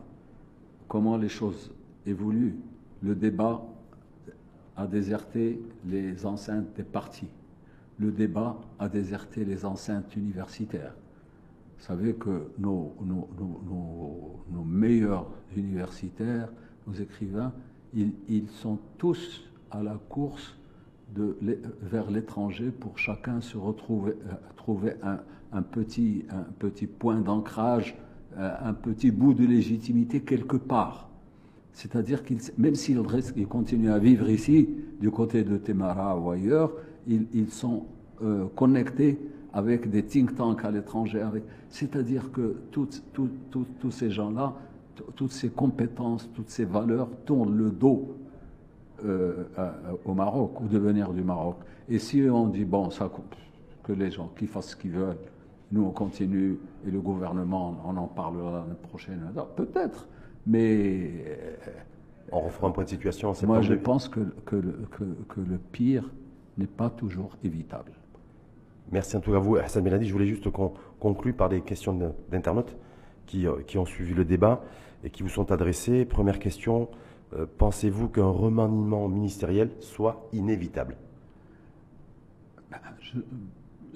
comment 0.87 1.17
les 1.17 1.29
choses 1.29 1.71
évoluent. 2.05 2.57
Le 3.01 3.15
débat 3.15 3.61
a 4.75 4.87
déserté 4.87 5.61
les 5.85 6.25
enceintes 6.25 6.73
des 6.75 6.83
partis. 6.83 7.29
Le 7.99 8.11
débat 8.11 8.57
a 8.79 8.89
déserté 8.89 9.43
les 9.43 9.65
enceintes 9.65 10.15
universitaires. 10.15 10.93
Vous 11.77 11.83
savez 11.83 12.13
que 12.13 12.49
nos, 12.57 12.93
meilleurs 14.65 15.27
universitaires, 15.55 16.49
nos 16.85 16.93
écrivains, 16.93 17.53
ils, 17.93 18.49
sont 18.49 18.79
tous 18.97 19.43
à 19.71 19.81
la 19.81 19.99
course 20.09 20.57
vers 21.15 22.11
l'étranger 22.11 22.71
pour 22.71 22.97
chacun 22.97 23.41
se 23.41 23.57
retrouver 23.57 24.11
euh, 24.11 24.33
trouver 24.57 24.95
un, 25.53 25.61
petit, 25.61 26.25
un 26.29 26.43
petit 26.59 26.87
point 26.87 27.21
d'ancrage 27.21 27.95
un 28.37 28.73
petit 28.73 29.11
bout 29.11 29.33
de 29.33 29.45
légitimité 29.45 30.21
quelque 30.21 30.57
part. 30.57 31.07
C'est-à-dire 31.73 32.23
qu'ils, 32.23 32.39
même 32.57 32.75
s'ils 32.75 32.99
continuent 33.47 33.91
à 33.91 33.99
vivre 33.99 34.29
ici, 34.29 34.67
du 34.99 35.11
côté 35.11 35.43
de 35.43 35.57
Temara 35.57 36.17
ou 36.17 36.31
ailleurs, 36.31 36.71
ils, 37.07 37.49
sont 37.51 37.85
euh, 38.23 38.45
connectés 38.55 39.19
avec 39.53 39.89
des 39.89 40.03
think 40.03 40.35
tanks 40.35 40.65
à 40.65 40.71
l'étranger. 40.71 41.23
C'est-à-dire 41.69 42.31
que 42.31 42.55
tous 42.71 43.91
ces 43.91 44.09
gens-là, 44.09 44.55
toutes 45.15 45.31
ces 45.31 45.49
compétences, 45.49 46.29
toutes 46.33 46.49
ces 46.49 46.65
valeurs 46.65 47.09
tournent 47.25 47.55
le 47.55 47.69
dos 47.69 48.17
euh, 49.05 49.43
au 50.03 50.15
Maroc, 50.15 50.59
au 50.61 50.67
devenir 50.67 51.13
du 51.13 51.21
Maroc. 51.21 51.57
Et 51.87 51.99
si 51.99 52.23
on 52.23 52.47
dit, 52.47 52.65
bon, 52.65 52.89
ça, 52.89 53.11
que 53.83 53.93
les 53.93 54.09
gens 54.09 54.31
qui 54.35 54.47
fassent 54.47 54.69
ce 54.69 54.75
qu'ils 54.75 54.91
veulent, 54.91 55.17
nous, 55.71 55.83
on 55.83 55.91
continue 55.91 56.57
et 56.85 56.91
le 56.91 56.99
gouvernement, 56.99 57.81
on 57.85 57.97
en 57.97 58.07
parlera 58.07 58.59
l'année 58.59 58.79
prochaine. 58.81 59.31
Peut-être, 59.55 60.07
mais. 60.45 61.25
Euh, 61.27 61.71
on 62.31 62.41
refera 62.41 62.67
un 62.67 62.71
point 62.71 62.83
de 62.83 62.89
situation 62.89 63.29
en 63.29 63.45
Moi, 63.45 63.61
je 63.61 63.73
pense 63.73 64.09
que, 64.09 64.19
que, 64.45 64.57
que, 64.91 65.03
que 65.29 65.39
le 65.39 65.57
pire 65.57 66.11
n'est 66.57 66.67
pas 66.67 66.89
toujours 66.89 67.37
évitable. 67.43 67.93
Merci 68.91 69.17
en 69.17 69.19
tout 69.19 69.31
cas 69.31 69.37
à 69.37 69.39
vous, 69.39 69.57
Hassan 69.57 69.83
Benadi. 69.83 70.07
Je 70.07 70.13
voulais 70.13 70.27
juste 70.27 70.49
qu'on 70.49 70.73
conclue 70.99 71.33
par 71.33 71.49
des 71.49 71.61
questions 71.61 71.93
d'internautes 72.29 72.75
qui, 73.25 73.47
euh, 73.47 73.61
qui, 73.65 73.77
ont 73.77 73.85
suivi 73.85 74.13
le 74.13 74.25
débat 74.25 74.63
et 75.03 75.09
qui 75.09 75.23
vous 75.23 75.29
sont 75.29 75.51
adressées. 75.51 76.05
Première 76.05 76.39
question, 76.39 76.89
euh, 77.33 77.45
pensez-vous 77.57 78.07
qu'un 78.07 78.29
remaniement 78.29 79.07
ministériel 79.07 79.71
soit 79.79 80.29
inévitable? 80.31 80.95
Ben, 82.71 82.79
je, 83.01 83.19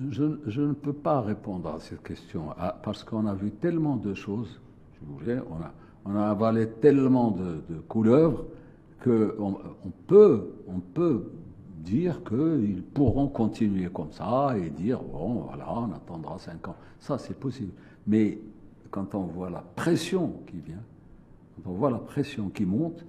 je, 0.10 0.62
ne 0.62 0.74
peux 0.74 0.94
pas 0.94 1.22
répondre 1.22 1.70
à 1.70 1.80
cette 1.80 2.04
question 2.04 2.48
parce 2.84 3.04
qu'on 3.04 3.26
a 3.28 3.34
vu 3.34 3.52
tellement 3.52 3.96
de 3.96 4.14
choses, 4.14 4.60
on 5.08 5.62
a, 5.62 5.72
on 6.06 6.16
a 6.16 6.30
avalé 6.30 6.68
tellement 6.68 7.32
de, 7.32 7.62
couleuvres 7.88 8.46
qu'on 9.04 9.60
on 9.84 9.90
peut, 10.08 10.52
on 10.68 10.80
peut 10.80 11.32
dire 11.78 12.22
qu'ils 12.24 12.84
pourront 12.84 13.28
continuer 13.28 13.90
comme 13.90 14.12
ça 14.12 14.56
et 14.58 14.70
dire, 14.70 15.02
bon, 15.02 15.46
voilà, 15.48 15.74
on 15.74 15.92
attendra 15.92 16.38
cinq 16.38 16.68
ans. 16.68 16.76
Ça, 17.00 17.18
c'est 17.18 17.40
possible. 17.40 17.74
Mais 18.06 18.38
quand 18.92 19.16
on 19.16 19.24
voit 19.24 19.50
la 19.50 19.64
pression 19.76 20.42
qui 20.46 20.60
vient, 20.60 20.84
quand 21.56 21.72
on 21.72 21.74
voit 21.74 21.90
la 21.90 21.98
pression 21.98 22.50
qui 22.50 22.66
monte, 22.66 23.04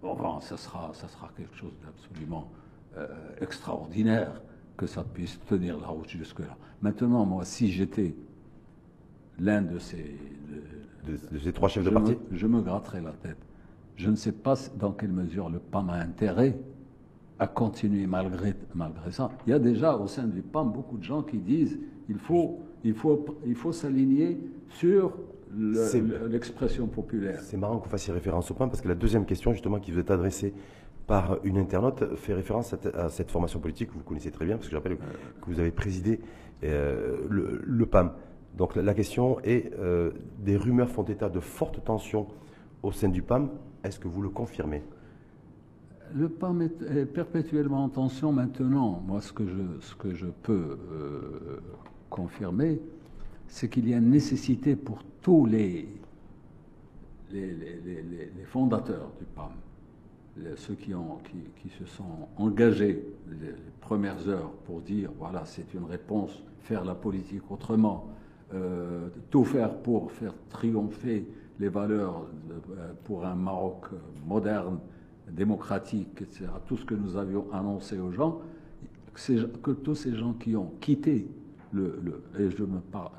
bon, 0.00 0.40
ça, 0.40 0.56
sera, 0.56 0.92
ça 0.94 1.08
sera 1.08 1.30
quelque 1.36 1.56
chose 1.56 1.72
d'absolument 1.84 2.48
euh, 2.96 3.08
extraordinaire 3.40 4.40
que 4.82 4.88
ça 4.88 5.04
puisse 5.04 5.38
tenir 5.46 5.78
la 5.78 5.86
route 5.86 6.08
jusque-là. 6.08 6.56
Maintenant, 6.80 7.24
moi, 7.24 7.44
si 7.44 7.70
j'étais 7.70 8.16
l'un 9.38 9.62
de 9.62 9.78
ces... 9.78 10.16
De, 11.06 11.38
ces 11.38 11.52
trois 11.52 11.68
chefs 11.68 11.84
de 11.84 11.90
parti 11.90 12.16
Je 12.30 12.46
me 12.46 12.60
gratterais 12.60 13.00
la 13.00 13.12
tête. 13.12 13.38
Je 13.96 14.10
ne 14.10 14.16
sais 14.16 14.32
pas 14.32 14.54
dans 14.78 14.92
quelle 14.92 15.12
mesure 15.12 15.48
le 15.50 15.58
PAM 15.58 15.90
a 15.90 15.94
intérêt 15.94 16.58
à 17.38 17.46
continuer 17.46 18.06
malgré, 18.06 18.54
malgré 18.74 19.10
ça. 19.10 19.30
Il 19.46 19.50
y 19.50 19.52
a 19.52 19.58
déjà 19.58 19.96
au 19.96 20.06
sein 20.06 20.26
du 20.26 20.42
PAM 20.42 20.72
beaucoup 20.72 20.98
de 20.98 21.02
gens 21.04 21.22
qui 21.22 21.38
disent 21.38 21.78
il 22.08 22.18
faut, 22.18 22.60
il 22.84 22.94
faut, 22.94 23.24
il 23.46 23.54
faut 23.54 23.72
s'aligner 23.72 24.38
sur 24.68 25.16
l'expression 26.30 26.86
populaire. 26.86 27.40
C'est 27.40 27.56
marrant 27.56 27.78
que 27.78 27.84
vous 27.84 27.90
fassiez 27.90 28.12
référence 28.12 28.50
au 28.50 28.54
PAM 28.54 28.68
parce 28.68 28.80
que 28.80 28.88
la 28.88 28.94
deuxième 28.94 29.26
question 29.26 29.52
justement 29.52 29.78
qui 29.78 29.92
vous 29.92 30.00
est 30.00 30.10
adressée 30.10 30.54
par 31.12 31.36
une 31.44 31.58
internaute 31.58 32.16
fait 32.16 32.32
référence 32.32 32.74
à, 32.94 33.10
cette 33.10 33.30
formation 33.30 33.60
politique 33.60 33.90
que 33.90 33.92
vous 33.92 34.02
connaissez 34.02 34.30
très 34.30 34.46
bien 34.46 34.56
parce 34.56 34.68
que 34.68 34.70
je 34.70 34.76
rappelle 34.76 34.96
que 34.96 35.46
vous 35.46 35.60
avez 35.60 35.70
présidé 35.70 36.20
euh, 36.64 37.18
le, 37.28 37.84
PAM. 37.84 38.12
Donc 38.56 38.76
la, 38.76 38.94
question 38.94 39.38
est 39.40 39.74
euh, 39.78 40.12
des 40.38 40.56
rumeurs 40.56 40.88
font 40.88 41.04
état 41.04 41.28
de 41.28 41.38
fortes 41.38 41.84
tensions 41.84 42.28
au 42.82 42.92
sein 42.92 43.10
du 43.10 43.20
PAM. 43.20 43.50
Est-ce 43.84 44.00
que 44.00 44.08
vous 44.08 44.22
le 44.22 44.30
confirmez? 44.30 44.82
Le 46.14 46.30
PAM 46.30 46.62
est, 46.62 47.04
perpétuellement 47.04 47.84
en 47.84 47.90
tension 47.90 48.32
maintenant. 48.32 49.02
Moi, 49.06 49.20
ce 49.20 49.34
que 49.34 49.46
je, 49.46 49.80
ce 49.80 49.94
que 49.94 50.14
je 50.14 50.28
peux 50.42 50.78
euh, 50.92 51.60
confirmer, 52.08 52.80
c'est 53.48 53.68
qu'il 53.68 53.86
y 53.86 53.92
a 53.92 53.98
une 53.98 54.08
nécessité 54.08 54.76
pour 54.76 55.02
tous 55.20 55.44
les, 55.44 55.90
les, 57.30 57.50
fondateurs 58.46 59.10
du 59.18 59.26
PAM, 59.26 59.52
ceux 60.56 60.74
qui, 60.74 60.94
ont, 60.94 61.18
qui, 61.60 61.68
se 61.68 61.84
sont 61.84 62.28
engagés 62.36 63.04
les, 63.40 63.54
premières 63.80 64.28
heures 64.28 64.50
pour 64.64 64.80
dire, 64.80 65.10
voilà, 65.18 65.44
c'est 65.44 65.74
une 65.74 65.84
réponse, 65.84 66.42
faire 66.60 66.84
la 66.84 66.94
politique 66.94 67.42
autrement, 67.50 68.08
euh, 68.54 69.08
tout 69.30 69.44
faire 69.44 69.76
pour 69.78 70.10
faire 70.12 70.32
triompher 70.48 71.26
les 71.58 71.68
valeurs 71.68 72.26
euh, 72.50 72.92
pour 73.04 73.26
un 73.26 73.34
Maroc 73.34 73.86
moderne, 74.26 74.78
démocratique, 75.30 76.22
etc., 76.22 76.46
tout 76.66 76.76
ce 76.76 76.84
que 76.84 76.94
nous 76.94 77.16
avions 77.16 77.46
annoncé 77.52 77.98
aux 77.98 78.12
gens, 78.12 78.40
que, 79.14 79.70
tous 79.72 79.94
ces 79.94 80.14
gens 80.14 80.32
qui 80.34 80.56
ont 80.56 80.72
quitté 80.80 81.28
le, 81.72 82.22
et 82.38 82.50
je 82.50 82.64
me 82.64 82.80
parle, 82.80 83.10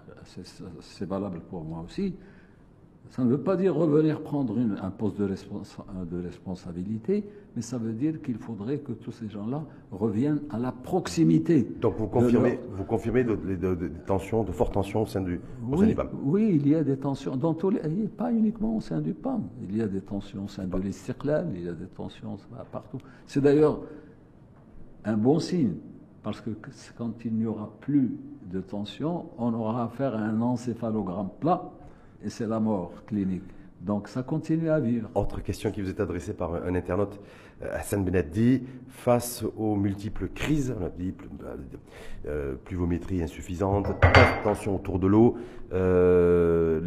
c'est 0.81 1.07
valable 1.07 1.39
pour 1.41 1.63
moi 1.63 1.83
aussi, 1.85 2.15
ça 3.13 3.23
ne 3.23 3.29
veut 3.29 3.41
pas 3.41 3.55
dire 3.55 3.75
revenir 3.75 4.21
prendre 4.21 4.57
une, 4.57 4.75
un 4.81 4.89
poste 4.89 5.21
de, 5.21 5.27
de, 5.27 6.23
responsabilité, 6.23 7.23
mais 7.55 7.61
ça 7.61 7.77
veut 7.77 7.93
dire 7.93 8.19
qu'il 8.23 8.39
faudrait 8.39 8.79
que 8.79 8.91
tous 8.91 9.11
ces 9.11 9.29
gens-là 9.29 9.63
reviennent 9.91 10.41
à 10.49 10.57
la 10.57 10.71
proximité. 10.71 11.61
Donc 11.79 11.93
vous 11.99 12.07
confirmez, 12.07 12.59
vous 12.71 12.83
confirmez 12.85 13.23
de, 13.23 13.35
des 13.35 13.89
tensions, 14.07 14.43
de 14.43 14.51
fortes 14.51 14.73
tensions 14.73 15.03
au 15.03 15.05
sein 15.05 15.21
du, 15.21 15.39
oui, 15.61 15.93
PAM 15.93 16.09
Oui, 16.23 16.59
il 16.59 16.67
y 16.67 16.73
a 16.73 16.83
des 16.83 16.97
tensions, 16.97 17.35
dans 17.35 17.53
tous 17.53 17.69
les, 17.69 17.81
pas 18.17 18.31
uniquement 18.31 18.77
au 18.77 18.81
sein 18.81 18.99
du 18.99 19.13
PAM. 19.13 19.43
Il 19.61 19.77
y 19.77 19.83
a 19.83 19.87
des 19.87 20.01
tensions 20.01 20.45
au 20.45 20.47
sein 20.47 20.65
de 20.65 20.77
l'Istiklal, 20.79 21.51
il 21.53 21.65
y 21.65 21.69
a 21.69 21.73
des 21.73 21.85
tensions 21.85 22.35
partout. 22.71 22.97
C'est 23.27 23.41
d'ailleurs 23.41 23.79
un 25.05 25.17
bon 25.17 25.37
signe, 25.37 25.75
parce 26.23 26.41
que 26.41 26.49
quand 26.97 27.13
il 27.25 27.35
n'y 27.35 27.45
aura 27.45 27.71
plus 27.79 28.17
de 28.51 28.59
tension, 28.59 29.25
on 29.37 29.53
aura 29.53 29.83
affaire 29.83 30.15
à 30.15 30.19
un 30.19 30.41
encéphalogramme 30.41 31.29
plat 31.39 31.73
et 32.23 32.29
c'est 32.29 32.47
la 32.47 32.59
mort 32.59 32.91
clinique. 33.05 33.43
Donc 33.83 34.07
ça 34.07 34.23
continue 34.23 34.69
à 34.69 34.79
vivre. 34.79 35.09
Autre 35.13 35.41
question 35.41 35.69
qui 35.69 35.81
vous 35.81 35.89
est 35.89 35.99
adressée 35.99 36.33
par 36.33 36.55
un 36.55 36.73
internaute, 36.73 37.19
euh, 37.61 37.77
Hassan 37.77 38.05
dit 38.31 38.63
face 38.87 39.43
aux 39.57 39.75
multiples 39.75 40.29
crises, 40.29 40.73
on 40.79 40.85
a 40.85 40.89
dit 40.89 41.13
euh, 42.25 42.55
pluviométrie 42.63 43.21
insuffisante, 43.21 43.87
tension 44.43 44.75
autour 44.75 44.99
de 44.99 45.07
l'eau, 45.07 45.37
euh, 45.73 46.79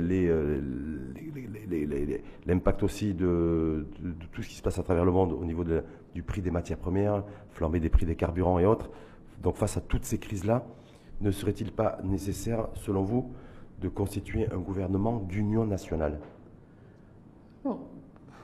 l'impact 2.47 2.83
aussi 2.83 3.13
de, 3.13 3.87
tout 4.33 4.43
ce 4.43 4.49
qui 4.49 4.55
se 4.55 4.63
passe 4.63 4.79
à 4.79 4.83
travers 4.83 5.05
le 5.05 5.13
monde 5.13 5.33
au 5.33 5.45
niveau 5.45 5.65
du 6.15 6.23
prix 6.23 6.41
des 6.41 6.51
matières 6.51 6.79
premières, 6.79 7.25
flambée 7.51 7.81
des 7.81 7.91
prix 7.91 8.07
des 8.07 8.17
carburants 8.17 8.59
et 8.59 8.65
autres. 8.65 8.89
Donc 9.43 9.57
face 9.57 9.77
à 9.77 9.83
toutes 9.83 10.07
ces 10.07 10.17
crises-là, 10.17 10.65
ne 11.21 11.31
serait-il 11.31 11.73
pas 11.73 11.99
nécessaire, 12.05 12.69
selon 12.75 13.03
vous, 13.03 13.33
de 13.81 13.89
constituer 13.89 14.51
un 14.53 14.59
gouvernement 14.59 15.19
d'union 15.21 15.67
nationale 15.67 16.19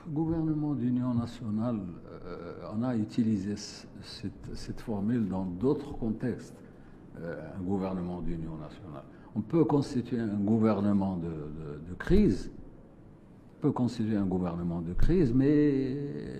Gouvernement 0.09 0.73
d'union 0.73 1.13
nationale, 1.13 1.79
euh, 2.25 2.55
on 2.75 2.83
a 2.83 2.93
utilisé 2.93 3.55
cette, 3.55 4.81
formule 4.81 5.29
dans 5.29 5.45
d'autres 5.45 5.97
contextes, 5.97 6.53
euh, 7.21 7.41
un 7.57 7.63
gouvernement 7.63 8.19
d'union 8.19 8.57
nationale. 8.57 9.03
On 9.33 9.39
peut 9.39 9.63
constituer 9.63 10.19
un 10.19 10.27
gouvernement 10.27 11.15
de, 11.15 11.93
crise, 11.95 12.51
on 13.57 13.61
peut 13.61 13.71
constituer 13.71 14.17
un 14.17 14.25
gouvernement 14.25 14.81
de 14.81 14.91
crise, 14.91 15.33
mais 15.33 15.95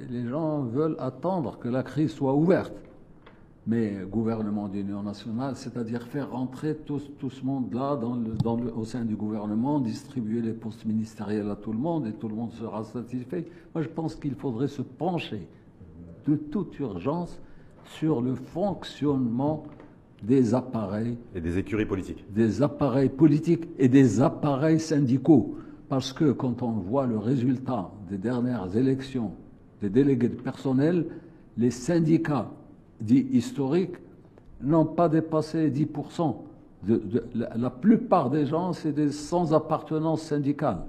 les 0.10 0.28
gens 0.28 0.64
veulent 0.64 0.98
attendre 1.00 1.58
que 1.58 1.70
la 1.70 1.84
crise 1.84 2.12
soit 2.12 2.36
ouverte 2.36 2.74
mais 3.66 4.00
gouvernement 4.10 4.68
d'union 4.68 5.04
nationale, 5.04 5.56
c'est-à-dire 5.56 6.04
faire 6.04 6.32
rentrer 6.32 6.76
tout, 6.76 7.02
tout 7.18 7.30
ce 7.30 7.46
monde-là 7.46 7.96
dans 7.96 8.16
le, 8.16 8.32
dans 8.44 8.58
le, 8.58 8.74
au 8.74 8.84
sein 8.84 9.06
du 9.06 9.16
gouvernement, 9.16 9.80
distribuer 9.80 10.42
les 10.42 10.52
postes 10.52 10.86
ministériels 10.86 11.50
à 11.50 11.56
tout 11.56 11.72
le 11.72 11.80
monde 11.80 12.06
et 12.08 12.12
tout 12.12 12.28
le 12.28 12.36
monde 12.36 12.52
sera 12.54 12.84
satisfait. 12.84 13.48
Moi, 13.74 13.84
je 13.84 13.90
pense 13.90 14.16
qu'il 14.16 14.36
faudrait 14.36 14.68
se 14.68 14.82
pencher 14.82 15.48
de 16.28 16.36
toute 16.36 16.78
urgence 16.80 17.40
sur 17.86 18.22
le 18.22 18.36
fonctionnement 18.36 19.64
des 20.22 20.54
appareils. 20.54 21.18
Et 21.36 21.42
des 21.42 21.58
écuries 21.58 21.86
politiques. 21.86 22.26
Des 22.34 22.62
appareils 22.62 23.10
politiques 23.10 23.68
et 23.78 23.88
des 23.88 24.22
appareils 24.22 24.80
syndicaux. 24.80 25.56
Parce 25.90 26.12
que 26.14 26.32
quand 26.32 26.64
on 26.64 26.72
voit 26.72 27.06
le 27.06 27.18
résultat 27.18 27.92
des 28.10 28.18
dernières 28.18 28.76
élections 28.76 29.32
des 29.82 29.90
délégués 29.90 30.30
de 30.30 30.36
personnel, 30.36 31.08
les 31.58 31.70
syndicats 31.70 32.50
dit 33.04 33.28
historiques 33.32 33.98
n'ont 34.62 34.86
pas 34.86 35.10
dépassé 35.10 35.70
10%. 35.70 36.36
De, 36.84 37.02
la, 37.34 37.70
plupart 37.70 38.30
des 38.30 38.46
gens, 38.46 38.74
c'est 38.74 38.92
des 38.92 39.12
sans 39.12 39.54
appartenance 39.54 40.22
syndicale. 40.24 40.80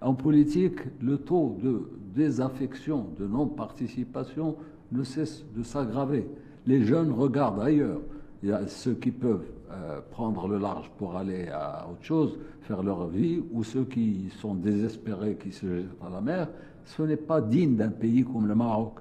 En 0.00 0.14
politique, 0.14 0.78
le 1.00 1.18
taux 1.18 1.56
de 1.62 1.90
désaffection, 2.14 3.06
de 3.18 3.26
non-participation 3.26 4.56
ne 4.92 5.02
cesse 5.02 5.44
de 5.56 5.62
s'aggraver. 5.62 6.26
Les 6.66 6.84
jeunes 6.84 7.12
regardent 7.12 7.60
ailleurs. 7.60 8.00
Il 8.42 8.48
y 8.48 8.52
a 8.52 8.66
ceux 8.66 8.94
qui 8.94 9.10
peuvent 9.10 9.44
euh, 9.70 10.00
prendre 10.10 10.48
le 10.48 10.58
large 10.58 10.90
pour 10.98 11.16
aller 11.16 11.48
à 11.48 11.86
autre 11.90 12.02
chose, 12.02 12.38
faire 12.62 12.82
leur 12.82 13.06
vie, 13.06 13.42
ou 13.52 13.62
ceux 13.62 13.84
qui 13.84 14.30
sont 14.40 14.54
désespérés, 14.54 15.36
qui 15.36 15.52
se 15.52 15.66
jettent 15.66 15.96
à 16.04 16.10
la 16.10 16.20
mer. 16.20 16.48
Ce 16.84 17.02
n'est 17.02 17.16
pas 17.16 17.40
digne 17.40 17.76
d'un 17.76 17.90
pays 17.90 18.24
comme 18.24 18.46
le 18.46 18.54
Maroc. 18.54 18.94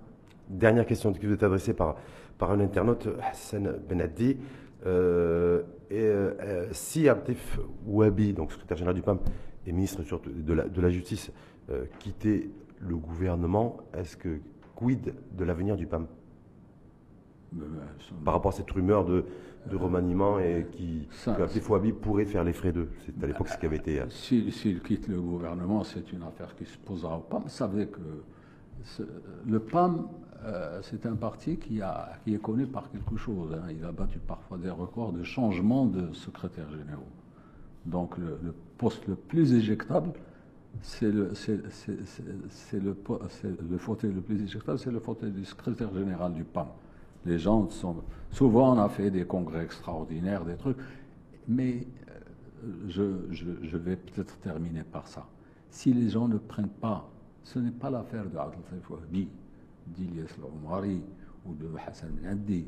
Dernière 0.52 0.86
question 0.86 1.14
qui 1.14 1.26
vous 1.26 1.34
est 1.34 1.44
adressée 1.44 1.74
par 1.74 1.96
par 2.42 2.50
un 2.50 2.60
internaute, 2.60 3.08
Hassan 3.22 3.72
Benaddi. 3.88 4.36
Euh, 4.88 5.62
et, 5.92 6.00
euh, 6.02 6.68
si 6.72 7.08
Abdef 7.08 7.60
Ouabi, 7.86 8.34
donc 8.34 8.52
secrétaire 8.52 8.78
général 8.78 8.96
du 8.96 9.04
PAM 9.04 9.20
et 9.68 9.72
ministre 9.72 10.02
de 10.28 10.54
la, 10.54 10.68
de 10.68 10.82
la 10.82 10.90
Justice, 10.90 11.32
euh, 11.70 11.86
quittait 12.00 12.50
le 12.80 12.98
gouvernement, 12.98 13.78
est-ce 13.94 14.18
que 14.18 14.40
quid 14.76 15.14
de 15.38 15.44
l'avenir 15.44 15.78
du 15.78 15.86
PAM 15.86 16.08
Par 18.26 18.34
rapport 18.34 18.54
à 18.54 18.56
cette 18.56 18.72
rumeur 18.72 19.06
de, 19.06 19.24
de 19.70 19.76
remaniement 19.76 20.40
et 20.40 20.66
qui, 20.72 21.08
Abdef 21.28 21.70
Ouabi 21.70 21.94
pourrait 21.94 22.26
faire 22.26 22.44
les 22.44 22.54
frais 22.54 22.72
d'eux? 22.72 22.90
C'est 23.06 23.24
à 23.24 23.28
l'époque 23.28 23.50
ce 23.50 23.58
qui 23.60 23.68
avait 23.68 23.78
été. 23.78 24.02
S'il 24.10 24.82
quitte 24.82 25.08
le 25.10 25.22
gouvernement, 25.22 25.84
c'est 25.84 26.12
une 26.12 26.24
affaire 26.24 26.56
qui 26.56 26.66
se 26.66 26.80
posera 26.80 27.20
au 27.20 27.22
PAM. 27.22 27.44
Vous 27.44 27.50
savez 27.50 27.86
que 27.86 28.00
le 29.46 29.60
PAM, 29.60 30.08
euh, 30.44 30.80
c'est 30.82 31.06
un 31.06 31.16
parti 31.16 31.58
qui, 31.58 31.80
est 31.80 32.42
connu 32.42 32.66
par 32.66 32.90
quelque 32.90 33.16
chose. 33.18 33.54
Hein. 33.54 33.68
Il 33.70 33.86
a 33.86 33.92
battu 33.92 34.20
parfois 34.20 34.58
des 34.58 34.70
records 34.70 35.14
de 35.14 35.24
changement 35.24 35.86
de 35.86 36.14
secrétaire 36.14 36.70
généraux. 36.72 37.04
Donc 37.86 38.18
le, 38.18 38.54
poste 38.78 39.08
le 39.08 39.16
plus 39.16 39.54
éjectable, 39.54 40.12
c'est 40.82 41.12
le, 41.12 41.34
fauteuil 43.78 44.14
le 44.14 44.22
plus 44.22 44.42
éjectable, 44.44 44.80
c'est 44.80 44.92
le 44.92 45.00
fauteuil 45.00 45.32
du 45.32 45.46
secrétaire 45.46 45.94
général 45.94 46.34
du 46.34 46.44
PAM. 46.44 46.68
Les 47.26 47.38
gens 47.38 47.70
sont. 47.70 47.98
Souvent, 48.32 48.76
on 48.76 48.80
a 48.80 48.90
fait 48.90 49.12
des 49.12 49.26
congrès 49.26 49.64
extraordinaires, 49.64 50.44
des 50.44 50.56
trucs. 50.56 50.78
Mais 51.48 51.86
euh, 52.98 53.28
je, 53.32 53.78
vais 53.78 53.96
peut-être 53.96 54.38
terminer 54.40 54.84
par 54.84 55.08
ça. 55.08 55.26
Si 55.70 55.94
les 55.94 56.10
gens 56.10 56.28
ne 56.28 56.38
prennent 56.38 56.68
pas, 56.68 57.08
ce 57.44 57.60
n'est 57.60 57.72
pas 57.72 57.90
l'affaire 57.90 58.26
de 58.26 58.38
Fouhbi, 58.84 59.28
d'Ilyas 59.96 60.36
Omari 60.44 61.02
ou 61.46 61.54
de 61.54 61.70
Hassan 61.86 62.12
Addi. 62.30 62.66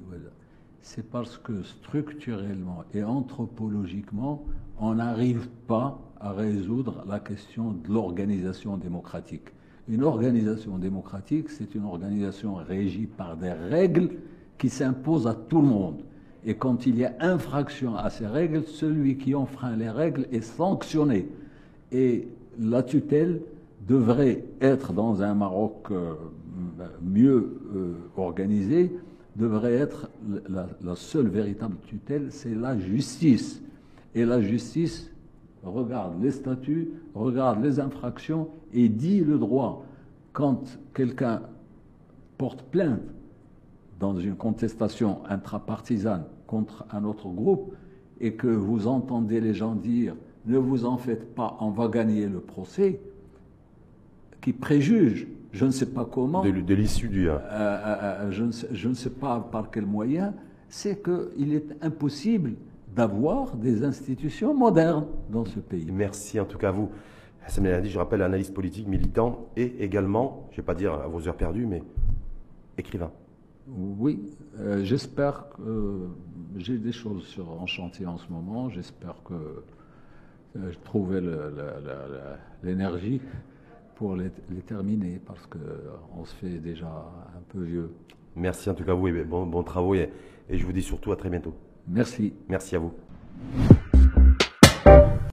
C'est 0.81 1.09
parce 1.09 1.37
que 1.37 1.63
structurellement 1.63 2.83
et 2.93 3.03
anthropologiquement, 3.03 4.43
on 4.79 4.95
n'arrive 4.95 5.47
pas 5.67 5.99
à 6.19 6.31
résoudre 6.31 7.03
la 7.07 7.19
question 7.19 7.71
de 7.71 7.93
l'organisation 7.93 8.77
démocratique. 8.77 9.49
Une 9.87 10.03
organisation 10.03 10.77
démocratique, 10.77 11.49
c'est 11.49 11.75
une 11.75 11.85
organisation 11.85 12.55
régie 12.55 13.05
par 13.05 13.35
des 13.35 13.51
règles 13.51 14.11
qui 14.57 14.69
s'imposent 14.69 15.27
à 15.27 15.33
tout 15.33 15.61
le 15.61 15.67
monde. 15.67 16.03
Et 16.45 16.55
quand 16.55 16.85
il 16.85 16.97
y 16.97 17.05
a 17.05 17.13
infraction 17.19 17.95
à 17.95 18.09
ces 18.09 18.27
règles, 18.27 18.63
celui 18.65 19.17
qui 19.17 19.35
enfreint 19.35 19.75
les 19.75 19.89
règles 19.89 20.27
est 20.31 20.41
sanctionné. 20.41 21.27
Et 21.91 22.27
la 22.59 22.83
tutelle 22.83 23.41
devrait 23.87 24.43
être 24.61 24.93
dans 24.93 25.21
un 25.21 25.33
Maroc 25.33 25.87
euh, 25.91 26.13
mieux 27.01 27.59
euh, 27.75 27.93
organisé, 28.17 28.95
devrait 29.35 29.73
être 29.73 30.09
la, 30.49 30.67
la 30.81 30.95
seule 30.95 31.27
véritable 31.27 31.75
tutelle, 31.87 32.27
c'est 32.29 32.53
la 32.53 32.77
justice. 32.77 33.61
Et 34.15 34.25
la 34.25 34.41
justice 34.41 35.11
regarde 35.63 36.21
les 36.21 36.31
statuts, 36.31 36.91
regarde 37.15 37.63
les 37.63 37.79
infractions 37.79 38.49
et 38.73 38.89
dit 38.89 39.21
le 39.21 39.37
droit. 39.37 39.85
Quand 40.33 40.77
quelqu'un 40.93 41.41
porte 42.37 42.63
plainte 42.63 43.01
dans 43.99 44.17
une 44.17 44.35
contestation 44.35 45.19
intrapartisane 45.29 46.25
contre 46.47 46.85
un 46.91 47.03
autre 47.03 47.29
groupe 47.29 47.73
et 48.19 48.33
que 48.33 48.47
vous 48.47 48.87
entendez 48.87 49.41
les 49.41 49.53
gens 49.53 49.75
dire 49.75 50.15
ne 50.45 50.57
vous 50.57 50.85
en 50.85 50.97
faites 50.97 51.33
pas, 51.33 51.57
on 51.61 51.69
va 51.69 51.87
gagner 51.87 52.27
le 52.27 52.39
procès, 52.39 52.99
qui 54.43 54.53
préjuge, 54.53 55.25
je 55.53 55.65
ne 55.65 55.71
sais 55.71 55.85
pas 55.85 56.05
comment, 56.05 56.43
de, 56.43 56.73
l'issue 56.73 57.07
du... 57.07 57.29
Euh, 57.29 57.35
euh, 57.35 57.39
euh, 57.47 58.31
je, 58.31 58.43
ne 58.43 58.51
sais, 58.51 58.67
je, 58.71 58.89
ne 58.89 58.93
sais, 58.93 59.09
pas 59.09 59.39
par 59.39 59.71
quel 59.71 59.85
moyen, 59.85 60.33
c'est 60.67 61.01
qu'il 61.01 61.53
est 61.53 61.65
impossible 61.81 62.53
d'avoir 62.93 63.55
des 63.55 63.83
institutions 63.83 64.53
modernes 64.53 65.05
dans 65.29 65.45
ce 65.45 65.59
pays. 65.59 65.89
Merci 65.91 66.39
en 66.39 66.45
tout 66.45 66.57
cas 66.57 66.69
à 66.69 66.71
vous. 66.71 66.89
Hassan 67.45 67.83
je 67.83 67.97
rappelle, 67.97 68.21
analyste 68.21 68.53
politique, 68.53 68.87
militant 68.87 69.47
et 69.55 69.83
également, 69.83 70.47
je 70.51 70.55
ne 70.55 70.57
vais 70.57 70.65
pas 70.65 70.75
dire 70.75 70.93
à 70.93 71.07
vos 71.07 71.27
heures 71.27 71.37
perdues, 71.37 71.65
mais 71.65 71.81
écrivain. 72.77 73.11
Oui, 73.67 74.19
euh, 74.59 74.83
j'espère 74.83 75.47
que 75.49 76.07
j'ai 76.57 76.77
des 76.77 76.91
choses 76.91 77.23
sur, 77.23 77.49
en 77.49 77.65
chantier 77.65 78.05
en 78.05 78.17
ce 78.17 78.29
moment. 78.29 78.69
J'espère 78.69 79.15
que 79.23 79.63
je 80.55 80.77
trouverai 80.83 81.21
l'énergie 82.61 83.21
les, 84.11 84.29
terminer 84.65 85.19
parce 85.25 85.45
qu'on 85.45 85.59
euh, 85.59 86.25
se 86.25 86.35
fait 86.35 86.59
déjà 86.59 86.87
un 86.87 87.41
peu 87.49 87.63
vieux. 87.63 87.91
Merci 88.35 88.69
en 88.69 88.73
tout 88.73 88.83
cas, 88.83 88.93
vous, 88.93 89.07
et 89.07 89.23
bon, 89.23 89.45
bon 89.45 89.63
travail. 89.63 90.09
Et 90.49 90.57
je 90.57 90.65
vous 90.65 90.73
dis 90.73 90.81
surtout 90.81 91.11
à 91.11 91.15
très 91.15 91.29
bientôt. 91.29 91.53
Merci. 91.87 92.33
Merci 92.49 92.75
à 92.75 92.79
vous. 92.79 92.93